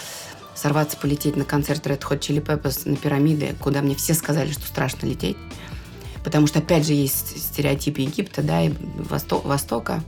сорваться, 0.55 0.97
полететь 0.97 1.37
на 1.37 1.45
концерт 1.45 1.87
Red 1.87 2.01
Hot 2.01 2.20
Chili 2.20 2.43
Peppers 2.45 2.89
на 2.89 2.97
пирамиды, 2.97 3.55
куда 3.61 3.83
мне 3.83 3.95
все 3.95 4.14
сказали, 4.14 4.53
что 4.53 4.66
страшно 4.66 5.07
лететь. 5.07 5.37
Потому 6.24 6.47
что, 6.47 6.59
опять 6.59 6.87
же, 6.87 6.93
есть 6.93 7.39
стереотипы 7.41 8.01
Египта, 8.01 8.43
да, 8.43 8.62
и 8.62 8.70
Восто- 8.70 9.47
Востока. 9.47 10.03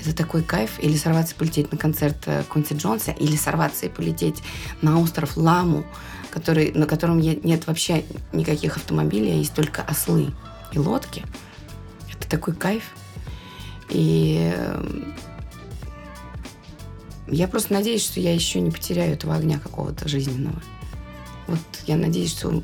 Это 0.00 0.14
такой 0.14 0.42
кайф. 0.42 0.78
Или 0.80 0.96
сорваться 0.96 1.34
и 1.34 1.38
полететь 1.38 1.72
на 1.72 1.78
концерт 1.78 2.16
э, 2.26 2.44
Квинси 2.48 2.74
Джонса, 2.74 3.10
или 3.10 3.36
сорваться 3.36 3.86
и 3.86 3.88
полететь 3.88 4.42
на 4.80 5.00
остров 5.00 5.36
Ламу, 5.36 5.84
который, 6.30 6.72
на 6.72 6.86
котором 6.86 7.18
нет 7.20 7.66
вообще 7.66 8.04
никаких 8.32 8.76
автомобилей, 8.76 9.32
а 9.32 9.34
есть 9.34 9.52
только 9.52 9.82
ослы 9.82 10.32
и 10.72 10.78
лодки. 10.78 11.24
Это 12.12 12.28
такой 12.28 12.54
кайф. 12.54 12.84
И 13.90 14.52
э, 14.54 14.82
я 17.28 17.48
просто 17.48 17.72
надеюсь, 17.72 18.04
что 18.04 18.20
я 18.20 18.34
еще 18.34 18.60
не 18.60 18.70
потеряю 18.70 19.12
этого 19.14 19.34
огня 19.34 19.58
какого-то 19.58 20.08
жизненного. 20.08 20.60
Вот 21.46 21.58
я 21.86 21.96
надеюсь, 21.96 22.32
что 22.32 22.62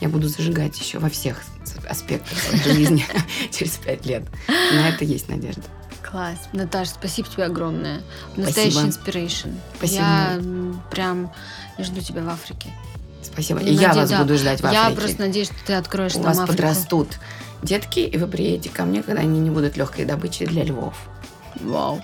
я 0.00 0.08
буду 0.08 0.28
зажигать 0.28 0.78
еще 0.78 0.98
во 0.98 1.08
всех 1.08 1.42
аспектах 1.88 2.38
жизни 2.64 3.04
через 3.50 3.72
пять 3.72 4.06
лет. 4.06 4.24
На 4.48 4.88
это 4.88 5.04
есть 5.04 5.28
надежда. 5.28 5.62
Класс. 6.02 6.38
Наташа, 6.52 6.90
спасибо 6.92 7.28
тебе 7.28 7.44
огромное. 7.44 8.02
Настоящий 8.36 8.78
inspiration. 8.78 9.54
Спасибо. 9.76 10.02
Я 10.02 10.40
прям 10.90 11.30
я 11.78 11.84
жду 11.84 12.00
тебя 12.00 12.22
в 12.22 12.28
Африке. 12.28 12.70
Спасибо. 13.22 13.60
И 13.60 13.72
Я 13.74 13.92
я 13.92 13.94
вас 13.94 14.12
буду 14.12 14.36
ждать 14.36 14.60
в 14.60 14.64
Я 14.72 14.86
Африке. 14.86 15.00
просто 15.00 15.20
надеюсь, 15.20 15.48
что 15.48 15.56
ты 15.66 15.72
откроешь 15.74 16.14
У 16.14 16.18
нам 16.18 16.26
вас 16.26 16.38
Африку. 16.38 16.52
подрастут 16.52 17.08
детки, 17.62 18.00
и 18.00 18.16
вы 18.16 18.26
приедете 18.26 18.70
ко 18.70 18.84
мне, 18.84 19.02
когда 19.02 19.22
они 19.22 19.40
не 19.40 19.50
будут 19.50 19.76
легкой 19.76 20.04
добычей 20.04 20.46
для 20.46 20.64
львов. 20.64 20.94
Вау. 21.56 22.00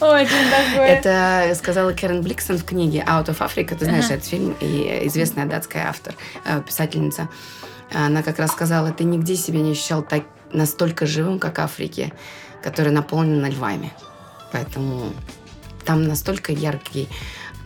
Очень 0.00 0.50
такое. 0.50 0.86
Это 0.86 1.54
сказала 1.54 1.92
Кэрен 1.92 2.22
Бликсон 2.22 2.58
в 2.58 2.64
книге 2.64 3.04
«Out 3.06 3.26
of 3.26 3.38
Africa». 3.38 3.76
Ты 3.76 3.84
знаешь 3.84 4.10
этот 4.10 4.24
фильм, 4.24 4.56
и 4.60 5.02
известная 5.04 5.46
датская 5.46 5.88
автор, 5.88 6.14
э, 6.44 6.62
писательница. 6.62 7.28
Она 7.92 8.22
как 8.22 8.38
раз 8.38 8.52
сказала, 8.52 8.90
ты 8.92 9.04
нигде 9.04 9.36
себя 9.36 9.60
не 9.60 9.72
ощущал 9.72 10.02
так, 10.02 10.24
настолько 10.52 11.06
живым, 11.06 11.38
как 11.38 11.58
Африке, 11.58 12.12
которая 12.62 12.92
наполнена 12.92 13.46
львами. 13.46 13.92
Поэтому 14.52 15.12
там 15.84 16.04
настолько 16.04 16.52
яркий, 16.52 17.08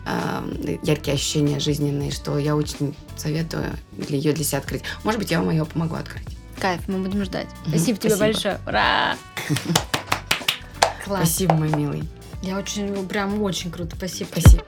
э, 0.05 0.77
яркие 0.83 1.15
ощущения 1.15 1.59
жизненные, 1.59 2.11
что 2.11 2.37
я 2.37 2.55
очень 2.55 2.95
советую 3.17 3.77
для 3.93 4.17
ее 4.17 4.33
для 4.33 4.43
себя 4.43 4.59
открыть. 4.59 4.83
Может 5.03 5.19
быть, 5.19 5.31
я 5.31 5.39
вам 5.39 5.49
ее 5.49 5.65
помогу 5.65 5.95
открыть. 5.95 6.27
Кайф, 6.59 6.81
мы 6.87 6.99
будем 6.99 7.23
ждать. 7.25 7.47
Мгм, 7.65 7.69
Спасибо 7.69 7.97
тебе 7.97 8.15
спасибо. 8.15 8.33
большое. 8.33 8.59
Ура! 8.67 9.17
Класс. 11.05 11.27
Спасибо, 11.29 11.53
мой 11.55 11.69
милый. 11.69 12.03
Я 12.41 12.57
очень, 12.57 13.07
прям 13.07 13.41
очень 13.41 13.71
круто. 13.71 13.95
Спасибо. 13.95 14.29
Спасибо. 14.31 14.63